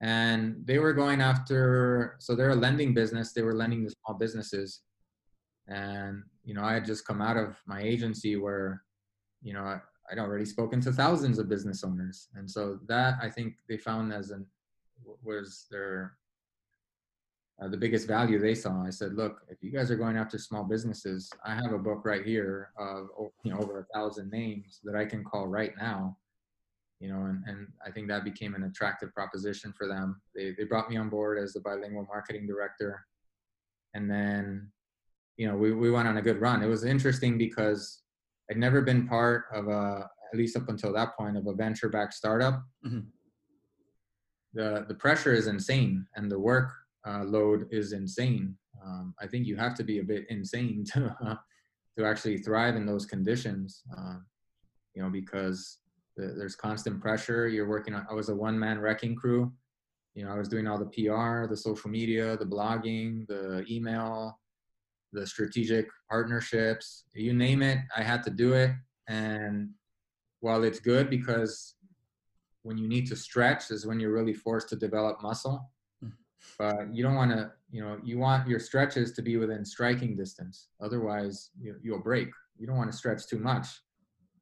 [0.00, 3.32] And they were going after, so they're a lending business.
[3.32, 4.82] They were lending to small businesses.
[5.68, 8.82] And, you know, I had just come out of my agency where,
[9.42, 9.80] you know,
[10.10, 14.12] I'd already spoken to thousands of business owners, and so that I think they found
[14.12, 14.46] as an
[15.22, 16.16] was their
[17.60, 18.84] uh, the biggest value they saw.
[18.84, 22.04] I said, look, if you guys are going after small businesses, I have a book
[22.04, 23.08] right here of
[23.42, 26.16] you know over a thousand names that I can call right now.
[27.00, 30.20] You know, and, and I think that became an attractive proposition for them.
[30.34, 33.06] They they brought me on board as the bilingual marketing director,
[33.94, 34.70] and then
[35.36, 36.62] you know we we went on a good run.
[36.62, 38.02] It was interesting because
[38.50, 42.14] I'd never been part of a, at least up until that point, of a venture-backed
[42.14, 42.62] startup.
[42.86, 43.00] Mm-hmm.
[44.54, 46.72] The the pressure is insane, and the work
[47.06, 48.56] uh, load is insane.
[48.84, 51.34] Um, I think you have to be a bit insane to uh,
[51.98, 53.82] to actually thrive in those conditions.
[53.96, 54.16] Uh,
[54.94, 55.78] you know, because
[56.16, 57.48] the, there's constant pressure.
[57.48, 58.06] You're working on.
[58.10, 59.52] I was a one-man wrecking crew.
[60.14, 64.38] You know, I was doing all the PR, the social media, the blogging, the email,
[65.16, 68.70] the strategic partnerships, you name it, I had to do it.
[69.08, 69.70] And
[70.40, 71.74] while it's good because
[72.62, 75.70] when you need to stretch is when you're really forced to develop muscle.
[76.04, 76.14] Mm-hmm.
[76.58, 80.14] but you don't want to you know you want your stretches to be within striking
[80.14, 82.28] distance otherwise you, you'll break
[82.58, 83.66] you don't want to stretch too much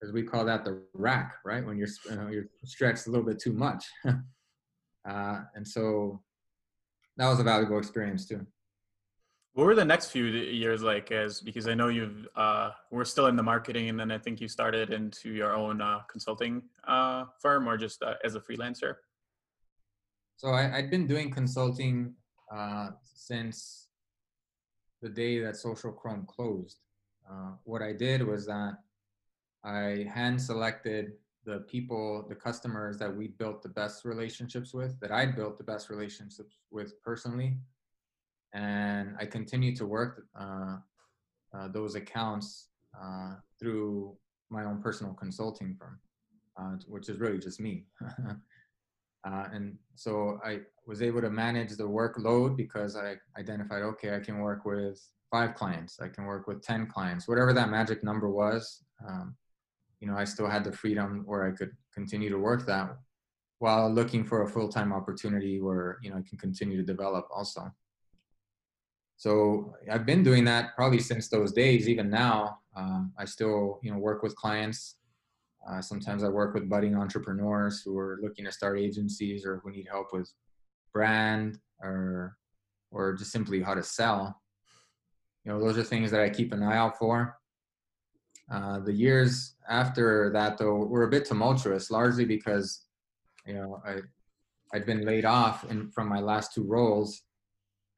[0.03, 3.25] as we call that the rack right when you're you know, you're stretched a little
[3.25, 3.85] bit too much
[5.09, 6.21] uh, and so
[7.17, 8.45] that was a valuable experience too
[9.55, 13.27] what were the next few years like as because i know you've uh, we're still
[13.27, 17.25] in the marketing and then i think you started into your own uh, consulting uh,
[17.41, 18.97] firm or just uh, as a freelancer
[20.37, 22.15] so I, had been doing consulting
[22.53, 23.89] uh, since
[25.01, 26.79] the day that Social Chrome closed.
[27.31, 28.75] Uh, what I did was that
[29.65, 31.13] I hand selected
[31.45, 35.65] the people, the customers that we built the best relationships with, that I'd built the
[35.65, 37.59] best relationships with personally.
[38.55, 40.77] And I continue to work uh,
[41.57, 42.69] uh, those accounts
[43.01, 44.17] uh, through
[44.51, 45.99] my own personal consulting firm,
[46.57, 47.85] uh, which is really just me.
[49.27, 54.21] Uh, and so I was able to manage the workload because I identified, okay, I
[54.21, 55.01] can work with
[55.31, 58.85] five clients, I can work with 10 clients, whatever that magic number was.
[59.09, 59.35] Um,
[60.01, 62.99] you know, I still had the freedom where I could continue to work that
[63.61, 67.73] while looking for a full-time opportunity where, you know, I can continue to develop also.
[69.17, 72.59] So I've been doing that probably since those days, even now.
[72.77, 74.97] Um, I still, you know, work with clients
[75.69, 79.71] uh, sometimes I work with budding entrepreneurs who are looking to start agencies or who
[79.71, 80.31] need help with
[80.93, 82.37] brand or
[82.91, 84.41] or just simply how to sell.
[85.45, 87.39] You know, those are things that I keep an eye out for.
[88.51, 92.83] Uh, the years after that, though, were a bit tumultuous, largely because
[93.47, 94.01] you know I
[94.75, 97.23] I'd been laid off in, from my last two roles,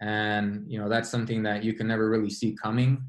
[0.00, 3.02] and you know that's something that you can never really see coming.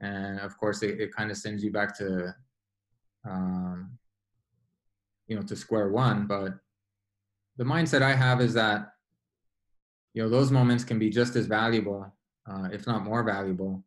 [0.00, 2.34] And of course, it, it kind of sends you back to
[3.28, 3.98] um,
[5.26, 6.26] you know to square one.
[6.26, 6.54] But
[7.56, 8.94] the mindset i have is that
[10.14, 12.10] you know those moments can be just as valuable
[12.50, 13.84] uh, if not more valuable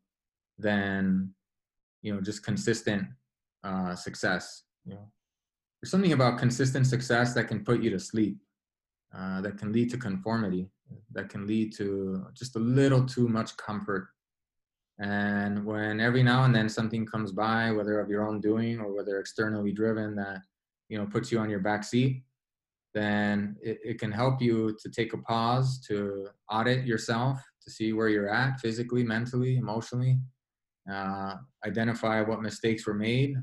[0.59, 1.33] than
[2.03, 3.03] you know just consistent
[3.63, 5.07] uh, success you know.
[5.81, 8.37] There's something about consistent success that can put you to sleep
[9.13, 10.69] uh, that can lead to conformity
[11.13, 14.07] that can lead to just a little too much comfort
[14.99, 18.93] and when every now and then something comes by, whether of your own doing or
[18.93, 20.41] whether externally driven, that
[20.89, 22.23] you know puts you on your back seat,
[22.93, 27.93] then it, it can help you to take a pause, to audit yourself, to see
[27.93, 30.19] where you're at physically, mentally, emotionally,
[30.91, 31.35] uh,
[31.65, 33.35] identify what mistakes were made,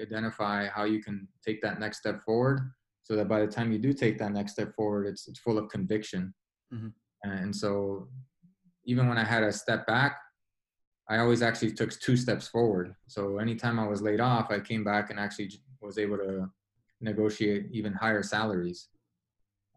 [0.00, 2.60] identify how you can take that next step forward,
[3.02, 5.58] so that by the time you do take that next step forward, it's it's full
[5.58, 6.32] of conviction.
[6.74, 6.88] Mm-hmm.
[7.30, 8.08] And so,
[8.84, 10.18] even when I had a step back
[11.08, 12.94] I always actually took two steps forward.
[13.08, 15.50] So anytime I was laid off, I came back and actually
[15.82, 16.50] was able to
[17.00, 18.88] negotiate even higher salaries.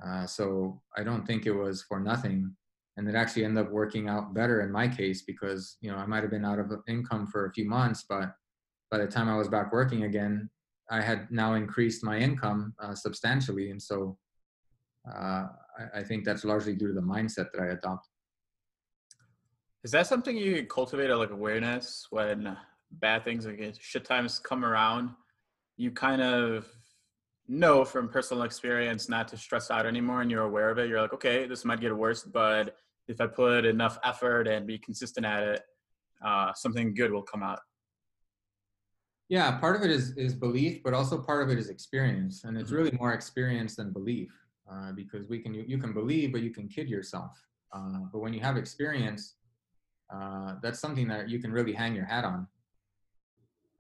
[0.06, 2.56] Uh, so I don't think it was for nothing,
[2.96, 6.06] and it actually ended up working out better in my case because you know I
[6.06, 8.32] might have been out of income for a few months, but
[8.92, 10.50] by the time I was back working again,
[10.92, 14.18] I had now increased my income uh, substantially, and so
[15.16, 15.48] I,
[15.96, 18.12] I think that's largely due to the mindset that I adopted.
[19.84, 22.58] Is that something you cultivate like awareness when
[22.92, 25.12] bad things like shit times come around?
[25.78, 26.68] You kind of
[27.48, 30.90] know from personal experience not to stress out anymore and you're aware of it.
[30.90, 32.76] You're like, okay, this might get worse, but
[33.08, 35.62] if I put enough effort and be consistent at it,
[36.26, 37.60] uh, something good will come out.
[39.30, 42.58] Yeah, part of it is is belief, but also part of it is experience, and
[42.58, 42.78] it's mm-hmm.
[42.78, 44.32] really more experience than belief,
[44.72, 47.32] uh, because we can you, you, can believe, but you can kid yourself.
[47.74, 49.36] Uh, but when you have experience,
[50.14, 52.48] uh, that's something that you can really hang your hat on.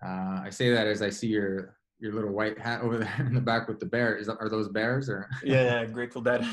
[0.05, 3.33] Uh, I say that as I see your your little white hat over there in
[3.33, 4.15] the back with the bear.
[4.15, 5.29] Is are those bears or?
[5.43, 6.45] yeah, yeah, Grateful Dead.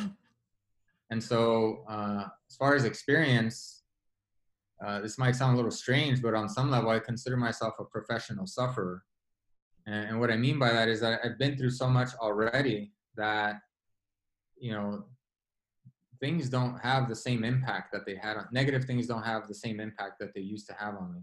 [1.10, 3.82] and so, uh, as far as experience,
[4.84, 7.84] uh, this might sound a little strange, but on some level, I consider myself a
[7.84, 9.04] professional sufferer.
[9.86, 12.92] And, and what I mean by that is that I've been through so much already
[13.16, 13.60] that,
[14.56, 15.04] you know,
[16.20, 19.54] things don't have the same impact that they had on negative things don't have the
[19.54, 21.20] same impact that they used to have on me.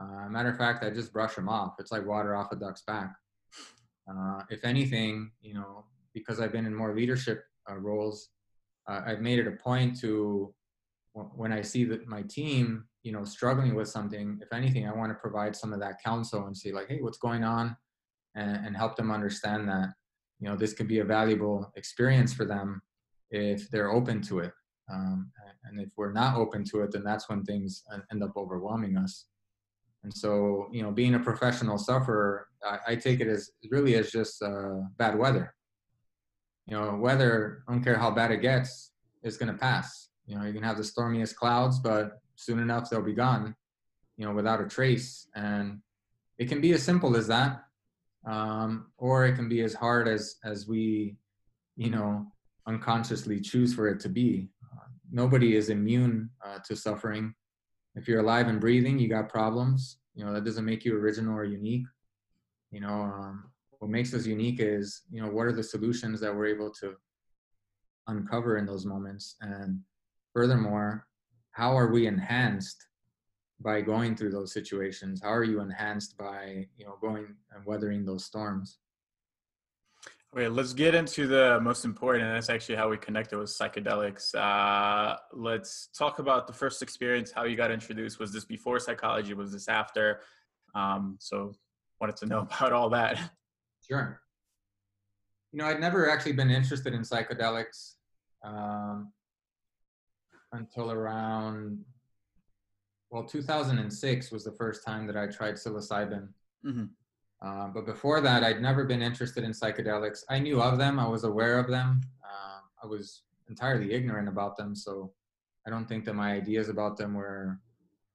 [0.00, 1.74] Uh, matter of fact i just brush them off.
[1.78, 3.14] It's like water off a duck's back.
[4.08, 8.28] Uh, if anything you know because i've been in more leadership uh, roles
[8.88, 10.54] uh, i've made it a point to
[11.34, 15.10] when i see that my team you know struggling with something if anything i want
[15.10, 17.76] to provide some of that counsel and say like hey what's going on?
[18.36, 19.88] And, and help them understand that
[20.40, 22.82] you know this could be a valuable experience for them
[23.30, 24.52] if they're open to it.
[24.92, 25.32] Um,
[25.64, 29.26] and if we're not open to it, then that's when things end up overwhelming us.
[30.04, 34.12] And so, you know, being a professional sufferer, I, I take it as really as
[34.12, 35.54] just uh, bad weather.
[36.66, 38.92] You know, weather, I don't care how bad it gets,
[39.24, 40.08] it's going to pass.
[40.26, 43.56] You know, you can have the stormiest clouds, but soon enough they'll be gone,
[44.16, 45.26] you know, without a trace.
[45.34, 45.80] And
[46.38, 47.64] it can be as simple as that,
[48.26, 51.16] um, or it can be as hard as as we,
[51.76, 52.26] you know,
[52.66, 54.50] unconsciously choose for it to be.
[54.64, 57.34] Uh, nobody is immune uh, to suffering.
[57.94, 59.98] If you're alive and breathing, you got problems.
[60.14, 61.86] You know, that doesn't make you original or unique.
[62.70, 63.44] You know, um,
[63.78, 66.94] what makes us unique is, you know, what are the solutions that we're able to
[68.08, 69.36] uncover in those moments?
[69.40, 69.80] And
[70.32, 71.06] furthermore,
[71.52, 72.86] how are we enhanced
[73.60, 75.20] by going through those situations?
[75.22, 78.78] How are you enhanced by, you know, going and weathering those storms?
[80.34, 84.34] Okay, let's get into the most important, and that's actually how we connected with psychedelics.
[84.34, 88.18] Uh, let's talk about the first experience, how you got introduced.
[88.18, 89.32] Was this before psychology?
[89.32, 90.20] Was this after?
[90.74, 91.54] Um, so,
[92.00, 93.18] wanted to know about all that.
[93.88, 94.20] Sure.
[95.52, 97.94] You know, I'd never actually been interested in psychedelics
[98.44, 99.12] um,
[100.52, 101.82] until around,
[103.10, 106.28] well, 2006 was the first time that I tried psilocybin.
[106.64, 106.84] Mm-hmm.
[107.42, 110.20] Uh, but before that, I'd never been interested in psychedelics.
[110.30, 112.00] I knew of them, I was aware of them.
[112.24, 115.12] Uh, I was entirely ignorant about them, so
[115.66, 117.60] I don't think that my ideas about them were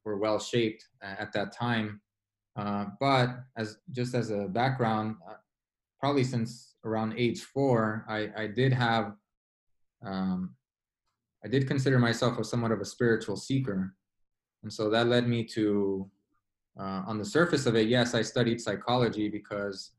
[0.04, 2.02] were well shaped at that time.
[2.56, 5.36] Uh, but as just as a background, uh,
[6.00, 9.14] probably since around age four, I, I did have,
[10.04, 10.56] um,
[11.46, 13.94] I did consider myself a somewhat of a spiritual seeker.
[14.64, 16.10] And so that led me to,
[16.80, 19.92] uh, on the surface of it, yes, I studied psychology because,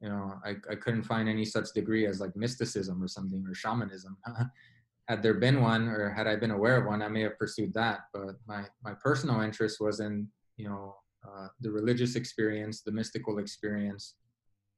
[0.00, 3.54] you know, I, I couldn't find any such degree as like mysticism or something or
[3.54, 4.16] shamanism.
[5.08, 7.72] had there been one or had I been aware of one, I may have pursued
[7.74, 8.00] that.
[8.12, 13.38] But my, my personal interest was in, you know, uh, the religious experience, the mystical
[13.38, 14.14] experience,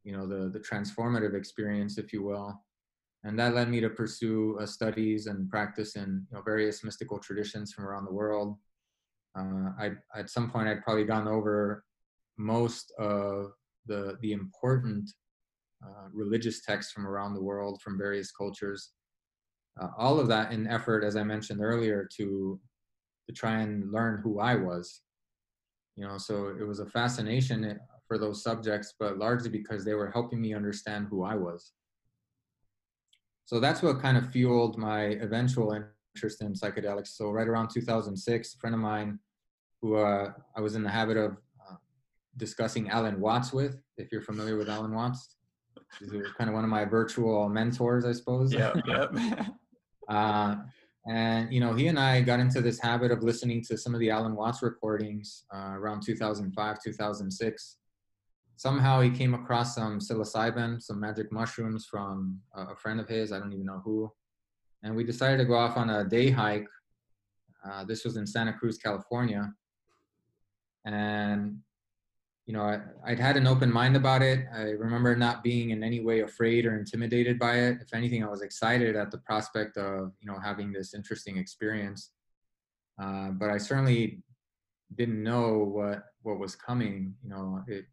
[0.09, 2.65] you know the the transformative experience if you will
[3.25, 7.19] and that led me to pursue uh, studies and practice in you know, various mystical
[7.19, 8.57] traditions from around the world
[9.37, 11.85] uh, I, at some point i'd probably gone over
[12.37, 13.53] most of
[13.87, 15.11] the the important
[15.85, 18.93] uh, religious texts from around the world from various cultures
[19.81, 22.61] uh, all of that in effort as i mentioned earlier to
[23.27, 25.03] to try and learn who i was
[25.97, 27.79] you know so it was a fascination
[28.09, 31.73] for those subjects, but largely because they were helping me understand who I was.
[33.45, 35.73] So that's what kind of fueled my eventual
[36.19, 37.09] interest in psychedelics.
[37.09, 39.21] So right around 2006, a friend of mine
[39.81, 41.77] who uh, I was in the habit of uh,
[42.37, 45.37] discussing Alan Watts with, if you're familiar with Alan Watts,
[46.01, 48.53] he's kind of one of my virtual mentors, I suppose.
[48.53, 49.15] Yeah, yep.
[50.09, 50.57] uh,
[51.07, 54.01] and you know, he and I got into this habit of listening to some of
[54.01, 57.77] the Alan Watts recordings uh, around 2005, 2006
[58.57, 63.31] somehow he came across some psilocybin, some magic mushrooms from a friend of his.
[63.31, 64.11] I don't even know who.
[64.83, 66.69] And we decided to go off on a day hike.
[67.65, 69.53] Uh, this was in Santa Cruz, California.
[70.85, 71.59] And,
[72.47, 74.47] you know, I, I'd had an open mind about it.
[74.55, 77.79] I remember not being in any way afraid or intimidated by it.
[77.83, 82.11] If anything, I was excited at the prospect of, you know, having this interesting experience.
[83.01, 84.23] Uh, but I certainly
[84.97, 87.15] didn't know what what was coming.
[87.23, 87.85] You know, it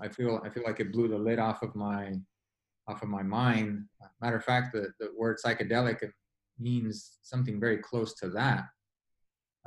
[0.00, 2.14] I feel I feel like it blew the lid off of my
[2.88, 3.84] off of my mind.
[4.20, 5.98] Matter of fact, the, the word psychedelic
[6.58, 8.64] means something very close to that.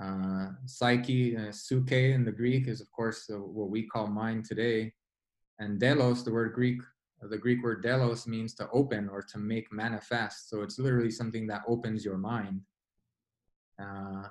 [0.02, 4.44] Uh, psyche, uh, suke in the Greek is of course uh, what we call mind
[4.44, 4.92] today,
[5.60, 6.82] and delos, the word Greek,
[7.22, 10.50] the Greek word delos means to open or to make manifest.
[10.50, 12.60] So it's literally something that opens your mind.
[13.82, 14.24] Uh,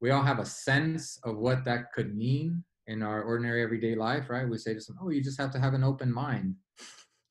[0.00, 4.30] we all have a sense of what that could mean in our ordinary everyday life,
[4.30, 4.48] right?
[4.48, 6.56] We say to someone, "Oh, you just have to have an open mind,"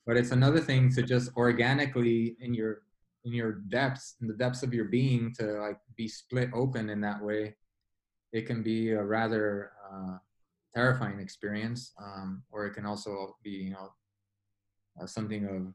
[0.05, 2.81] but it's another thing to just organically in your
[3.25, 6.99] in your depths, in the depths of your being, to like be split open in
[7.01, 7.55] that way.
[8.33, 10.17] It can be a rather uh,
[10.75, 13.93] terrifying experience, um, or it can also be, you know,
[15.01, 15.73] uh, something of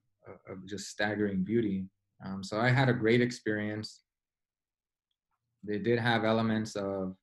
[0.48, 1.86] of just staggering beauty.
[2.24, 4.02] Um, so I had a great experience.
[5.64, 7.16] They did have elements of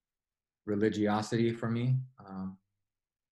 [0.65, 1.97] religiosity for me.
[2.27, 2.57] Um,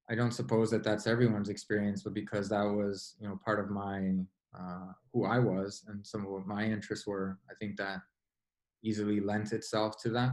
[0.09, 3.69] I don't suppose that that's everyone's experience, but because that was, you know, part of
[3.69, 4.17] my
[4.57, 7.99] uh, who I was and some of what my interests were, I think that
[8.83, 10.31] easily lent itself to that.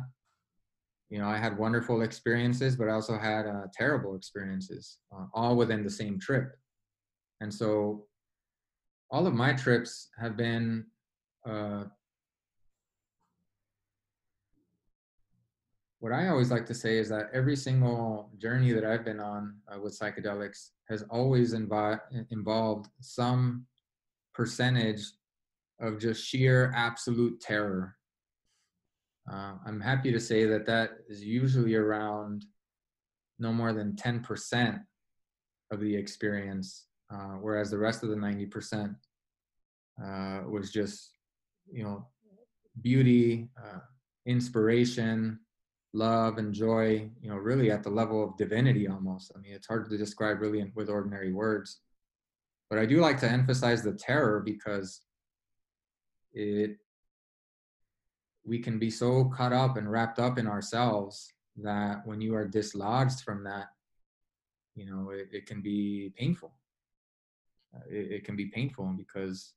[1.08, 5.56] You know, I had wonderful experiences, but I also had uh, terrible experiences, uh, all
[5.56, 6.56] within the same trip.
[7.40, 8.06] And so,
[9.10, 10.84] all of my trips have been
[16.00, 19.56] what I always like to say is that every single journey that I've been on
[19.70, 22.00] uh, with psychedelics has always invi-
[22.30, 23.66] involved some
[24.34, 25.02] percentage
[25.78, 27.96] of just sheer absolute terror.
[29.30, 32.46] uh, I'm happy to say that that is usually around
[33.38, 34.80] no more than 10%
[35.70, 38.94] of the experience, uh, whereas the rest of the 90%
[40.02, 41.10] uh, was just,
[41.70, 42.06] you know,
[42.80, 43.80] beauty, uh,
[44.24, 45.38] inspiration,
[45.92, 49.32] love, and joy, you know, really at the level of divinity almost.
[49.34, 51.80] I mean, it's hard to describe really with ordinary words.
[52.68, 55.00] But I do like to emphasize the terror because
[56.32, 56.78] it
[58.44, 62.46] we can be so caught up and wrapped up in ourselves that when you are
[62.46, 63.66] dislodged from that,
[64.74, 66.52] you know, it, it can be painful.
[67.74, 69.52] Uh, it, it can be painful because,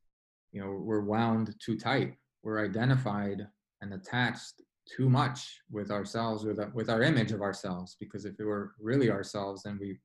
[0.51, 2.15] you know, we're wound too tight.
[2.43, 3.47] We're identified
[3.81, 7.95] and attached too much with ourselves, with, with our image of ourselves.
[7.99, 9.99] Because if it were really ourselves, then we,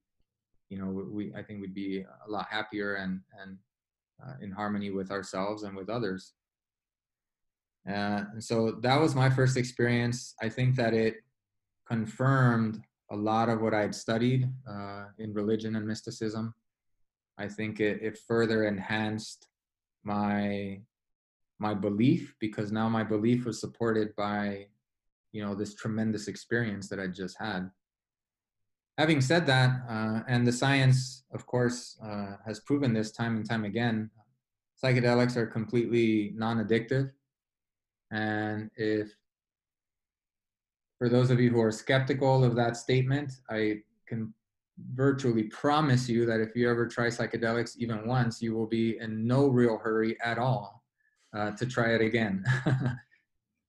[0.69, 3.59] you know, we, I think we'd be a lot happier and, and
[4.25, 6.35] uh, in harmony with ourselves and with others.
[7.89, 10.35] Uh, and so that was my first experience.
[10.43, 11.17] I think that it
[11.87, 12.81] confirmed
[13.11, 16.55] a lot of what I'd studied uh, in religion and mysticism.
[17.39, 19.49] I think it, it further enhanced
[20.05, 20.81] my
[21.59, 24.67] my belief because now my belief was supported by
[25.33, 27.71] you know this tremendous experience that I just had.
[28.97, 33.49] Having said that, uh, and the science, of course, uh, has proven this time and
[33.49, 34.11] time again,
[34.83, 37.11] psychedelics are completely non-addictive
[38.11, 39.15] and if,
[40.99, 44.33] for those of you who are skeptical of that statement, I can
[44.95, 49.27] virtually promise you that if you ever try psychedelics even once, you will be in
[49.27, 50.78] no real hurry at all
[51.37, 52.45] uh, to try it again.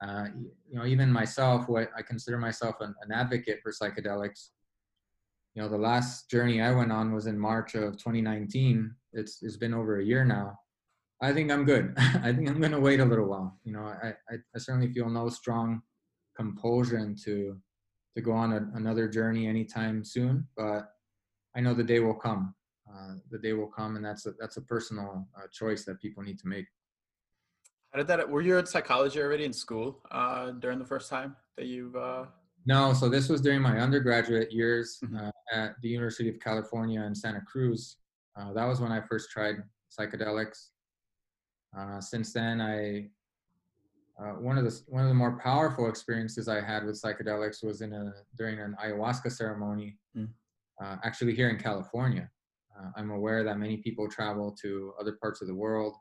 [0.05, 0.25] uh,
[0.69, 4.49] you know, even myself, what I, consider myself an, an, advocate for psychedelics,
[5.55, 8.93] you know, the last journey I went on was in March of 2019.
[9.13, 10.57] It's, it's been over a year now.
[11.21, 11.93] I think I'm good.
[11.97, 13.59] I think I'm going to wait a little while.
[13.63, 15.81] You know, I, I, I certainly feel no strong
[16.35, 17.57] compulsion to
[18.15, 20.89] to go on a, another journey anytime soon, but
[21.55, 22.55] I know the day will come.
[22.91, 26.23] Uh, the day will come, and that's a, that's a personal uh, choice that people
[26.23, 26.65] need to make.
[27.91, 28.29] How did that?
[28.29, 31.95] Were you in psychology already in school uh, during the first time that you've?
[31.95, 32.25] Uh...
[32.65, 35.17] No, so this was during my undergraduate years mm-hmm.
[35.17, 37.97] Uh, at the University of California in Santa Cruz.
[38.39, 39.55] Uh, that was when I first tried
[39.97, 40.67] psychedelics.
[41.77, 43.09] Uh, since then, I
[44.21, 47.81] uh, one of the one of the more powerful experiences I had with psychedelics was
[47.81, 50.27] in a during an ayahuasca ceremony, mm.
[50.83, 52.29] uh, actually here in California.
[52.77, 55.95] Uh, I'm aware that many people travel to other parts of the world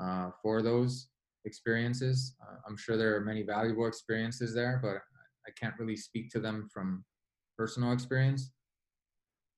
[0.00, 1.08] uh, for those
[1.44, 2.34] experiences.
[2.42, 4.96] Uh, I'm sure there are many valuable experiences there, but
[5.46, 7.04] I can't really speak to them from
[7.56, 8.50] personal experience.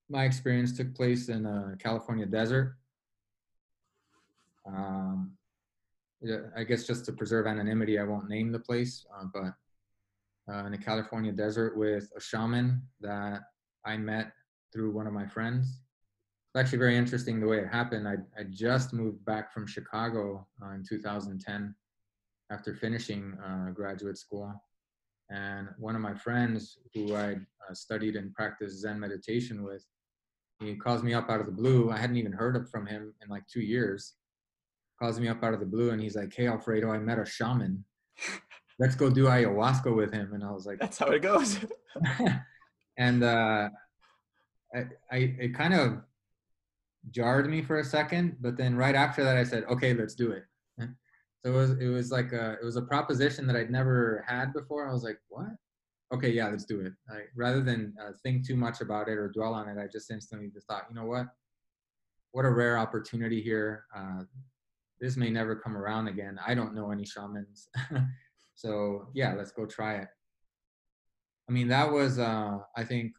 [0.08, 2.76] My experience took place in a California desert
[4.66, 5.32] um,
[6.56, 10.72] I guess just to preserve anonymity, I won't name the place, uh, but uh, in
[10.72, 13.40] the California desert with a shaman that
[13.86, 14.32] I met
[14.72, 15.80] through one of my friends.
[16.52, 18.08] It's actually very interesting the way it happened.
[18.08, 21.74] I, I just moved back from Chicago uh, in 2010
[22.50, 24.52] after finishing uh, graduate school.
[25.30, 29.84] And one of my friends who I uh, studied and practiced Zen meditation with,
[30.58, 31.90] he calls me up out of the blue.
[31.90, 34.14] I hadn't even heard from him in like two years
[35.00, 37.24] calls me up out of the blue and he's like, "Hey, Alfredo, I met a
[37.24, 37.84] shaman.
[38.78, 41.58] Let's go do ayahuasca with him." And I was like, "That's how it goes."
[42.98, 43.70] and uh,
[44.74, 44.78] I,
[45.10, 46.02] I, it kind of
[47.10, 50.32] jarred me for a second, but then right after that, I said, "Okay, let's do
[50.32, 50.44] it."
[51.42, 54.52] So it was, it was like a, it was a proposition that I'd never had
[54.52, 54.86] before.
[54.86, 55.48] I was like, "What?"
[56.12, 56.92] Okay, yeah, let's do it.
[57.08, 60.10] I, rather than uh, think too much about it or dwell on it, I just
[60.10, 61.26] instantly just thought, you know what?
[62.32, 63.84] What a rare opportunity here.
[63.96, 64.24] Uh,
[65.00, 66.38] this may never come around again.
[66.44, 67.68] I don't know any shamans.
[68.54, 70.08] so yeah, let's go try it.
[71.48, 73.12] I mean, that was, uh, I think,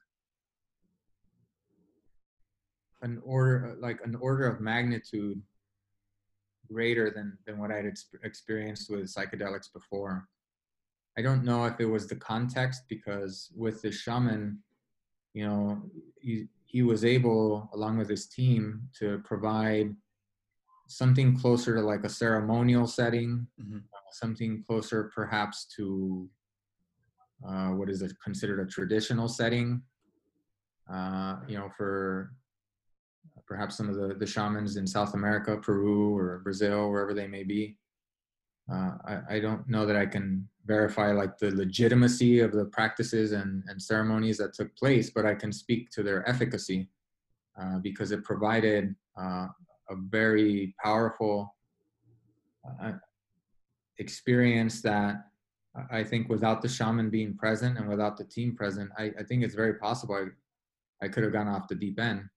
[3.01, 5.41] an order, like an order of magnitude
[6.71, 7.91] greater than, than what I'd
[8.23, 10.27] experienced with psychedelics before.
[11.17, 14.59] I don't know if it was the context because with the shaman,
[15.33, 15.81] you know,
[16.19, 19.93] he, he was able, along with his team, to provide
[20.87, 23.77] something closer to like a ceremonial setting, mm-hmm.
[23.77, 26.29] uh, something closer perhaps to
[27.47, 29.81] uh, what is considered a traditional setting.
[30.91, 32.33] Uh, you know, for
[33.51, 37.43] perhaps some of the, the shamans in South America, Peru or Brazil, wherever they may
[37.43, 37.75] be.
[38.71, 43.33] Uh, I, I, don't know that I can verify like the legitimacy of the practices
[43.33, 46.87] and, and ceremonies that took place, but I can speak to their efficacy
[47.61, 49.47] uh, because it provided uh,
[49.89, 51.53] a very powerful
[52.81, 52.93] uh,
[53.97, 55.25] experience that
[55.91, 59.43] I think without the shaman being present and without the team present, I, I think
[59.43, 62.29] it's very possible I, I could have gone off the deep end.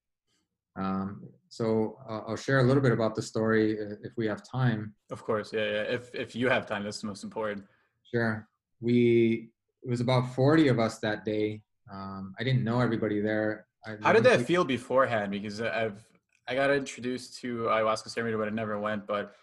[0.75, 4.93] Um, so uh, I'll share a little bit about the story if we have time.
[5.11, 5.81] Of course, yeah, yeah.
[5.83, 7.63] If if you have time, that's the most important.
[8.11, 8.47] Sure.
[8.81, 9.51] We
[9.83, 11.61] it was about forty of us that day.
[11.91, 13.67] Um, I didn't know everybody there.
[13.85, 15.31] I How did that feel beforehand?
[15.31, 16.03] Because I've
[16.47, 19.07] I got introduced to ayahuasca ceremony, but I never went.
[19.07, 19.35] But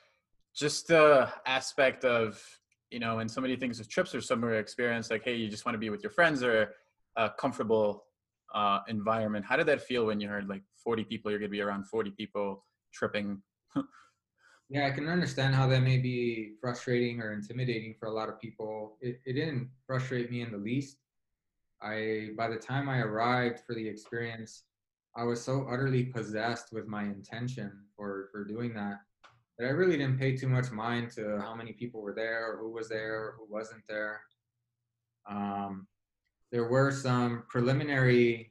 [0.55, 2.43] just the aspect of
[2.91, 5.75] you know, when somebody thinks of trips or summer experience, like hey, you just want
[5.75, 6.75] to be with your friends or
[7.17, 8.05] a comfortable
[8.55, 9.45] uh, environment.
[9.45, 11.31] How did that feel when you heard like 40 people?
[11.31, 13.43] You're gonna be around 40 people tripping.
[14.69, 18.41] yeah, I can understand how that may be frustrating or intimidating for a lot of
[18.41, 18.97] people.
[19.01, 20.99] It, it didn't frustrate me in the least.
[21.83, 24.65] I by the time I arrived for the experience,
[25.17, 29.01] I was so utterly possessed with my intention for for doing that
[29.59, 32.71] that I really didn't pay too much mind to how many people were there, who
[32.71, 34.23] was there, who wasn't there.
[35.29, 35.87] Um,
[36.53, 38.51] there were some preliminary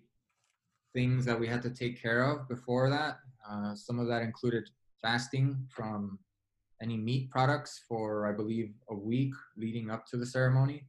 [0.94, 3.20] things that we had to take care of before that.
[3.50, 4.68] Uh, some of that included
[5.02, 6.20] fasting from
[6.82, 10.88] any meat products for, I believe, a week leading up to the ceremony.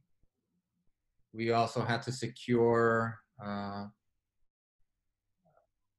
[1.33, 3.85] We also had to secure uh,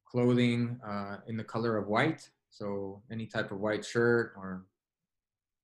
[0.05, 4.65] clothing uh, in the color of white so any type of white shirt or,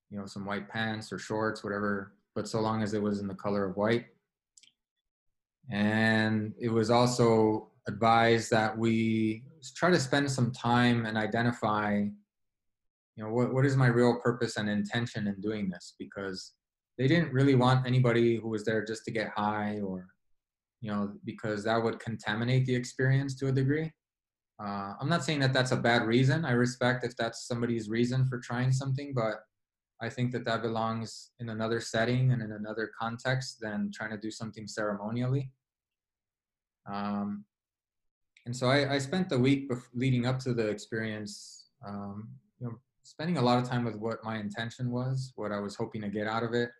[0.09, 3.27] you know, some white pants or shorts, whatever, but so long as it was in
[3.27, 4.07] the color of white.
[5.69, 9.43] And it was also advised that we
[9.75, 11.97] try to spend some time and identify,
[13.15, 15.95] you know, what, what is my real purpose and intention in doing this?
[15.99, 16.53] Because
[16.97, 20.07] they didn't really want anybody who was there just to get high or,
[20.81, 23.91] you know, because that would contaminate the experience to a degree.
[24.61, 26.45] Uh, I'm not saying that that's a bad reason.
[26.45, 29.35] I respect if that's somebody's reason for trying something, but
[30.01, 34.17] I think that that belongs in another setting and in another context than trying to
[34.17, 35.51] do something ceremonially.
[36.91, 37.45] Um,
[38.45, 42.29] and so I, I, spent the week leading up to the experience, um,
[42.59, 45.75] you know, spending a lot of time with what my intention was, what I was
[45.75, 46.71] hoping to get out of it.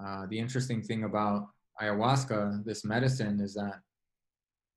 [0.00, 1.48] Uh, the interesting thing about
[1.82, 3.80] ayahuasca, this medicine, is that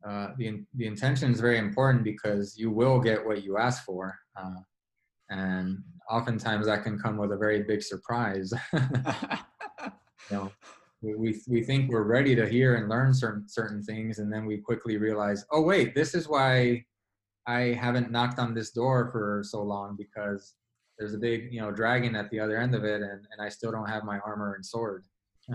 [0.08, 4.18] uh, the, the intention is very important because you will get what you ask for.
[4.36, 4.62] Uh,
[5.30, 8.54] and oftentimes that can come with a very big surprise.
[8.74, 9.92] you
[10.32, 10.52] know,
[11.02, 14.20] we, we think we're ready to hear and learn certain, certain things.
[14.20, 16.86] And then we quickly realize, oh, wait, this is why
[17.46, 20.56] I haven't knocked on this door for so long because
[20.98, 23.50] there's a big, you know, dragon at the other end of it and, and I
[23.50, 25.06] still don't have my armor and sword.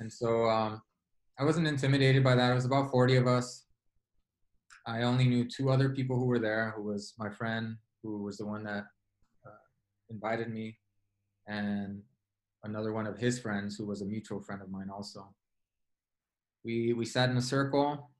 [0.00, 0.82] and so, um,
[1.38, 2.50] I wasn't intimidated by that.
[2.50, 3.64] It was about 40 of us.
[4.86, 8.38] I only knew two other people who were there, who was my friend, who was
[8.38, 8.84] the one that
[10.12, 10.78] invited me,
[11.46, 12.02] and
[12.62, 15.34] another one of his friends, who was a mutual friend of mine also.
[16.64, 18.10] We we sat in a circle.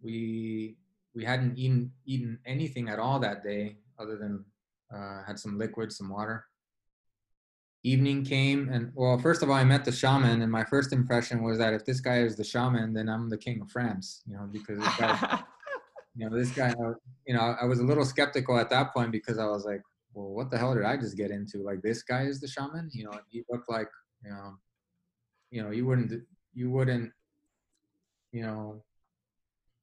[0.00, 0.76] We
[1.14, 4.44] we hadn't eaten eaten anything at all that day, other than
[4.94, 6.46] uh, had some liquid, some water
[7.84, 11.42] evening came and well first of all i met the shaman and my first impression
[11.42, 14.34] was that if this guy is the shaman then i'm the king of france you
[14.34, 15.40] know because this guy,
[16.16, 16.74] you know this guy
[17.26, 19.80] you know i was a little skeptical at that point because i was like
[20.18, 22.90] well what the hell did i just get into like this guy is the shaman
[22.92, 23.88] you know he looked like
[24.24, 24.54] you know
[25.50, 26.12] you know you wouldn't
[26.54, 27.10] you wouldn't
[28.32, 28.82] you know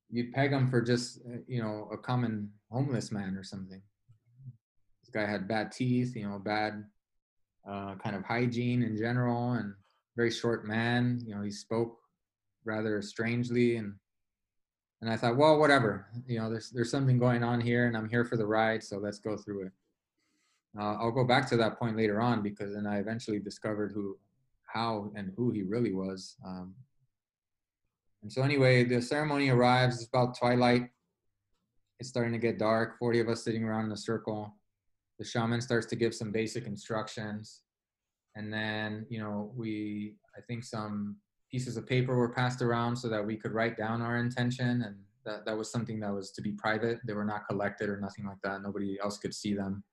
[0.09, 3.81] you'd peg him for just uh, you know a common homeless man or something
[5.01, 6.83] this guy had bad teeth you know bad
[7.67, 9.73] uh, kind of hygiene in general, and
[10.15, 11.21] very short man.
[11.25, 11.97] You know, he spoke
[12.63, 13.95] rather strangely, and
[15.01, 16.07] and I thought, well, whatever.
[16.27, 18.97] You know, there's there's something going on here, and I'm here for the ride, so
[18.97, 19.71] let's go through it.
[20.77, 24.17] Uh, I'll go back to that point later on because then I eventually discovered who,
[24.65, 26.35] how, and who he really was.
[26.45, 26.73] Um,
[28.21, 29.97] and so anyway, the ceremony arrives.
[29.97, 30.89] It's about twilight.
[31.99, 32.97] It's starting to get dark.
[32.99, 34.53] Forty of us sitting around in a circle
[35.17, 37.61] the shaman starts to give some basic instructions
[38.35, 41.15] and then you know we i think some
[41.51, 44.95] pieces of paper were passed around so that we could write down our intention and
[45.25, 48.25] that, that was something that was to be private they were not collected or nothing
[48.25, 49.83] like that nobody else could see them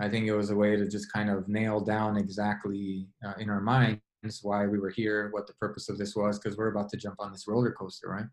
[0.00, 3.50] i think it was a way to just kind of nail down exactly uh, in
[3.50, 4.00] our minds
[4.42, 7.16] why we were here what the purpose of this was because we're about to jump
[7.18, 8.26] on this roller coaster right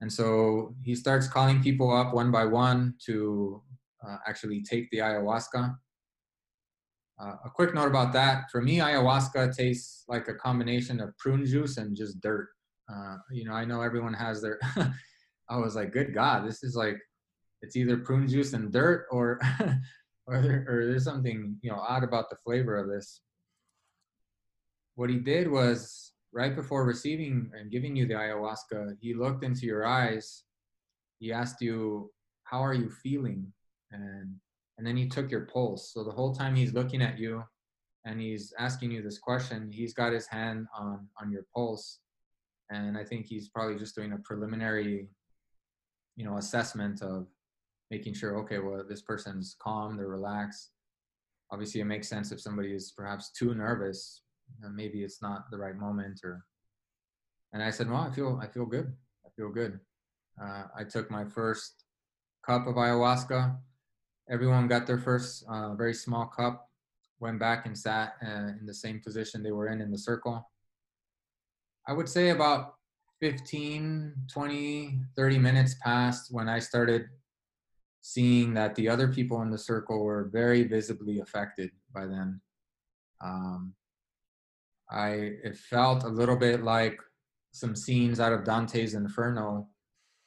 [0.00, 3.62] and so he starts calling people up one by one to
[4.06, 5.76] uh, actually take the ayahuasca.
[7.20, 8.44] Uh, a quick note about that.
[8.50, 12.48] For me, ayahuasca tastes like a combination of prune juice and just dirt.
[12.92, 14.60] Uh, you know, I know everyone has their.
[15.50, 16.98] I was like, good God, this is like,
[17.62, 19.40] it's either prune juice and dirt, or,
[20.28, 23.20] or, there, or there's something you know odd about the flavor of this.
[24.94, 29.64] what he did was right before receiving and giving you the ayahuasca, he looked into
[29.64, 30.44] your eyes.
[31.18, 32.12] He asked you,
[32.44, 33.52] "How are you feeling?"
[33.90, 34.36] and
[34.76, 35.92] and then he took your pulse.
[35.92, 37.42] So the whole time he's looking at you,
[38.04, 42.00] and he's asking you this question, he's got his hand on on your pulse,
[42.70, 45.08] and I think he's probably just doing a preliminary,
[46.16, 47.26] you know, assessment of
[47.90, 50.70] making sure, okay, well, this person's calm, they're relaxed.
[51.50, 54.22] Obviously, it makes sense if somebody is perhaps too nervous,
[54.72, 56.20] maybe it's not the right moment.
[56.22, 56.44] Or,
[57.52, 58.92] and I said, well, I feel, I feel good.
[59.24, 59.80] I feel good.
[60.42, 61.84] Uh, I took my first
[62.46, 63.56] cup of ayahuasca.
[64.30, 66.68] Everyone got their first uh, very small cup.
[67.20, 70.48] Went back and sat uh, in the same position they were in in the circle.
[71.86, 72.74] I would say about
[73.20, 77.06] 15, 20, 30 minutes passed when I started
[78.08, 82.40] seeing that the other people in the circle were very visibly affected by them.
[83.22, 83.74] Um,
[84.90, 85.10] I
[85.44, 86.98] it felt a little bit like
[87.52, 89.68] some scenes out of Dante's Inferno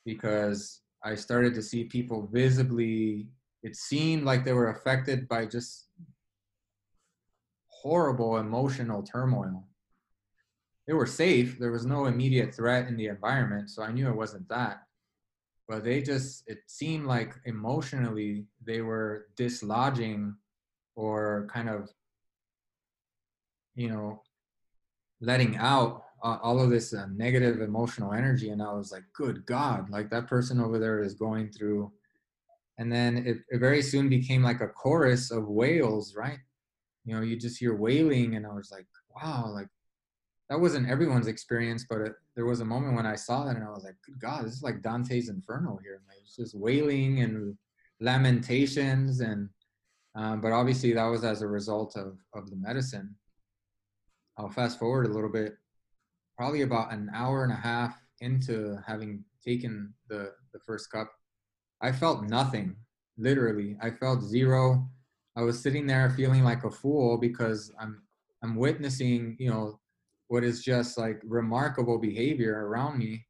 [0.06, 3.30] because I started to see people visibly.
[3.64, 5.88] It seemed like they were affected by just
[7.70, 9.68] horrible emotional turmoil.
[10.86, 11.58] They were safe.
[11.58, 14.84] There was no immediate threat in the environment, so I knew it wasn't that
[15.72, 20.35] but they just it seemed like emotionally they were dislodging
[20.98, 21.89] or kind of
[23.76, 24.22] you know
[25.22, 29.45] letting out uh, all of this uh, negative emotional energy and i was like good
[29.45, 31.89] god like that person over there is going through
[32.77, 36.39] and then it, it very soon became like a chorus of wails right?
[37.06, 39.69] You know you just hear wailing and i was like wow like
[40.52, 43.64] that wasn't everyone's experience, but it, there was a moment when I saw that and
[43.64, 47.22] I was like, "Good God, this is like Dante's Inferno here." Like, it's just wailing
[47.22, 47.57] and
[48.02, 49.48] lamentations, and
[50.14, 53.15] um, but obviously that was as a result of of the medicine.
[54.38, 55.53] I'll fast forward a little bit,
[56.38, 61.14] probably about an hour and a half into having taken the the first cup,
[61.80, 62.76] I felt nothing.
[63.18, 64.90] Literally, I felt zero.
[65.38, 68.02] I was sitting there feeling like a fool because I'm
[68.44, 69.80] I'm witnessing, you know,
[70.32, 73.26] what is just like remarkable behavior around me.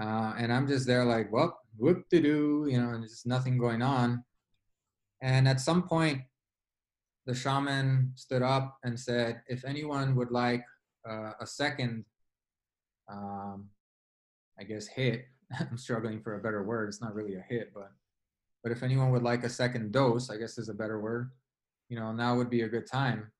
[0.00, 3.56] Uh, and I'm just there like, well, whoop to do, you know, and just nothing
[3.58, 4.24] going on.
[5.22, 6.22] And at some point,
[7.26, 10.64] the shaman stood up and said, if anyone would like
[11.08, 12.04] uh, a second,
[13.08, 13.68] um,
[14.58, 15.26] I guess, hit,
[15.60, 16.88] I'm struggling for a better word.
[16.88, 17.92] It's not really a hit, but,
[18.64, 21.30] but if anyone would like a second dose, I guess is a better word,
[21.88, 23.30] you know, now would be a good time.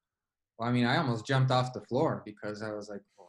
[0.58, 3.28] Well, I mean, I almost jumped off the floor because I was like, well,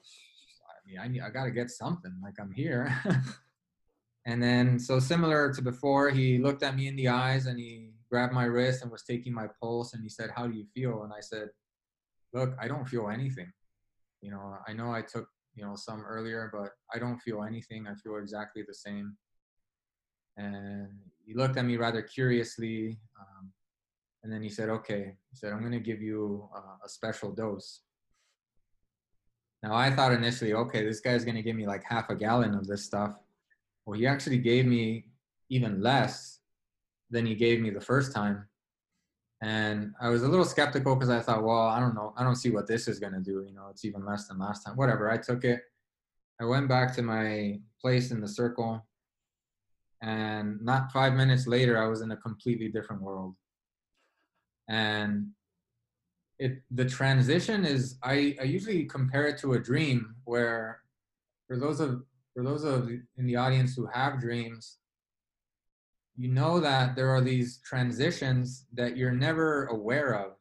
[1.03, 2.13] I mean, I, I got to get something.
[2.23, 2.93] Like, I'm here.
[4.25, 7.91] and then, so similar to before, he looked at me in the eyes and he
[8.09, 9.93] grabbed my wrist and was taking my pulse.
[9.93, 11.03] And he said, How do you feel?
[11.03, 11.49] And I said,
[12.33, 13.51] Look, I don't feel anything.
[14.21, 17.87] You know, I know I took, you know, some earlier, but I don't feel anything.
[17.87, 19.17] I feel exactly the same.
[20.37, 20.87] And
[21.25, 22.99] he looked at me rather curiously.
[23.19, 23.51] Um,
[24.23, 27.31] and then he said, okay, he said, I'm going to give you uh, a special
[27.31, 27.81] dose.
[29.63, 32.53] Now I thought initially, okay, this guy's going to give me like half a gallon
[32.53, 33.15] of this stuff.
[33.85, 35.05] Well, he actually gave me
[35.49, 36.39] even less
[37.09, 38.47] than he gave me the first time.
[39.41, 42.13] And I was a little skeptical because I thought, well, I don't know.
[42.17, 43.45] I don't see what this is going to do.
[43.47, 44.75] You know, it's even less than last time.
[44.75, 45.11] Whatever.
[45.11, 45.61] I took it.
[46.41, 48.85] I went back to my place in the circle.
[50.01, 53.35] And not five minutes later, I was in a completely different world
[54.67, 55.27] and
[56.39, 60.81] it the transition is I, I usually compare it to a dream where
[61.47, 62.03] for those of
[62.33, 64.77] for those of in the audience who have dreams
[66.15, 70.31] you know that there are these transitions that you're never aware of.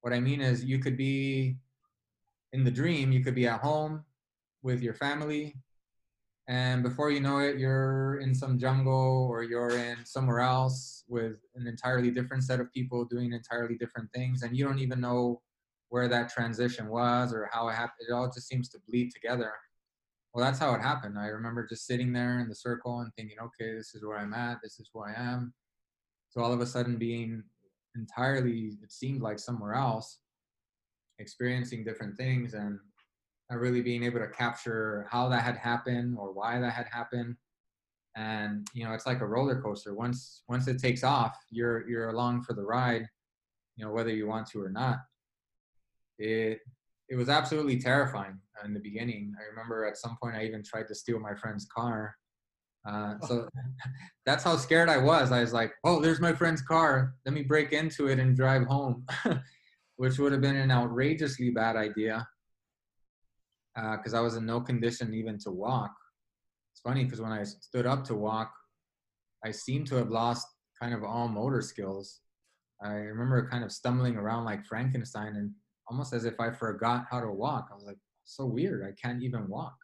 [0.00, 1.56] What i mean is you could be
[2.52, 4.04] in the dream you could be at home
[4.62, 5.54] with your family
[6.52, 11.36] and before you know it you're in some jungle or you're in somewhere else with
[11.54, 15.40] an entirely different set of people doing entirely different things and you don't even know
[15.88, 18.06] where that transition was or how it happened.
[18.08, 19.52] It all just seems to bleed together.
[20.34, 21.18] Well that's how it happened.
[21.18, 24.34] I remember just sitting there in the circle and thinking okay this is where i'm
[24.34, 24.58] at.
[24.62, 25.54] This is who i am.
[26.28, 27.42] So all of a sudden being
[27.96, 30.18] entirely it seemed like somewhere else
[31.18, 32.78] experiencing different things and
[33.60, 37.36] really being able to capture how that had happened or why that had happened.
[38.16, 39.94] And you know it's like a roller coaster.
[39.94, 43.06] Once once it takes off you're you're along for the ride
[43.76, 44.98] you know whether you want to or not.
[46.18, 46.60] It
[47.08, 49.34] it was absolutely terrifying in the beginning.
[49.40, 52.14] I remember at some point i even tried to steal my friend's car.
[52.88, 53.48] Uh, so
[54.26, 55.32] that's how scared i was.
[55.32, 57.14] I was like oh there's my friend's car.
[57.24, 59.06] Let me break into it and drive home
[59.96, 62.26] which would have been an outrageously bad idea
[63.74, 65.92] because uh, I was in no condition even to walk.
[66.72, 68.52] It's funny because when I stood up to walk,
[69.44, 70.46] I seemed to have lost
[70.80, 72.20] kind of all motor skills.
[72.82, 75.52] I remember kind of stumbling around like Frankenstein and
[75.88, 77.68] almost as if I forgot how to walk.
[77.70, 78.84] I was like, so weird.
[78.86, 79.76] I can't even walk.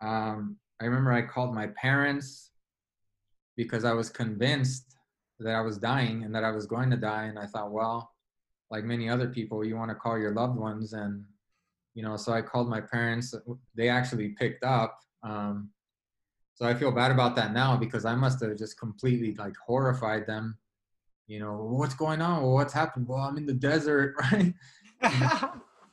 [0.00, 2.50] Um, I remember I called my parents
[3.56, 4.94] because I was convinced
[5.40, 7.24] that I was dying and that I was going to die.
[7.24, 8.10] And I thought, well,
[8.70, 10.92] like many other people, you want to call your loved ones.
[10.92, 11.24] And,
[11.96, 13.34] you know, so I called my parents.
[13.74, 15.00] They actually picked up.
[15.22, 15.70] Um,
[16.54, 20.26] so I feel bad about that now because I must have just completely like horrified
[20.26, 20.58] them.
[21.26, 22.42] You know, what's going on?
[22.42, 23.08] Well, what's happened?
[23.08, 24.52] Well, I'm in the desert, right?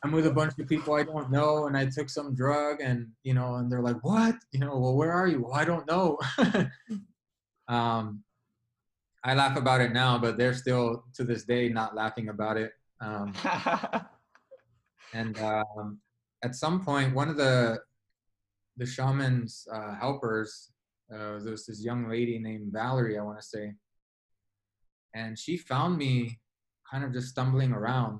[0.04, 3.08] I'm with a bunch of people I don't know, and I took some drug, and
[3.24, 4.36] you know, and they're like, "What?
[4.52, 5.44] You know, well, where are you?
[5.44, 6.20] Well, I don't know."
[7.70, 8.24] um,
[9.24, 12.74] I laugh about it now, but they're still to this day not laughing about it.
[13.00, 13.34] Um,
[15.14, 16.00] and um,
[16.44, 17.80] at some point, one of the
[18.78, 20.72] the shaman's uh, helpers,
[21.14, 23.74] uh, there was this young lady named Valerie, I want to say,
[25.14, 26.40] and she found me
[26.92, 28.20] kind of just stumbling around,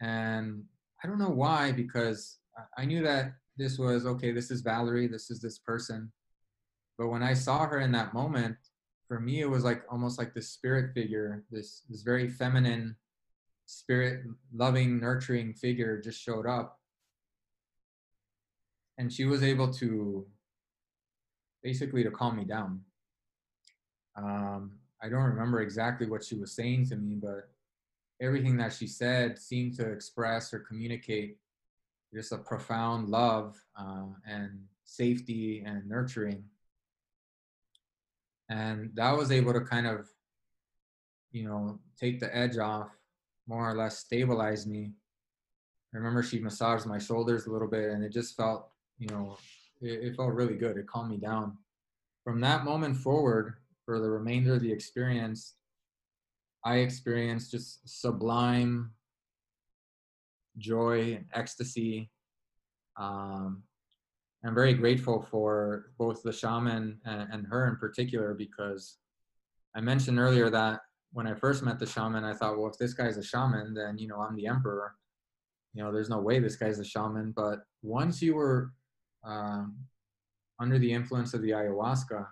[0.00, 0.64] and
[1.04, 2.38] I don't know why, because
[2.76, 6.10] I knew that this was okay, this is Valerie, this is this person.
[6.98, 8.56] But when I saw her in that moment,
[9.08, 12.96] for me, it was like almost like this spirit figure, this, this very feminine,
[13.70, 16.80] spirit loving, nurturing figure just showed up.
[18.98, 20.26] And she was able to
[21.62, 22.80] basically to calm me down.
[24.16, 24.72] Um,
[25.02, 27.48] I don't remember exactly what she was saying to me, but
[28.20, 31.38] everything that she said seemed to express or communicate
[32.12, 36.42] just a profound love uh, and safety and nurturing.
[38.48, 40.08] And that was able to kind of,
[41.30, 42.90] you know, take the edge off,
[43.50, 44.92] more or less stabilized me.
[45.92, 48.68] I remember she massaged my shoulders a little bit and it just felt,
[48.98, 49.36] you know,
[49.82, 50.76] it, it felt really good.
[50.76, 51.58] It calmed me down.
[52.22, 53.54] From that moment forward,
[53.84, 55.54] for the remainder of the experience,
[56.64, 58.92] I experienced just sublime
[60.58, 62.08] joy and ecstasy.
[62.96, 63.64] Um,
[64.44, 68.98] I'm very grateful for both the shaman and, and, her in particular because
[69.74, 70.80] I mentioned earlier that
[71.12, 73.98] when I first met the shaman, I thought, well, if this guy's a shaman, then
[73.98, 74.94] you know I'm the emperor.
[75.74, 77.32] You know, there's no way this guy's a shaman.
[77.34, 78.72] But once you were
[79.24, 79.76] um,
[80.60, 82.26] under the influence of the ayahuasca,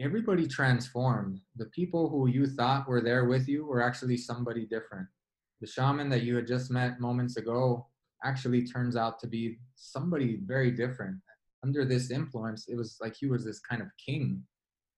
[0.00, 1.40] everybody transformed.
[1.56, 5.06] The people who you thought were there with you were actually somebody different.
[5.60, 7.86] The shaman that you had just met moments ago
[8.24, 11.16] actually turns out to be somebody very different.
[11.64, 14.42] Under this influence, it was like he was this kind of king.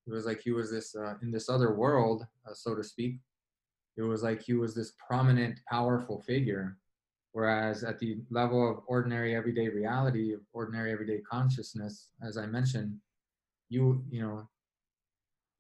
[0.07, 3.21] It was like he was this uh, in this other world, uh, so to speak.
[3.97, 6.79] It was like he was this prominent, powerful figure.
[7.33, 12.97] Whereas at the level of ordinary everyday reality, of ordinary everyday consciousness, as I mentioned,
[13.69, 14.49] you you know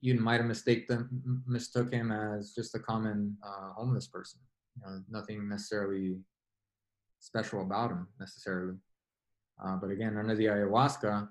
[0.00, 4.40] you might have mistaken them, mistook him as just a common uh, homeless person.
[4.76, 6.16] You know, nothing necessarily
[7.18, 8.76] special about him necessarily.
[9.62, 11.28] Uh, but again, under the ayahuasca,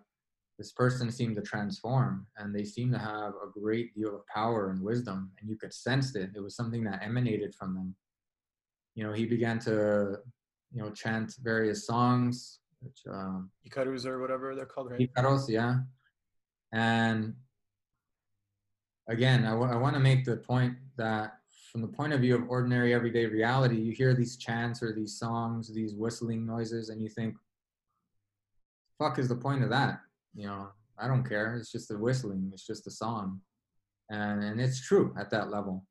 [0.59, 4.71] this person seemed to transform, and they seemed to have a great deal of power
[4.71, 6.31] and wisdom, and you could sense it.
[6.35, 7.95] It was something that emanated from them.
[8.93, 10.17] You know, he began to,
[10.73, 14.99] you know, chant various songs, which um, Icarus or whatever they're called, right?
[14.99, 15.77] Icaros, yeah.
[16.73, 17.35] And
[19.07, 21.37] again, I, w- I want to make the point that
[21.71, 25.17] from the point of view of ordinary everyday reality, you hear these chants or these
[25.17, 27.35] songs, these whistling noises, and you think,
[28.97, 30.01] fuck is the point of that?
[30.33, 31.55] You know, I don't care.
[31.55, 33.41] It's just a whistling, it's just a song.
[34.09, 35.85] And, and it's true at that level.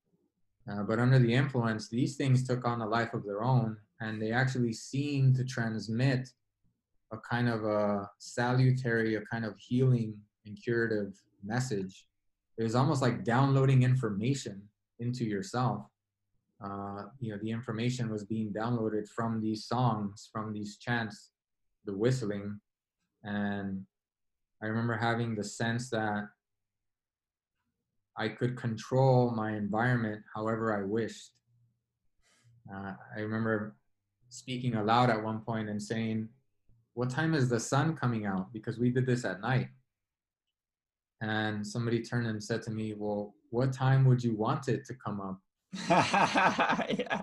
[0.70, 4.20] Uh, but under the influence, these things took on a life of their own, and
[4.20, 6.28] they actually seemed to transmit
[7.12, 12.08] a kind of a salutary, a kind of healing and curative message
[12.58, 14.60] it was almost like downloading information
[14.98, 15.86] into yourself.
[16.62, 21.30] Uh, you know, the information was being downloaded from these songs, from these chants,
[21.84, 22.58] the whistling.
[23.22, 23.86] And
[24.62, 26.28] I remember having the sense that
[28.16, 31.30] I could control my environment however I wished.
[32.72, 33.76] Uh, I remember
[34.28, 36.28] speaking aloud at one point and saying,
[36.94, 38.52] What time is the sun coming out?
[38.52, 39.68] Because we did this at night
[41.20, 44.94] and somebody turned and said to me, "Well, what time would you want it to
[44.94, 45.40] come up?"
[45.88, 47.22] yeah.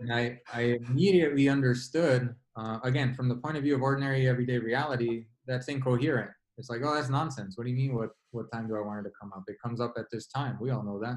[0.00, 2.34] And I, I immediately understood.
[2.56, 6.30] Uh, again, from the point of view of ordinary everyday reality, that's incoherent.
[6.58, 7.56] It's like, oh, that's nonsense.
[7.56, 7.94] What do you mean?
[7.94, 9.44] What what time do I want it to come up?
[9.46, 10.58] It comes up at this time.
[10.60, 11.16] We all know that.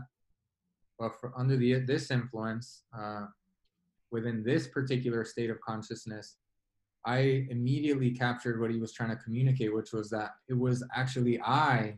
[1.00, 3.26] But for, under the this influence, uh,
[4.12, 6.38] within this particular state of consciousness,
[7.06, 11.42] I immediately captured what he was trying to communicate, which was that it was actually
[11.42, 11.98] I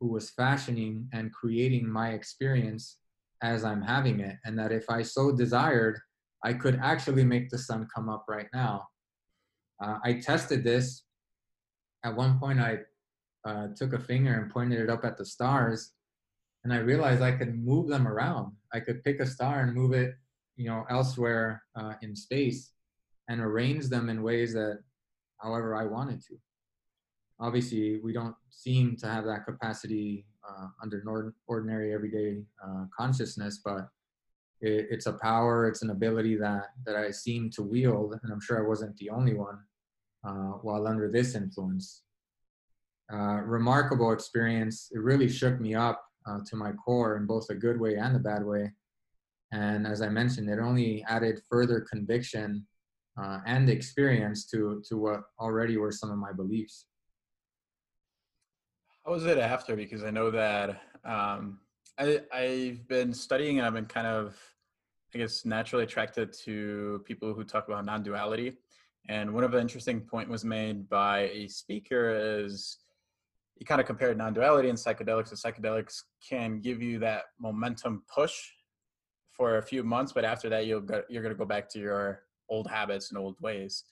[0.00, 2.98] who was fashioning and creating my experience
[3.42, 4.36] as I'm having it.
[4.44, 5.98] And that if I so desired,
[6.44, 8.86] I could actually make the sun come up right now.
[9.82, 11.04] Uh, I tested this.
[12.04, 12.78] At one point, I
[13.44, 15.92] uh, took a finger and pointed it up at the stars,
[16.64, 18.52] and I realized I could move them around.
[18.72, 20.14] I could pick a star and move it,
[20.56, 22.72] you know, elsewhere uh, in space,
[23.28, 24.80] and arrange them in ways that,
[25.38, 26.36] however, I wanted to.
[27.40, 31.02] Obviously, we don't seem to have that capacity uh, under
[31.46, 33.88] ordinary everyday uh, consciousness, but
[34.60, 38.40] it, it's a power, it's an ability that that I seem to wield, and I'm
[38.40, 39.58] sure I wasn't the only one
[40.22, 42.02] while under this influence.
[43.12, 44.90] Uh, remarkable experience.
[44.92, 48.14] It really shook me up uh, to my core in both a good way and
[48.14, 48.72] a bad way.
[49.50, 52.66] And as I mentioned, it only added further conviction
[53.18, 56.86] uh, and experience to to what already were some of my beliefs.
[59.04, 59.74] How was it after?
[59.74, 61.60] Because I know that um,
[61.98, 64.36] I, I've been studying and I've been kind of,
[65.14, 68.58] I guess, naturally attracted to people who talk about non-duality.
[69.08, 72.78] And one of the interesting point was made by a speaker is
[73.54, 75.30] he kind of compared non-duality and psychedelics.
[75.30, 78.34] And psychedelics can give you that momentum push
[79.32, 81.78] for a few months, but after that, you'll go, you're going to go back to
[81.78, 83.84] your old habits and old ways.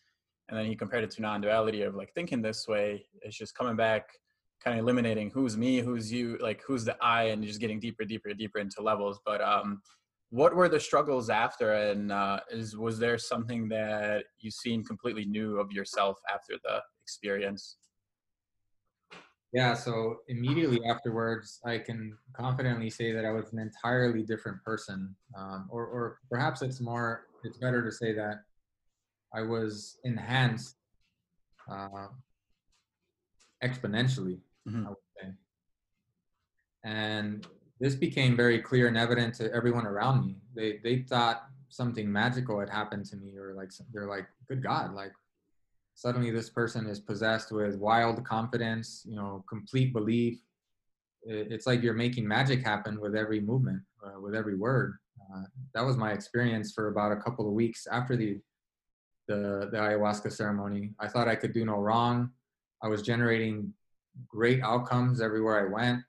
[0.49, 3.07] And then he compared it to non-duality of like thinking this way.
[3.23, 4.09] It's just coming back
[4.63, 8.05] kind of eliminating who's me, who's you, like who's the I, and just getting deeper,
[8.05, 9.21] deeper, deeper into levels.
[9.25, 9.81] But um,
[10.37, 15.25] what were the struggles after, and uh, is was there something that you seen completely
[15.25, 17.77] new of yourself after the experience?
[19.55, 25.17] Yeah, so immediately afterwards, I can confidently say that I was an entirely different person,
[25.39, 28.41] um, or, or perhaps it's more, it's better to say that
[29.33, 30.77] I was enhanced
[31.71, 32.09] uh,
[33.65, 34.85] exponentially mm-hmm.
[34.87, 35.29] I would say.
[36.85, 37.47] And
[37.81, 40.37] this became very clear and evident to everyone around me.
[40.55, 44.95] They they thought something magical had happened to me, or like they're like, "Good God!"
[44.95, 45.13] Like
[45.95, 50.39] suddenly this person is possessed with wild confidence, you know, complete belief.
[51.23, 54.95] It's like you're making magic happen with every movement, uh, with every word.
[55.35, 55.43] Uh,
[55.75, 58.39] that was my experience for about a couple of weeks after the,
[59.27, 60.93] the the ayahuasca ceremony.
[61.01, 62.31] I thought I could do no wrong.
[62.83, 63.73] I was generating
[64.29, 66.03] great outcomes everywhere I went.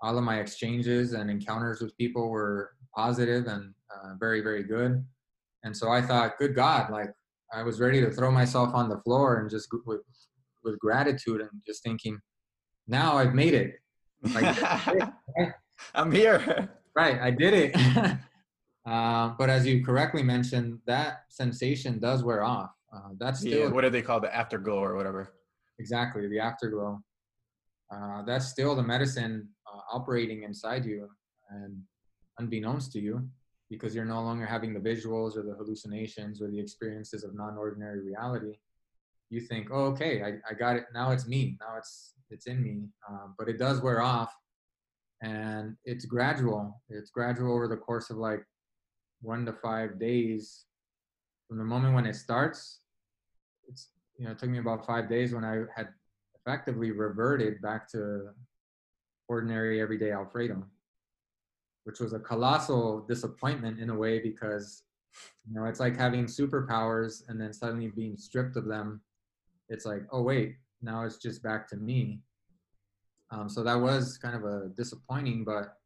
[0.00, 5.04] All of my exchanges and encounters with people were positive and uh, very, very good.
[5.64, 7.10] And so I thought, good God, like
[7.52, 10.00] I was ready to throw myself on the floor and just with,
[10.62, 12.18] with gratitude and just thinking,
[12.86, 13.74] now I've made it.
[14.34, 14.56] Like,
[15.94, 16.70] I'm here.
[16.94, 17.76] Right, I did it.
[18.86, 22.70] uh, but as you correctly mentioned, that sensation does wear off.
[22.94, 25.34] Uh, that's still yeah, what do they call the afterglow or whatever?
[25.78, 27.02] Exactly, the afterglow
[27.90, 29.48] uh, that's still the medicine
[29.92, 31.08] operating inside you
[31.50, 31.80] and
[32.38, 33.26] unbeknownst to you
[33.70, 38.00] because you're no longer having the visuals or the hallucinations or the experiences of non-ordinary
[38.00, 38.54] reality
[39.30, 40.86] you think oh okay i, I got it.
[40.94, 41.58] Now it's me.
[41.60, 42.88] Now it's it's in me.
[43.08, 44.34] Um, but it does wear off
[45.22, 46.80] and it's gradual.
[46.88, 48.42] It's gradual over the course of like
[49.20, 50.64] one to five days.
[51.48, 52.80] From the moment when it starts
[53.68, 55.88] it's you know it took me about five days when i had
[56.34, 58.28] effectively reverted back to
[59.28, 60.64] ordinary everyday Alfredo,
[61.84, 64.82] which was a colossal disappointment in a way because
[65.46, 69.00] you know it's like having superpowers and then suddenly being stripped of them.
[69.68, 72.20] It's like, oh wait, now it's just back to me.
[73.30, 75.76] Um, so that was kind of a disappointing, but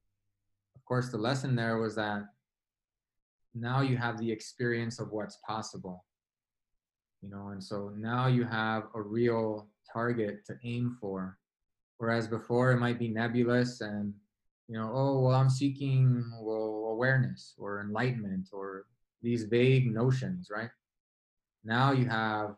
[0.77, 2.23] of course the lesson there was that
[3.55, 6.05] now you have the experience of what's possible
[7.23, 11.39] you know and so now you have a real target to aim for.
[11.99, 14.13] Whereas before it might be nebulous and,
[14.69, 18.87] you know, oh, well, I'm seeking well, awareness or enlightenment or
[19.23, 20.71] these vague notions, right?
[21.65, 22.57] Now you have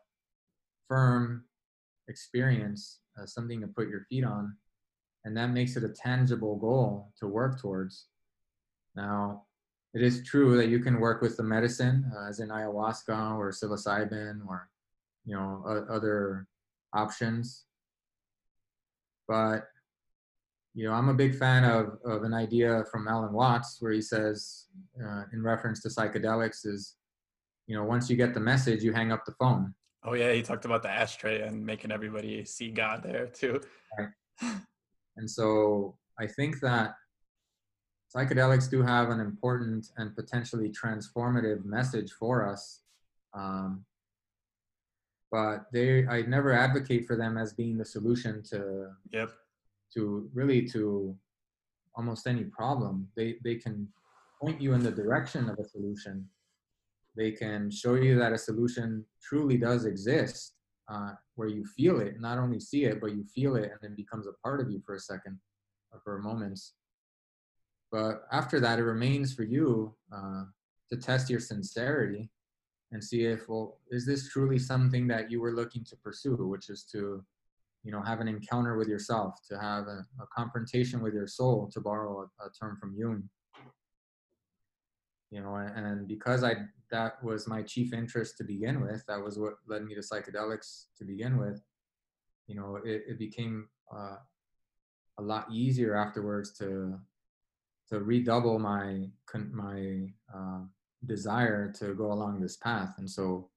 [0.89, 1.44] firm
[2.09, 4.56] experience, uh, something to put your feet on,
[5.24, 8.06] and that makes it a tangible goal to work towards.
[8.94, 9.44] Now,
[9.94, 13.51] it is true that you can work with the medicine, uh, as in ayahuasca or
[13.51, 14.69] psilocybin or
[15.24, 16.48] you know other
[16.93, 17.65] options.
[19.29, 19.65] But
[20.75, 24.03] you know, I'm a big fan of, of an idea from Alan Watts where he
[24.03, 24.67] says,
[25.01, 26.97] uh, in reference to psychedelics, is
[27.67, 29.75] you know, once you get the message, you hang up the phone.
[30.03, 33.61] Oh yeah, he talked about the ashtray and making everybody see God there too.
[33.99, 34.09] Right.
[35.17, 36.95] And so I think that
[38.15, 42.81] psychedelics do have an important and potentially transformative message for us.
[43.33, 43.85] Um,
[45.35, 48.59] but they I never advocate for them as being the solution to
[49.19, 49.31] Yep.
[49.94, 51.16] to really to
[51.97, 52.94] almost any problem.
[53.16, 53.77] They they can
[54.40, 56.16] point you in the direction of a solution.
[57.20, 58.89] They can show you that a solution
[59.28, 60.55] truly does exist,
[60.93, 63.94] uh, where you feel it, not only see it, but you feel it, and then
[64.05, 65.36] becomes a part of you for a second
[65.93, 66.62] or for moments.
[67.90, 70.44] But after that, it remains for you uh,
[70.90, 72.31] to test your sincerity
[72.95, 76.71] and see if, well, is this truly something that you were looking to pursue, which
[76.71, 77.25] is to,
[77.83, 81.69] you know, have an encounter with yourself, to have a, a confrontation with your soul,
[81.75, 83.29] to borrow a, a term from Jung.
[85.31, 86.55] You know and because i
[86.93, 90.85] that was my chief interest to begin with that was what led me to psychedelics
[90.97, 91.61] to begin with
[92.47, 94.19] you know it, it became uh,
[95.19, 97.01] a lot easier afterwards to
[97.89, 99.09] to redouble my
[99.51, 100.61] my uh,
[101.07, 102.95] desire to go along this path.
[102.99, 103.51] And so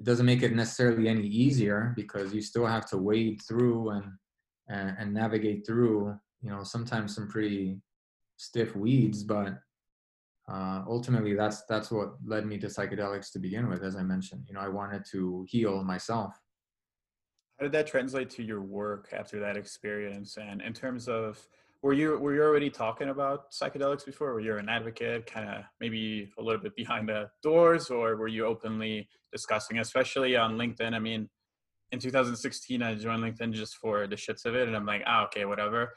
[0.00, 4.04] it doesn't make it necessarily any easier because you still have to wade through and
[4.68, 7.80] and, and navigate through you know sometimes some pretty
[8.36, 9.58] stiff weeds but
[10.50, 14.44] uh, ultimately that's that's what led me to psychedelics to begin with as i mentioned.
[14.48, 16.40] You know i wanted to heal myself.
[17.58, 20.38] How did that translate to your work after that experience?
[20.38, 21.46] And in terms of
[21.82, 24.34] were you were you already talking about psychedelics before?
[24.34, 28.28] Were you an advocate kind of maybe a little bit behind the doors or were
[28.28, 30.94] you openly discussing especially on linkedin?
[30.94, 31.28] I mean
[31.92, 35.24] in 2016 i joined linkedin just for the shits of it and i'm like ah
[35.24, 35.94] okay whatever.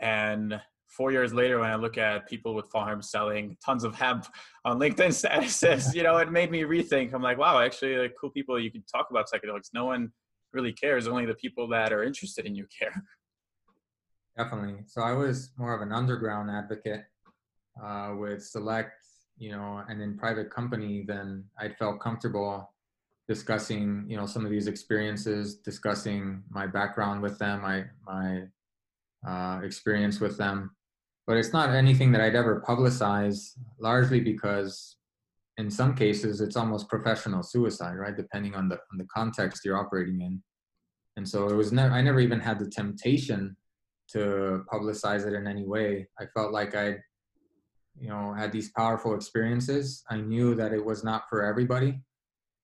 [0.00, 0.58] And
[0.88, 4.26] four years later when i look at people with farms selling tons of hemp
[4.64, 7.12] on linkedin statuses you know it made me rethink.
[7.12, 9.68] I'm like wow actually like cool people you can talk about psychedelics.
[9.74, 10.12] No one
[10.54, 11.06] really cares.
[11.06, 13.04] Only the people that are interested in you care
[14.36, 17.04] definitely so i was more of an underground advocate
[17.82, 18.92] uh, with select
[19.38, 22.72] you know and in private company then i felt comfortable
[23.28, 28.42] discussing you know some of these experiences discussing my background with them my my
[29.26, 30.70] uh, experience with them
[31.26, 34.96] but it's not anything that I'd ever publicize, largely because
[35.58, 38.16] in some cases it's almost professional suicide, right?
[38.16, 40.42] Depending on the on the context you're operating in.
[41.16, 43.56] And so it was never I never even had the temptation
[44.12, 46.08] to publicize it in any way.
[46.18, 46.96] I felt like I,
[47.98, 50.04] you know, had these powerful experiences.
[50.10, 52.00] I knew that it was not for everybody.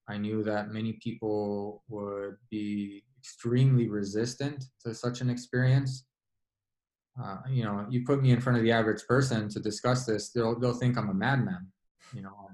[0.07, 6.05] I knew that many people would be extremely resistant to such an experience
[7.21, 10.29] uh, you know, you put me in front of the average person to discuss this,
[10.29, 11.67] they'll they'll think I'm a madman,
[12.13, 12.49] you know,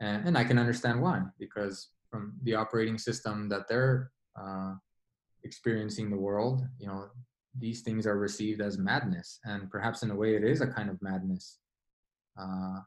[0.00, 4.74] and and I can understand why because from the operating system that they're uh,
[5.44, 7.08] experiencing the world, you know,
[7.58, 10.88] these things are received as madness, and perhaps in a way it is a kind
[10.88, 11.58] of madness
[12.40, 12.80] uh,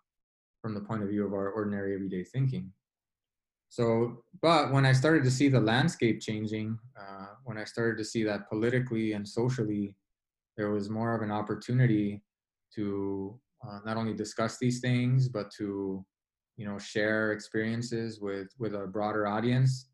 [0.61, 2.71] from the point of view of our ordinary everyday thinking.
[3.69, 8.05] So, but when I started to see the landscape changing, uh, when I started to
[8.05, 9.95] see that politically and socially
[10.57, 12.21] there was more of an opportunity
[12.75, 16.05] to uh, not only discuss these things but to
[16.57, 19.89] you know share experiences with with a broader audience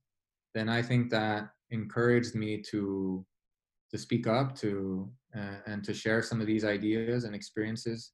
[0.54, 3.26] then i think that encouraged me to
[3.92, 8.12] to speak up to uh, and to share some of these ideas and experiences.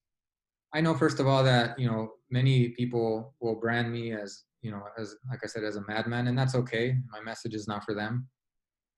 [0.74, 4.72] I know first of all that you know many people will brand me as you
[4.72, 6.98] know as like i said as a madman and that's okay.
[7.12, 8.28] My message is not for them.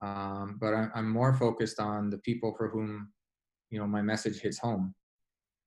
[0.02, 3.12] Um, but I, i'm more focused on the people for whom
[3.70, 4.94] you know my message hits home.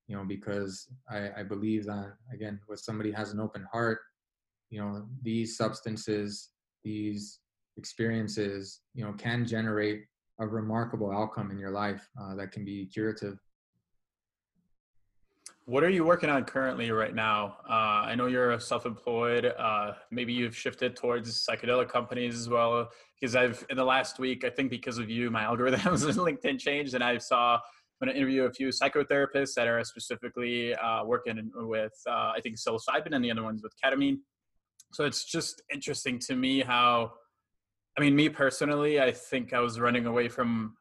[0.09, 3.99] You know because i i believe that again when somebody has an open heart
[4.71, 6.51] you know these substances
[6.83, 7.41] these
[7.77, 10.05] experiences you know can generate
[10.41, 13.39] a remarkable outcome in your life uh, that can be curative
[15.67, 20.33] what are you working on currently right now uh, i know you're self-employed uh, maybe
[20.33, 22.89] you've shifted towards psychedelic companies as well
[23.21, 26.59] because i've in the last week i think because of you my algorithms on linkedin
[26.59, 27.59] changed and i saw
[28.01, 32.41] I'm going to interview a few psychotherapists that are specifically uh, working with, uh, I
[32.43, 34.21] think, psilocybin and the other ones with ketamine.
[34.93, 37.13] So it's just interesting to me how,
[37.97, 40.77] I mean, me personally, I think I was running away from,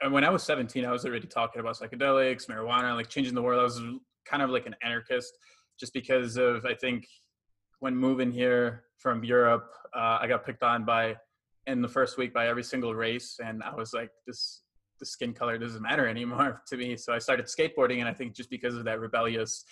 [0.00, 3.42] and when I was 17, I was already talking about psychedelics, marijuana, like changing the
[3.42, 3.60] world.
[3.60, 3.80] I was
[4.26, 5.32] kind of like an anarchist
[5.78, 7.06] just because of, I think,
[7.80, 11.16] when moving here from Europe, uh, I got picked on by,
[11.66, 13.40] in the first week by every single race.
[13.42, 14.62] And I was like, this
[15.00, 16.96] the skin color doesn't matter anymore to me.
[16.96, 19.64] So I started skateboarding, and I think just because of that rebellious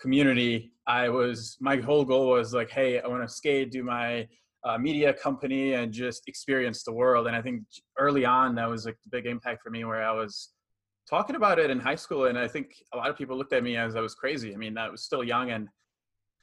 [0.00, 4.26] community, I was my whole goal was like, hey, I want to skate, do my
[4.64, 7.26] uh, media company, and just experience the world.
[7.26, 7.62] And I think
[7.98, 10.50] early on that was like the big impact for me, where I was
[11.08, 13.62] talking about it in high school, and I think a lot of people looked at
[13.62, 14.54] me as I was crazy.
[14.54, 15.68] I mean, I was still young and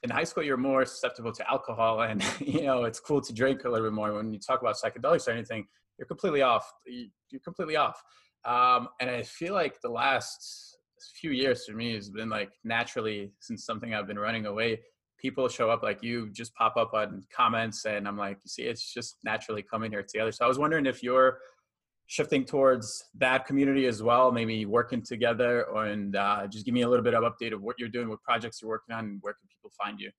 [0.05, 3.65] in high school you're more susceptible to alcohol and you know it's cool to drink
[3.65, 5.65] a little bit more when you talk about psychedelics or anything
[5.97, 8.01] you're completely off you're completely off
[8.45, 10.77] um, and i feel like the last
[11.19, 14.79] few years for me has been like naturally since something i've been running away
[15.17, 18.63] people show up like you just pop up on comments and i'm like you see
[18.63, 20.31] it's just naturally coming here together.
[20.31, 21.39] So i was wondering if you're
[22.07, 26.89] shifting towards that community as well maybe working together and uh, just give me a
[26.89, 29.33] little bit of update of what you're doing what projects you're working on and where
[29.33, 30.11] can people find you?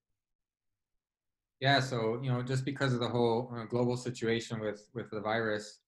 [1.61, 5.21] Yeah so you know just because of the whole uh, global situation with with the
[5.21, 5.81] virus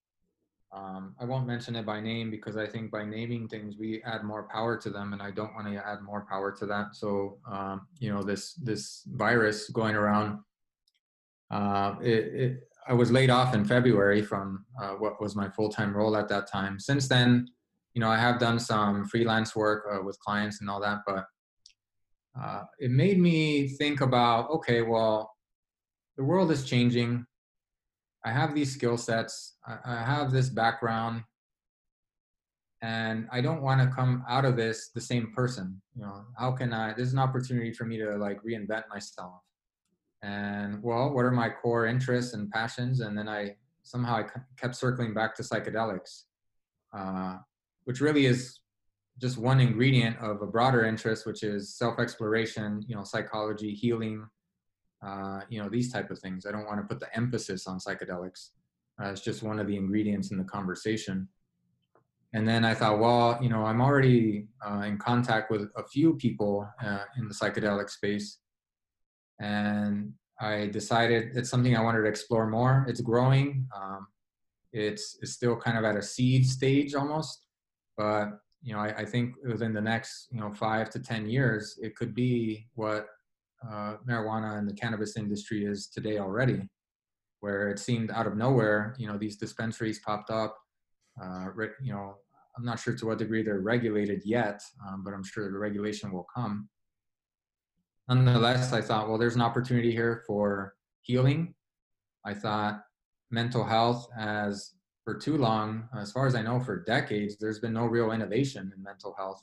[0.73, 4.23] um, i won't mention it by name because i think by naming things we add
[4.23, 7.39] more power to them and i don't want to add more power to that so
[7.51, 10.39] um, you know this this virus going around
[11.51, 15.69] uh, it, it I was laid off in February from uh, what was my full
[15.69, 16.81] time role at that time.
[16.81, 17.47] Since then,
[17.93, 21.27] you know, I have done some freelance work uh, with clients and all that, but
[22.41, 25.31] uh, it made me think about okay, well,
[26.17, 27.27] the world is changing.
[28.29, 31.23] I have these skill sets, I, I have this background,
[32.83, 35.81] and I don't want to come out of this the same person.
[35.97, 36.93] You know, how can I?
[36.93, 39.41] This is an opportunity for me to like reinvent myself
[40.23, 44.25] and well what are my core interests and passions and then i somehow i
[44.57, 46.25] kept circling back to psychedelics
[46.97, 47.37] uh,
[47.85, 48.61] which really is
[49.21, 54.27] just one ingredient of a broader interest which is self-exploration you know psychology healing
[55.07, 57.79] uh, you know these type of things i don't want to put the emphasis on
[57.79, 58.51] psychedelics
[59.01, 61.29] uh, it's just one of the ingredients in the conversation
[62.35, 66.15] and then i thought well you know i'm already uh, in contact with a few
[66.15, 68.39] people uh, in the psychedelic space
[69.41, 72.87] and I decided it's something I wanted to explore more.
[72.89, 73.67] It's growing.
[73.75, 74.07] Um,
[74.73, 77.45] it's, it's still kind of at a seed stage almost,
[77.97, 78.29] but
[78.63, 81.97] you know, I, I, think within the next you know five to ten years, it
[81.97, 83.07] could be what
[83.67, 86.63] uh, marijuana and the cannabis industry is today already,
[87.41, 88.95] where it seemed out of nowhere.
[88.99, 90.57] You know, these dispensaries popped up.
[91.23, 91.47] Uh,
[91.83, 92.17] you know,
[92.57, 96.13] I'm not sure to what degree they're regulated yet, um, but I'm sure the regulation
[96.13, 96.69] will come
[98.09, 101.55] nonetheless, I thought, well, there's an opportunity here for healing.
[102.25, 102.83] I thought
[103.31, 104.73] mental health as
[105.05, 108.73] for too long, as far as I know, for decades, there's been no real innovation
[108.75, 109.43] in mental health.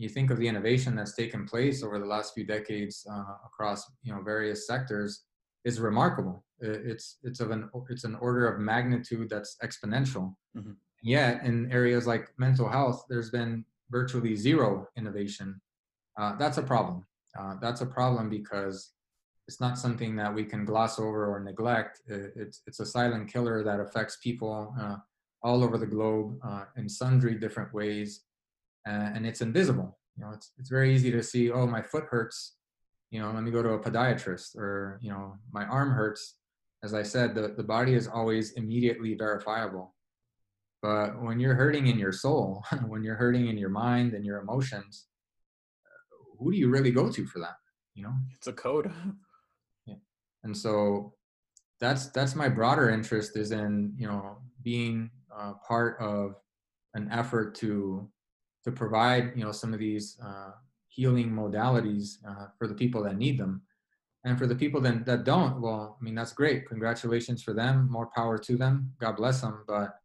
[0.00, 3.84] You think of the innovation that's taken place over the last few decades uh, across
[4.02, 5.24] you know various sectors
[5.66, 6.42] is remarkable.
[6.60, 10.34] It's it's of an it's an order of magnitude that's exponential.
[10.56, 10.72] Mm-hmm.
[11.02, 15.60] Yet in areas like mental health, there's been virtually zero innovation.
[16.18, 17.04] Uh, that's a problem.
[17.38, 18.92] Uh, that's a problem because
[19.48, 22.00] it's not something that we can gloss over or neglect.
[22.06, 24.96] It's, it's a silent killer that affects people uh,
[25.42, 28.22] all over the globe uh, in sundry different ways,
[29.14, 29.98] and it's invisible.
[30.16, 32.56] You know, it's, it's very easy to see, oh, my foot hurts,
[33.10, 36.36] you know, let me go to a podiatrist, or, you know, my arm hurts.
[36.82, 39.94] As I said, the, the body is always immediately verifiable.
[40.82, 44.38] But when you're hurting in your soul, when you're hurting in your mind and your
[44.38, 45.06] emotions,
[46.38, 47.56] who do you really go to for that?
[47.94, 48.90] You know, it's a code.
[49.86, 49.96] yeah.
[50.42, 51.14] And so
[51.80, 56.34] that's that's my broader interest is in you know being uh, part of
[56.94, 58.08] an effort to
[58.64, 60.52] to provide you know some of these uh,
[60.88, 63.62] healing modalities uh, for the people that need them.
[64.24, 66.68] And for the people that, that don't well i mean that's great.
[66.68, 67.88] Congratulations for them.
[67.90, 68.92] More power to them.
[69.00, 69.64] God bless them.
[69.66, 69.96] But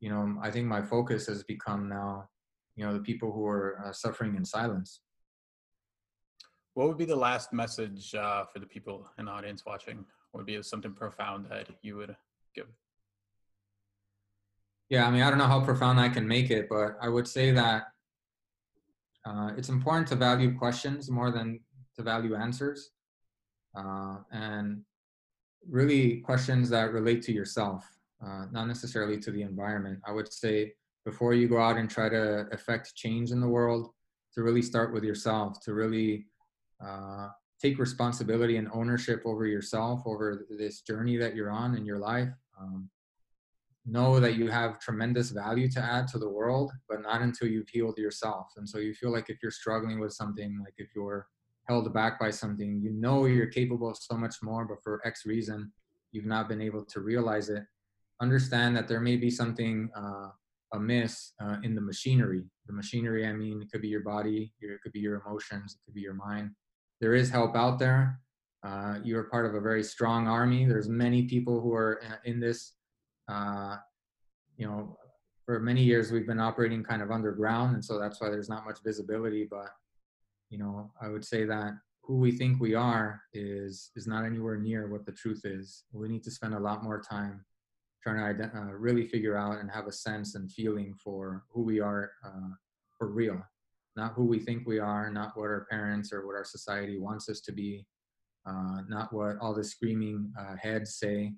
[0.00, 2.28] you know i think my focus has become now
[2.76, 5.00] you know the people who are uh, suffering in silence.
[6.74, 10.04] What would be the last message uh, for the people in the audience watching?
[10.30, 12.14] What would be something profound that you would
[12.54, 12.66] give?
[14.90, 17.26] Yeah, I mean, I don't know how profound I can make it, but I would
[17.26, 17.84] say that
[19.26, 21.60] uh, it's important to value questions more than
[21.96, 22.90] to value answers.
[23.76, 24.82] Uh, and
[25.68, 27.84] really questions that relate to yourself,
[28.24, 29.98] uh, not necessarily to the environment.
[30.06, 30.72] I would say
[31.04, 33.90] before you go out and try to affect change in the world,
[34.34, 36.26] to really start with yourself, to really
[36.84, 37.28] uh,
[37.60, 42.28] take responsibility and ownership over yourself, over this journey that you're on in your life.
[42.60, 42.88] Um,
[43.86, 47.68] know that you have tremendous value to add to the world, but not until you've
[47.68, 48.48] healed yourself.
[48.56, 51.26] And so you feel like if you're struggling with something, like if you're
[51.68, 55.26] held back by something, you know you're capable of so much more, but for X
[55.26, 55.72] reason,
[56.12, 57.62] you've not been able to realize it.
[58.20, 60.28] Understand that there may be something uh,
[60.72, 62.44] amiss uh, in the machinery.
[62.66, 65.84] The machinery, I mean, it could be your body, it could be your emotions, it
[65.84, 66.50] could be your mind
[67.00, 68.20] there is help out there.
[68.64, 70.64] Uh, you're part of a very strong army.
[70.64, 72.72] There's many people who are uh, in this.
[73.28, 73.76] Uh,
[74.56, 74.96] you know,
[75.44, 78.64] for many years we've been operating kind of underground, and so that's why there's not
[78.64, 79.46] much visibility.
[79.48, 79.68] But
[80.50, 84.56] you know, I would say that who we think we are is is not anywhere
[84.56, 85.84] near what the truth is.
[85.92, 87.44] We need to spend a lot more time
[88.02, 91.80] trying to uh, really figure out and have a sense and feeling for who we
[91.80, 92.50] are uh,
[92.96, 93.40] for real,
[93.96, 97.28] not who we think we are, not what our parents or what our society wants
[97.28, 97.84] us to be,
[98.46, 101.32] uh, not what all the screaming uh, heads say,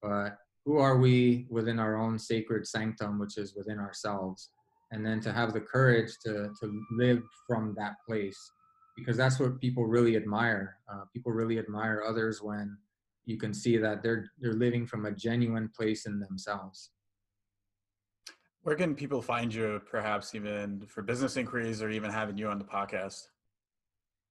[0.00, 4.50] but who are we within our own sacred sanctum, which is within ourselves,
[4.92, 8.38] and then to have the courage to to live from that place,
[8.96, 10.76] because that's what people really admire.
[10.90, 12.76] Uh, people really admire others when
[13.26, 16.90] you can see that they're they're living from a genuine place in themselves.
[18.62, 22.58] Where can people find you, perhaps even for business inquiries or even having you on
[22.58, 23.20] the podcast?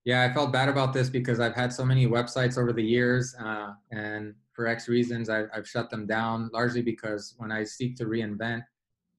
[0.06, 3.36] Yeah, I felt bad about this because I've had so many websites over the years,
[3.40, 7.96] uh, and for X reasons, I, have shut them down largely because when I seek
[7.98, 8.64] to reinvent,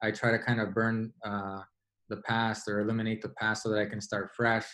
[0.02, 1.60] I try to kind of burn uh,
[2.08, 4.66] the past or eliminate the past so that I can start fresh.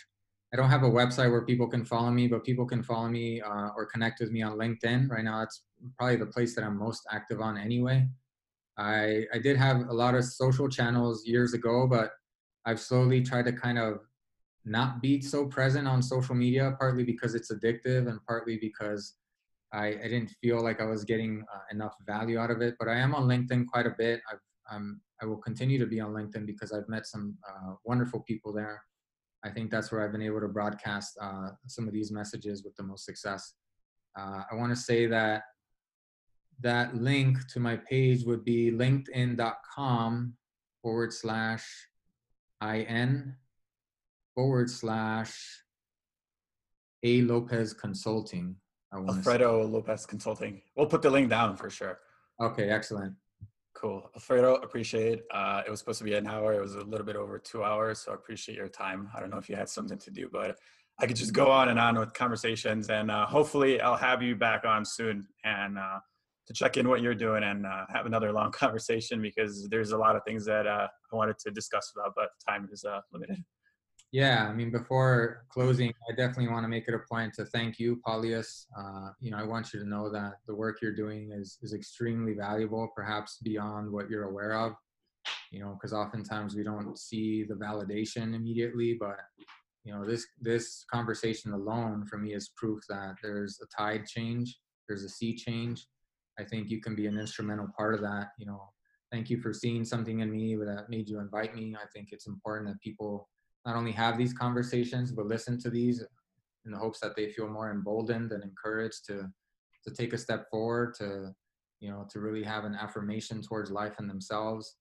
[0.53, 3.41] I don't have a website where people can follow me, but people can follow me
[3.41, 5.09] uh, or connect with me on LinkedIn.
[5.09, 5.63] Right now, that's
[5.97, 8.07] probably the place that I'm most active on anyway.
[8.77, 12.11] I, I did have a lot of social channels years ago, but
[12.65, 14.01] I've slowly tried to kind of
[14.65, 19.15] not be so present on social media, partly because it's addictive and partly because
[19.73, 22.75] I, I didn't feel like I was getting uh, enough value out of it.
[22.79, 24.21] But I am on LinkedIn quite a bit.
[24.31, 24.39] I've,
[24.71, 28.53] um, I will continue to be on LinkedIn because I've met some uh, wonderful people
[28.53, 28.81] there.
[29.43, 32.75] I think that's where I've been able to broadcast uh, some of these messages with
[32.75, 33.53] the most success.
[34.17, 35.43] Uh, I want to say that
[36.61, 40.33] that link to my page would be linkedin.com
[40.81, 41.65] forward slash
[42.63, 43.35] in
[44.35, 45.63] forward slash
[47.03, 48.55] A Lopez Consulting.
[48.93, 49.65] Alfredo.
[49.65, 50.61] Lopez Consulting.
[50.75, 51.99] We'll put the link down for sure.
[52.39, 53.15] Okay, excellent.
[53.73, 54.09] Cool.
[54.15, 55.25] Alfredo, appreciate it.
[55.31, 56.53] Uh, it was supposed to be an hour.
[56.53, 57.99] It was a little bit over two hours.
[57.99, 59.09] So I appreciate your time.
[59.15, 60.57] I don't know if you had something to do, but
[60.99, 62.89] I could just go on and on with conversations.
[62.89, 65.99] And uh, hopefully I'll have you back on soon and uh,
[66.47, 69.97] to check in what you're doing and uh, have another long conversation because there's a
[69.97, 73.43] lot of things that uh, I wanted to discuss about, but time is uh, limited.
[74.11, 77.79] Yeah, I mean, before closing, I definitely want to make it a point to thank
[77.79, 78.65] you, Paulius.
[78.77, 81.73] Uh, you know, I want you to know that the work you're doing is is
[81.73, 84.73] extremely valuable, perhaps beyond what you're aware of.
[85.49, 89.17] You know, because oftentimes we don't see the validation immediately, but
[89.85, 94.59] you know, this this conversation alone for me is proof that there's a tide change,
[94.89, 95.87] there's a sea change.
[96.37, 98.31] I think you can be an instrumental part of that.
[98.37, 98.61] You know,
[99.09, 101.75] thank you for seeing something in me that made you invite me.
[101.81, 103.29] I think it's important that people
[103.65, 106.03] not only have these conversations but listen to these
[106.65, 109.27] in the hopes that they feel more emboldened and encouraged to
[109.83, 111.33] to take a step forward to
[111.79, 114.77] you know to really have an affirmation towards life and themselves.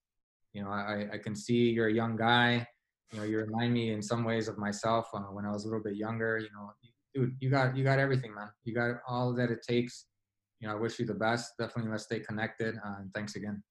[0.53, 2.67] You know i i can see you're a young guy.
[3.13, 5.69] You know you remind me in some ways of myself uh, when i was a
[5.69, 6.71] little bit younger you know
[7.15, 8.51] dude you got you got everything man.
[8.65, 10.07] You got all that it takes.
[10.61, 11.53] You know i wish you the best.
[11.59, 13.63] Definitely let's stay connected uh, and thanks again